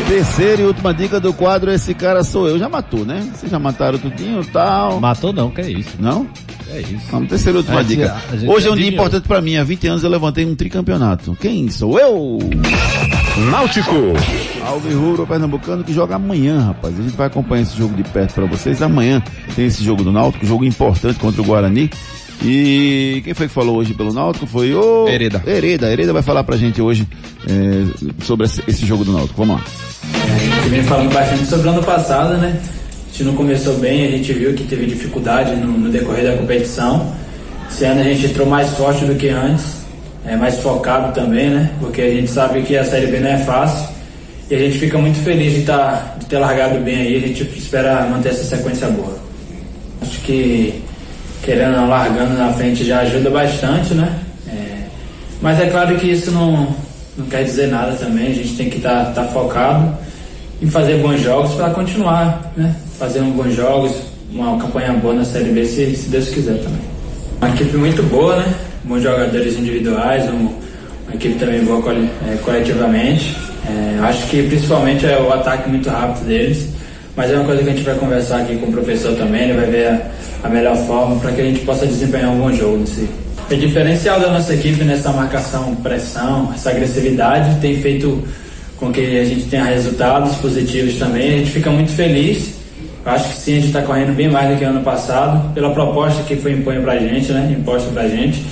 Terceira 0.09 0.62
e 0.62 0.64
última 0.64 0.94
dica 0.94 1.18
do 1.18 1.32
quadro, 1.32 1.70
esse 1.70 1.92
cara 1.92 2.22
sou 2.22 2.48
eu. 2.48 2.59
Já 2.59 2.68
matou, 2.68 3.04
né? 3.04 3.28
Vocês 3.34 3.50
já 3.50 3.59
mataram 3.59 3.98
tudinho 3.98 4.40
e 4.40 4.46
tal. 4.46 5.00
Matou 5.00 5.32
não, 5.32 5.50
que 5.50 5.61
é 5.61 5.70
isso. 5.70 5.96
Não? 5.98 6.26
É 6.70 6.80
isso. 6.80 7.07
Vamos, 7.11 7.28
terceira 7.28 7.59
e 7.59 7.61
última 7.61 7.82
gente- 7.82 7.96
dica. 7.96 8.16
Hoje 8.46 8.68
é 8.68 8.70
um 8.70 8.76
dia 8.76 8.88
importante 8.88 9.26
pra 9.26 9.40
mim. 9.40 9.57
Há 9.57 9.64
20 9.64 9.86
anos 9.88 10.04
eu 10.04 10.11
levantei 10.11 10.44
um 10.46 10.54
tricampeonato. 10.54 11.36
Quem 11.40 11.68
sou 11.70 11.98
eu? 11.98 12.38
Náutico. 13.50 13.90
Alvirrubro 14.64 15.26
Pernambucano 15.26 15.82
que 15.84 15.92
joga 15.92 16.14
amanhã, 16.16 16.61
rapaz. 16.61 16.98
A 16.98 17.02
gente 17.02 17.16
vai 17.16 17.26
acompanhar 17.26 17.62
esse 17.62 17.76
jogo 17.76 17.94
de 17.94 18.04
perto 18.04 18.34
pra 18.34 18.46
vocês. 18.46 18.80
Amanhã 18.82 19.22
tem 19.57 19.66
esse 19.66 19.82
jogo 19.82 20.02
do 20.04 20.12
Náutico, 20.12 20.46
jogo 20.46 20.64
importante 20.64 21.18
contra 21.18 21.42
o 21.42 21.44
Guarani. 21.44 21.90
E 22.43 23.22
quem 23.24 23.34
foi 23.34 23.49
que 23.49 23.55
falou 23.55 23.76
hoje 23.76 23.95
pelo 23.95 24.12
Náutico 24.12 24.47
foi 24.47 24.74
o... 24.74 25.09
Hereda. 25.09 25.43
Hereda. 25.47 25.91
Hereda 25.91 26.12
vai 26.12 26.22
falar 26.22 26.45
pra 26.45 26.57
gente 26.57 26.80
hoje 26.82 27.07
eh, 27.49 27.84
sobre 28.22 28.47
esse, 28.47 28.62
esse 28.68 28.84
jogo 28.87 29.05
do 29.05 29.12
Náutico. 29.12 29.45
Vamos 29.45 29.57
lá. 29.57 29.64
A 30.12 30.39
gente 30.39 30.68
vem 30.68 30.82
falando 30.82 31.12
bastante 31.12 31.47
sobre 31.47 31.68
o 31.68 31.70
ano 31.70 31.82
passado, 31.82 32.37
né? 32.37 32.61
A 32.61 33.11
gente 33.11 33.24
não 33.24 33.34
começou 33.34 33.78
bem, 33.78 34.07
a 34.07 34.11
gente 34.11 34.32
viu 34.32 34.53
que 34.55 34.64
teve 34.64 34.87
dificuldade 34.87 35.57
no, 35.57 35.78
no 35.78 35.91
decorrer 35.91 36.24
da 36.24 36.37
competição. 36.37 37.14
Esse 37.70 37.84
ano 37.84 38.01
a 38.01 38.05
gente 38.05 38.26
entrou 38.26 38.47
mais 38.47 38.70
forte 38.70 39.05
do 39.05 39.14
que 39.14 39.28
antes, 39.28 39.76
é 40.24 40.37
mais 40.37 40.59
focado 40.59 41.14
também, 41.14 41.51
né? 41.51 41.70
Porque 41.80 42.03
a 42.03 42.11
gente 42.11 42.30
sabe 42.30 42.62
que 42.62 42.76
a 42.76 42.84
Série 42.84 43.07
B 43.07 43.20
não 43.20 43.30
é 43.30 43.39
fácil 43.39 43.89
e 44.51 44.55
a 44.55 44.59
gente 44.59 44.78
fica 44.78 44.99
muito 44.99 45.18
feliz 45.24 45.55
de, 45.55 45.62
tá, 45.62 46.14
de 46.18 46.26
ter 46.26 46.39
largado 46.39 46.78
bem 46.80 46.97
aí. 46.97 47.16
A 47.16 47.20
gente 47.20 47.43
espera 47.57 48.07
manter 48.07 48.28
essa 48.28 48.45
sequência 48.45 48.89
boa. 48.89 49.18
Acho 50.03 50.20
que 50.20 50.82
querendo 51.47 51.80
ou 51.80 51.88
largando 51.88 52.36
na 52.36 52.53
frente 52.53 52.84
já 52.84 53.01
ajuda 53.03 53.30
bastante, 53.30 53.94
né? 53.94 54.12
É, 54.49 54.88
mas 55.40 55.61
é 55.61 55.66
claro 55.66 55.94
que 55.94 56.11
isso 56.11 56.32
não, 56.32 56.74
não 57.16 57.26
quer 57.26 57.44
dizer 57.44 57.68
nada 57.68 57.92
também. 57.92 58.26
A 58.26 58.34
gente 58.34 58.57
tem 58.57 58.68
que 58.68 58.78
estar 58.78 59.12
tá, 59.14 59.22
focado 59.26 59.97
em 60.61 60.68
fazer 60.68 60.99
bons 60.99 61.20
jogos 61.20 61.55
para 61.55 61.70
continuar, 61.70 62.53
né? 62.57 62.74
Fazendo 62.99 63.32
bons 63.36 63.55
jogos, 63.55 63.92
uma 64.32 64.59
campanha 64.59 64.92
boa 64.94 65.14
na 65.14 65.24
Série 65.24 65.51
B, 65.51 65.64
se, 65.64 65.94
se 65.94 66.09
Deus 66.09 66.28
quiser 66.30 66.59
também. 66.59 66.80
Uma 67.40 67.51
equipe 67.51 67.76
muito 67.76 68.03
boa, 68.03 68.36
né? 68.36 68.53
Bons 68.82 69.03
jogadores 69.03 69.57
individuais, 69.57 70.24
um- 70.28 70.53
uma 71.07 71.14
equipe 71.14 71.38
também 71.38 71.64
boa 71.64 71.80
é, 71.92 72.36
coletivamente. 72.44 73.36
É, 73.68 74.01
acho 74.01 74.26
que 74.26 74.42
principalmente 74.42 75.07
é 75.07 75.16
o 75.20 75.32
ataque 75.32 75.68
muito 75.68 75.88
rápido 75.88 76.26
deles, 76.26 76.68
mas 77.14 77.30
é 77.30 77.36
uma 77.36 77.44
coisa 77.44 77.62
que 77.62 77.68
a 77.68 77.72
gente 77.72 77.84
vai 77.84 77.94
conversar 77.94 78.40
aqui 78.40 78.57
com 78.57 78.66
o 78.66 78.72
professor 78.72 79.14
também, 79.14 79.44
ele 79.44 79.53
vai 79.55 79.66
ver 79.66 79.86
a, 79.88 80.01
a 80.43 80.49
melhor 80.49 80.76
forma 80.87 81.16
para 81.20 81.32
que 81.32 81.41
a 81.41 81.45
gente 81.45 81.61
possa 81.61 81.87
desempenhar 81.87 82.30
um 82.30 82.39
bom 82.39 82.53
jogo 82.53 82.78
nesse. 82.78 83.09
O 83.51 83.57
diferencial 83.57 84.18
da 84.18 84.30
nossa 84.30 84.55
equipe 84.55 84.82
nessa 84.82 85.12
marcação, 85.12 85.74
pressão, 85.76 86.53
essa 86.55 86.70
agressividade 86.70 87.61
tem 87.61 87.80
feito 87.80 88.22
com 88.76 88.93
que 88.93 89.18
a 89.18 89.24
gente 89.24 89.47
tenha 89.47 89.64
resultados 89.64 90.34
positivos 90.37 90.97
também. 90.97 91.34
A 91.34 91.39
gente 91.39 91.51
fica 91.51 91.70
muito 91.70 91.93
feliz 91.93 92.57
acho 93.07 93.28
que 93.28 93.37
sim, 93.37 93.53
a 93.53 93.57
gente 93.57 93.66
está 93.68 93.82
correndo 93.82 94.14
bem 94.14 94.28
mais 94.28 94.51
do 94.51 94.59
que 94.59 94.64
ano 94.64 94.82
passado, 94.82 95.53
pela 95.55 95.70
proposta 95.70 96.22
que 96.24 96.37
foi 96.37 96.53
imposta 96.53 96.80
pra 96.80 96.99
gente, 96.99 97.32
né? 97.32 97.55
Imposta 97.57 97.89
pra 97.91 98.09
gente. 98.09 98.43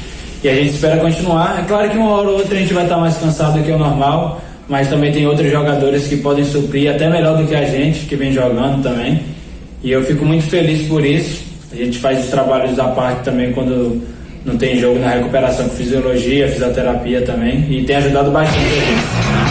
E 0.43 0.49
a 0.49 0.55
gente 0.55 0.71
espera 0.71 0.99
continuar. 0.99 1.61
É 1.61 1.65
claro 1.67 1.91
que 1.91 1.97
uma 1.97 2.11
hora 2.11 2.29
ou 2.29 2.39
outra 2.39 2.55
a 2.55 2.59
gente 2.61 2.73
vai 2.73 2.85
estar 2.85 2.97
mais 2.97 3.17
cansado 3.17 3.59
do 3.59 3.65
que 3.65 3.73
o 3.73 3.79
normal, 3.79 4.41
mas 4.69 4.89
também 4.89 5.11
tem 5.13 5.27
outros 5.27 5.51
jogadores 5.51 6.07
que 6.07 6.19
podem 6.19 6.45
suprir 6.45 6.91
até 6.91 7.11
melhor 7.11 7.37
do 7.37 7.47
que 7.47 7.55
a 7.55 7.65
gente, 7.65 8.07
que 8.07 8.15
vem 8.15 8.33
jogando 8.33 8.83
também. 8.83 9.23
E 9.83 9.91
eu 9.91 10.05
fico 10.05 10.25
muito 10.25 10.45
feliz 10.45 10.87
por 10.87 11.05
isso. 11.05 11.44
A 11.75 11.85
gente 11.85 11.99
faz 11.99 12.25
os 12.25 12.31
trabalhos 12.31 12.77
da 12.77 12.89
parte 12.89 13.25
também 13.25 13.53
quando 13.53 14.01
não 14.45 14.57
tem 14.57 14.79
jogo 14.79 14.99
na 14.99 15.11
recuperação 15.11 15.69
com 15.69 15.75
fisiologia, 15.75 16.49
fisioterapia 16.49 17.23
também. 17.23 17.67
E 17.71 17.85
tem 17.85 17.97
ajudado 17.97 18.31
bastante 18.31 18.59
a 18.59 19.41
gente. 19.41 19.44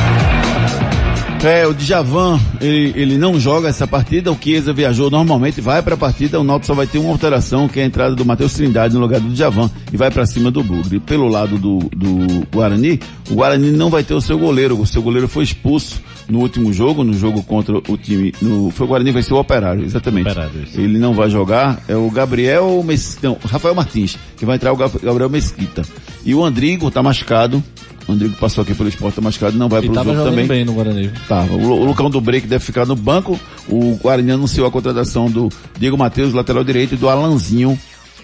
É, 1.43 1.67
o 1.67 1.73
Djavan, 1.73 2.39
ele, 2.61 2.93
ele 2.95 3.17
não 3.17 3.37
joga 3.37 3.67
essa 3.67 3.85
partida, 3.85 4.31
o 4.31 4.37
Chiesa 4.41 4.71
viajou 4.71 5.09
normalmente, 5.11 5.59
vai 5.59 5.81
para 5.81 5.95
a 5.95 5.97
partida, 5.97 6.39
o 6.39 6.43
Náutico 6.43 6.67
só 6.67 6.73
vai 6.73 6.87
ter 6.87 6.99
uma 6.99 7.09
alteração, 7.11 7.67
que 7.67 7.81
é 7.81 7.83
a 7.83 7.85
entrada 7.85 8.15
do 8.15 8.23
Matheus 8.23 8.53
Trindade 8.53 8.93
no 8.93 9.01
lugar 9.01 9.19
do 9.19 9.27
Djavan, 9.27 9.69
e 9.91 9.97
vai 9.97 10.09
para 10.09 10.25
cima 10.25 10.49
do 10.49 10.63
Bugre. 10.63 11.01
Pelo 11.01 11.27
lado 11.27 11.57
do, 11.57 11.79
do 11.93 12.47
Guarani, 12.49 12.97
o 13.29 13.35
Guarani 13.35 13.71
não 13.71 13.89
vai 13.89 14.03
ter 14.05 14.13
o 14.13 14.21
seu 14.21 14.39
goleiro, 14.39 14.79
o 14.79 14.85
seu 14.85 15.01
goleiro 15.01 15.27
foi 15.27 15.43
expulso 15.43 16.01
no 16.29 16.39
último 16.39 16.71
jogo, 16.71 17.03
no 17.03 17.13
jogo 17.13 17.43
contra 17.43 17.75
o 17.77 17.97
time, 17.97 18.33
no, 18.41 18.71
foi 18.71 18.85
o 18.85 18.89
Guarani, 18.89 19.11
vai 19.11 19.21
ser 19.21 19.33
o 19.33 19.37
Operário, 19.37 19.83
exatamente. 19.83 20.29
Operário, 20.29 20.63
ele 20.75 20.97
não 20.97 21.13
vai 21.13 21.29
jogar, 21.29 21.83
é 21.89 21.95
o 21.95 22.09
Gabriel 22.09 22.81
Mesquita, 22.85 23.27
não, 23.27 23.37
Rafael 23.45 23.75
Martins, 23.75 24.17
que 24.37 24.45
vai 24.45 24.55
entrar 24.55 24.71
o 24.71 24.77
Gab- 24.77 24.97
Gabriel 25.03 25.29
Mesquita. 25.29 25.81
E 26.25 26.33
o 26.33 26.41
Andrigo 26.41 26.89
tá 26.89 27.03
machucado, 27.03 27.61
o 28.07 28.11
Andrigo 28.11 28.35
passou 28.37 28.61
aqui 28.63 28.73
pelo 28.73 28.89
esporte 28.89 29.15
tá 29.15 29.21
machucado, 29.21 29.57
não 29.57 29.69
vai 29.69 29.81
E 29.81 29.85
pro 29.85 29.93
tava 29.93 30.05
jogo 30.11 30.17
jogando 30.17 30.33
também. 30.33 30.47
bem 30.47 30.65
no 30.65 30.73
Guarani. 30.73 31.11
Tava. 31.27 31.53
O, 31.53 31.81
o 31.81 31.85
Lucão 31.85 32.09
do 32.09 32.19
Break 32.19 32.47
deve 32.47 32.63
ficar 32.63 32.85
no 32.85 32.95
banco. 32.95 33.39
O 33.69 33.95
Guarani 34.01 34.31
anunciou 34.31 34.67
a 34.67 34.71
contratação 34.71 35.29
do 35.31 35.49
Diego 35.79 35.97
Matheus, 35.97 36.33
lateral 36.33 36.63
direito, 36.63 36.95
e 36.95 36.97
do 36.97 37.07
Alanzinho, 37.09 37.79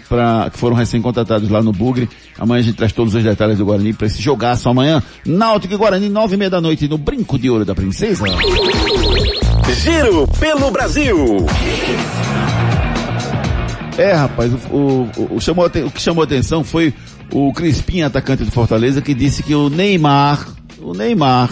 pra, 0.10 0.50
que 0.52 0.58
foram 0.58 0.76
recém-contratados 0.76 1.50
lá 1.50 1.62
no 1.64 1.72
Bugre. 1.72 2.10
Amanhã 2.38 2.60
a 2.60 2.64
gente 2.64 2.76
traz 2.76 2.92
todos 2.92 3.16
os 3.16 3.24
detalhes 3.24 3.58
do 3.58 3.66
Guarani 3.66 3.94
para 3.94 4.08
esse 4.08 4.22
jogaço 4.22 4.68
amanhã. 4.68 5.02
Náutico 5.26 5.74
e 5.74 5.78
Guarani, 5.78 6.10
nove 6.10 6.36
e 6.36 6.38
meia 6.38 6.50
da 6.50 6.60
noite, 6.60 6.88
no 6.88 6.98
Brinco 6.98 7.40
de 7.40 7.50
Ouro 7.50 7.64
da 7.64 7.74
Princesa. 7.76 8.26
Giro 9.82 10.28
pelo 10.40 10.72
Brasil. 10.72 11.46
É, 13.98 14.14
rapaz, 14.14 14.52
o, 14.72 14.76
o- 14.76 15.10
o- 15.18 15.36
o 15.36 15.42
chamou, 15.42 15.66
o 15.66 15.92
que 15.92 16.02
chamou 16.02 16.22
a 16.22 16.26
atenção 16.26 16.64
foi 16.64 16.94
o 17.32 17.54
Crispim, 17.54 18.02
atacante 18.02 18.44
do 18.44 18.52
Fortaleza, 18.52 19.02
que 19.02 19.14
disse 19.14 19.44
que 19.44 19.54
o 19.56 19.70
Neymar, 19.70 20.48
o 20.82 20.94
Neymar, 20.94 21.50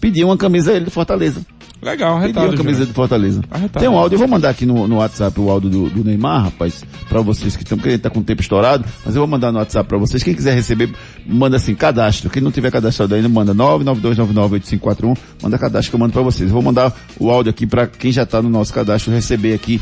pediu 0.00 0.28
uma 0.28 0.36
camisa 0.36 0.72
ele 0.72 0.86
do 0.86 0.90
Fortaleza. 0.90 1.40
Legal, 1.82 2.16
Pediu 2.20 2.24
arretado. 2.24 2.46
uma 2.48 2.56
camisa 2.58 2.72
Júnior. 2.80 2.86
do 2.88 2.94
Fortaleza. 2.94 3.40
Arretado. 3.50 3.80
Tem 3.82 3.88
um 3.88 3.96
áudio, 3.96 4.16
eu 4.16 4.18
vou 4.18 4.28
mandar 4.28 4.50
aqui 4.50 4.66
no, 4.66 4.86
no 4.86 4.96
WhatsApp 4.96 5.40
o 5.40 5.48
áudio 5.48 5.70
do, 5.70 5.88
do 5.88 6.04
Neymar, 6.04 6.44
rapaz, 6.44 6.84
pra 7.08 7.22
vocês 7.22 7.56
que 7.56 7.62
estão, 7.62 7.78
porque 7.78 7.88
ele 7.90 7.98
tá 7.98 8.10
com 8.10 8.20
o 8.20 8.22
tempo 8.22 8.42
estourado, 8.42 8.84
mas 9.02 9.14
eu 9.16 9.20
vou 9.22 9.26
mandar 9.26 9.50
no 9.50 9.58
WhatsApp 9.58 9.88
pra 9.88 9.96
vocês. 9.96 10.22
Quem 10.22 10.34
quiser 10.34 10.54
receber, 10.54 10.90
manda 11.26 11.56
assim, 11.56 11.74
cadastro. 11.74 12.28
Quem 12.28 12.42
não 12.42 12.50
tiver 12.52 12.70
cadastrado 12.70 13.14
ainda, 13.14 13.30
manda 13.30 13.54
992998541, 13.54 15.16
manda 15.42 15.58
cadastro 15.58 15.90
que 15.90 15.94
eu 15.96 16.00
mando 16.00 16.12
pra 16.12 16.20
vocês. 16.22 16.50
Eu 16.50 16.54
vou 16.54 16.62
mandar 16.62 16.92
o 17.18 17.30
áudio 17.30 17.48
aqui 17.48 17.66
pra 17.66 17.86
quem 17.86 18.12
já 18.12 18.26
tá 18.26 18.42
no 18.42 18.50
nosso 18.50 18.74
cadastro 18.74 19.10
receber 19.10 19.54
aqui 19.54 19.80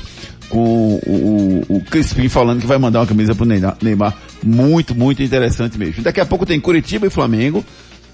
com 0.49 1.01
o, 1.07 1.65
o, 1.69 1.77
o 1.77 1.81
Crispim 1.83 2.29
falando 2.29 2.61
que 2.61 2.67
vai 2.67 2.79
mandar 2.79 3.01
uma 3.01 3.07
camisa 3.07 3.35
pro 3.35 3.47
Neymar. 3.47 4.15
Muito, 4.43 4.95
muito 4.95 5.23
interessante 5.23 5.79
mesmo. 5.79 6.03
Daqui 6.03 6.21
a 6.21 6.27
pouco 6.27 6.47
tem 6.47 6.59
Curitiba 6.61 7.07
e 7.07 7.11
Flamengo. 7.11 7.65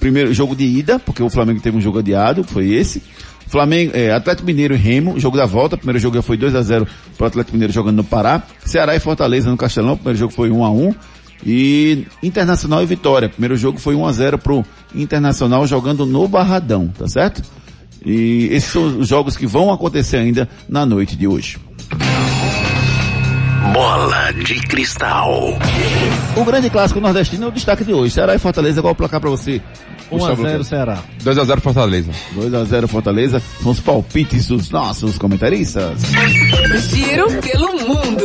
Primeiro 0.01 0.35
jogo 0.35 0.55
de 0.55 0.64
ida, 0.64 0.99
porque 0.99 1.22
o 1.22 1.30
Flamengo 1.30 1.61
teve 1.61 1.78
um 1.78 1.80
jogo 1.80 2.01
adiado, 2.01 2.45
foi 2.45 2.72
esse. 2.72 3.03
Flamengo, 3.47 3.93
é, 3.95 4.11
Atlético 4.11 4.47
Mineiro 4.47 4.74
e 4.74 4.76
Remo, 4.76 5.18
jogo 5.18 5.37
da 5.37 5.47
volta. 5.47 5.76
Primeiro 5.76 5.99
jogo 5.99 6.20
foi 6.22 6.37
2 6.37 6.55
a 6.55 6.62
0 6.62 6.87
para 7.16 7.24
o 7.24 7.28
Atlético 7.28 7.55
Mineiro 7.55 7.72
jogando 7.72 7.97
no 7.97 8.05
Pará. 8.05 8.43
Ceará 8.64 8.95
e 8.97 9.01
Fortaleza 9.01 9.51
no 9.51 9.57
Castelão. 9.57 9.97
Primeiro 9.97 10.18
jogo 10.18 10.32
foi 10.32 10.51
1 10.51 10.64
a 10.64 10.70
1 10.70 10.95
E 11.47 12.07
Internacional 12.22 12.82
e 12.82 12.87
Vitória. 12.87 13.28
Primeiro 13.28 13.57
jogo 13.57 13.78
foi 13.78 13.95
1 13.95 14.07
a 14.07 14.12
0 14.12 14.39
pro 14.39 14.64
Internacional 14.95 15.66
jogando 15.66 16.05
no 16.05 16.26
Barradão, 16.26 16.89
tá 16.89 17.07
certo? 17.07 17.43
E 18.05 18.49
esses 18.51 18.70
são 18.70 18.99
os 18.99 19.09
jogos 19.09 19.37
que 19.37 19.47
vão 19.47 19.72
acontecer 19.72 20.18
ainda 20.18 20.49
na 20.68 20.85
noite 20.85 21.16
de 21.16 21.26
hoje. 21.26 21.59
Bola 23.73 24.33
de 24.33 24.55
cristal. 24.61 25.59
O 26.37 26.45
grande 26.45 26.71
clássico 26.71 27.01
nordestino 27.01 27.47
é 27.47 27.49
o 27.49 27.53
destaque 27.53 27.85
de 27.85 27.93
hoje. 27.93 28.12
Ceará 28.15 28.35
e 28.35 28.39
Fortaleza, 28.39 28.81
qual 28.81 28.93
o 28.93 28.97
placar 28.97 29.21
para 29.21 29.31
você? 29.31 29.61
1 30.11 30.25
a 30.27 30.35
0 30.35 30.65
Ceará. 30.65 30.99
2x0 31.25 31.61
Fortaleza. 31.61 32.11
2 32.33 32.55
a 32.55 32.65
0 32.65 32.89
Fortaleza. 32.89 33.43
São 33.62 33.73
os 33.73 33.81
palpites 33.81 34.47
dos 34.49 34.71
nossos 34.71 35.19
comentaristas. 35.19 36.01
Giro 36.89 37.27
pelo 37.41 37.73
mundo. 37.89 38.25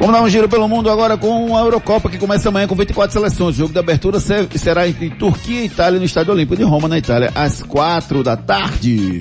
Vamos 0.00 0.14
dar 0.14 0.22
um 0.22 0.28
giro 0.28 0.48
pelo 0.48 0.68
mundo 0.68 0.90
agora 0.90 1.16
com 1.16 1.56
a 1.56 1.60
Eurocopa 1.60 2.08
que 2.08 2.18
começa 2.18 2.48
amanhã 2.50 2.66
com 2.68 2.74
24 2.76 3.12
seleções. 3.12 3.54
O 3.56 3.58
jogo 3.58 3.72
de 3.72 3.78
abertura 3.78 4.20
se- 4.20 4.48
será 4.56 4.86
entre 4.86 5.10
Turquia 5.10 5.60
e 5.62 5.66
Itália 5.66 5.98
no 5.98 6.04
Estádio 6.04 6.32
Olímpico 6.32 6.56
de 6.56 6.62
Roma, 6.62 6.86
na 6.88 6.98
Itália, 6.98 7.32
às 7.34 7.62
4 7.62 8.22
da 8.22 8.36
tarde. 8.36 9.20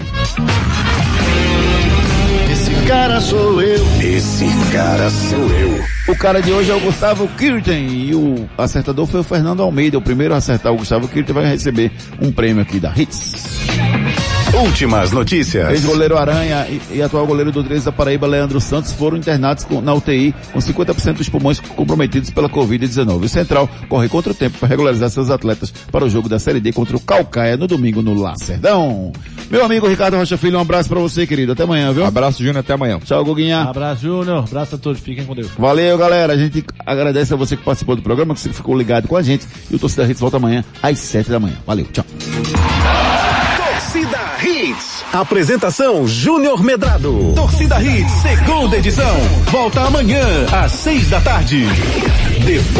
Esse 2.87 2.93
cara 2.95 3.19
sou 3.19 3.61
eu. 3.61 3.85
Esse 4.01 4.45
cara 4.71 5.09
sou 5.09 5.51
eu. 5.59 5.83
O 6.07 6.17
cara 6.17 6.41
de 6.41 6.53
hoje 6.53 6.71
é 6.71 6.73
o 6.73 6.79
Gustavo 6.79 7.27
Kirten 7.27 7.85
e 7.85 8.15
o 8.15 8.47
acertador 8.57 9.05
foi 9.05 9.19
o 9.19 9.23
Fernando 9.23 9.61
Almeida. 9.61 9.97
O 9.97 10.01
primeiro 10.01 10.33
a 10.33 10.37
acertar 10.37 10.71
o 10.71 10.77
Gustavo 10.77 11.05
Kirten 11.05 11.35
vai 11.35 11.45
receber 11.45 11.91
um 12.21 12.31
prêmio 12.31 12.61
aqui 12.61 12.79
da 12.79 12.93
Hits. 12.95 13.67
Últimas 14.53 15.11
notícias. 15.11 15.69
Ex-goleiro 15.71 16.17
Aranha 16.17 16.65
e, 16.69 16.95
e 16.97 17.01
atual 17.01 17.27
goleiro 17.27 17.51
do 17.51 17.63
13 17.63 17.85
da 17.85 17.91
Paraíba, 17.91 18.25
Leandro 18.25 18.59
Santos, 18.59 18.91
foram 18.93 19.17
internados 19.17 19.63
com- 19.63 19.81
na 19.81 19.93
UTI 19.93 20.33
com 20.51 20.59
50% 20.59 21.17
dos 21.17 21.29
pulmões 21.29 21.59
comprometidos 21.59 22.29
pela 22.31 22.49
Covid-19. 22.49 23.25
O 23.25 23.29
Central 23.29 23.69
corre 23.89 24.07
contra 24.09 24.31
o 24.31 24.35
tempo 24.35 24.57
para 24.57 24.67
regularizar 24.69 25.09
seus 25.09 25.29
atletas 25.29 25.71
para 25.91 26.05
o 26.05 26.09
jogo 26.09 26.27
da 26.29 26.39
Série 26.39 26.59
D 26.59 26.71
contra 26.71 26.95
o 26.95 26.99
Calcaia 26.99 27.55
no 27.57 27.67
domingo 27.67 28.01
no 28.01 28.13
Lacerdão. 28.13 29.11
Meu 29.51 29.63
amigo 29.63 29.87
Ricardo 29.87 30.17
Rocha 30.17 30.37
Filho, 30.37 30.57
um 30.57 30.61
abraço 30.61 30.89
para 30.89 30.99
você, 30.99 31.27
querido. 31.27 31.51
Até 31.51 31.63
amanhã, 31.63 31.91
viu? 31.93 32.05
Abraço, 32.05 32.39
Júnior. 32.39 32.57
Até 32.59 32.73
amanhã. 32.73 32.99
Tchau, 33.03 33.23
Guguinha. 33.23 33.61
Abraço, 33.61 34.01
Júnior. 34.01 34.43
Abraço 34.47 34.75
a 34.75 34.77
todos. 34.77 34.99
Fiquem 35.01 35.25
com 35.25 35.35
Deus. 35.35 35.49
Valeu, 35.57 35.97
galera. 35.97 36.33
A 36.33 36.37
gente 36.37 36.63
agradece 36.85 37.33
a 37.33 37.37
você 37.37 37.55
que 37.55 37.63
participou 37.63 37.95
do 37.95 38.01
programa, 38.01 38.33
que 38.33 38.39
você 38.39 38.51
ficou 38.51 38.75
ligado 38.77 39.07
com 39.07 39.15
a 39.15 39.21
gente. 39.21 39.45
E 39.69 39.75
o 39.75 39.79
Torcida 39.79 40.03
Hits 40.05 40.19
volta 40.19 40.37
amanhã 40.37 40.63
às 40.81 40.97
7 40.99 41.29
da 41.29 41.39
manhã. 41.39 41.55
Valeu, 41.65 41.85
tchau. 41.93 42.05
Apresentação 45.13 46.05
Júnior 46.05 46.61
Medrado. 46.61 47.31
Torcida 47.33 47.81
Hits, 47.81 48.11
segunda 48.11 48.77
edição. 48.77 49.15
Volta 49.49 49.81
amanhã, 49.81 50.21
às 50.51 50.71
seis 50.73 51.09
da 51.09 51.21
tarde. 51.21 51.65
Depois 52.45 52.77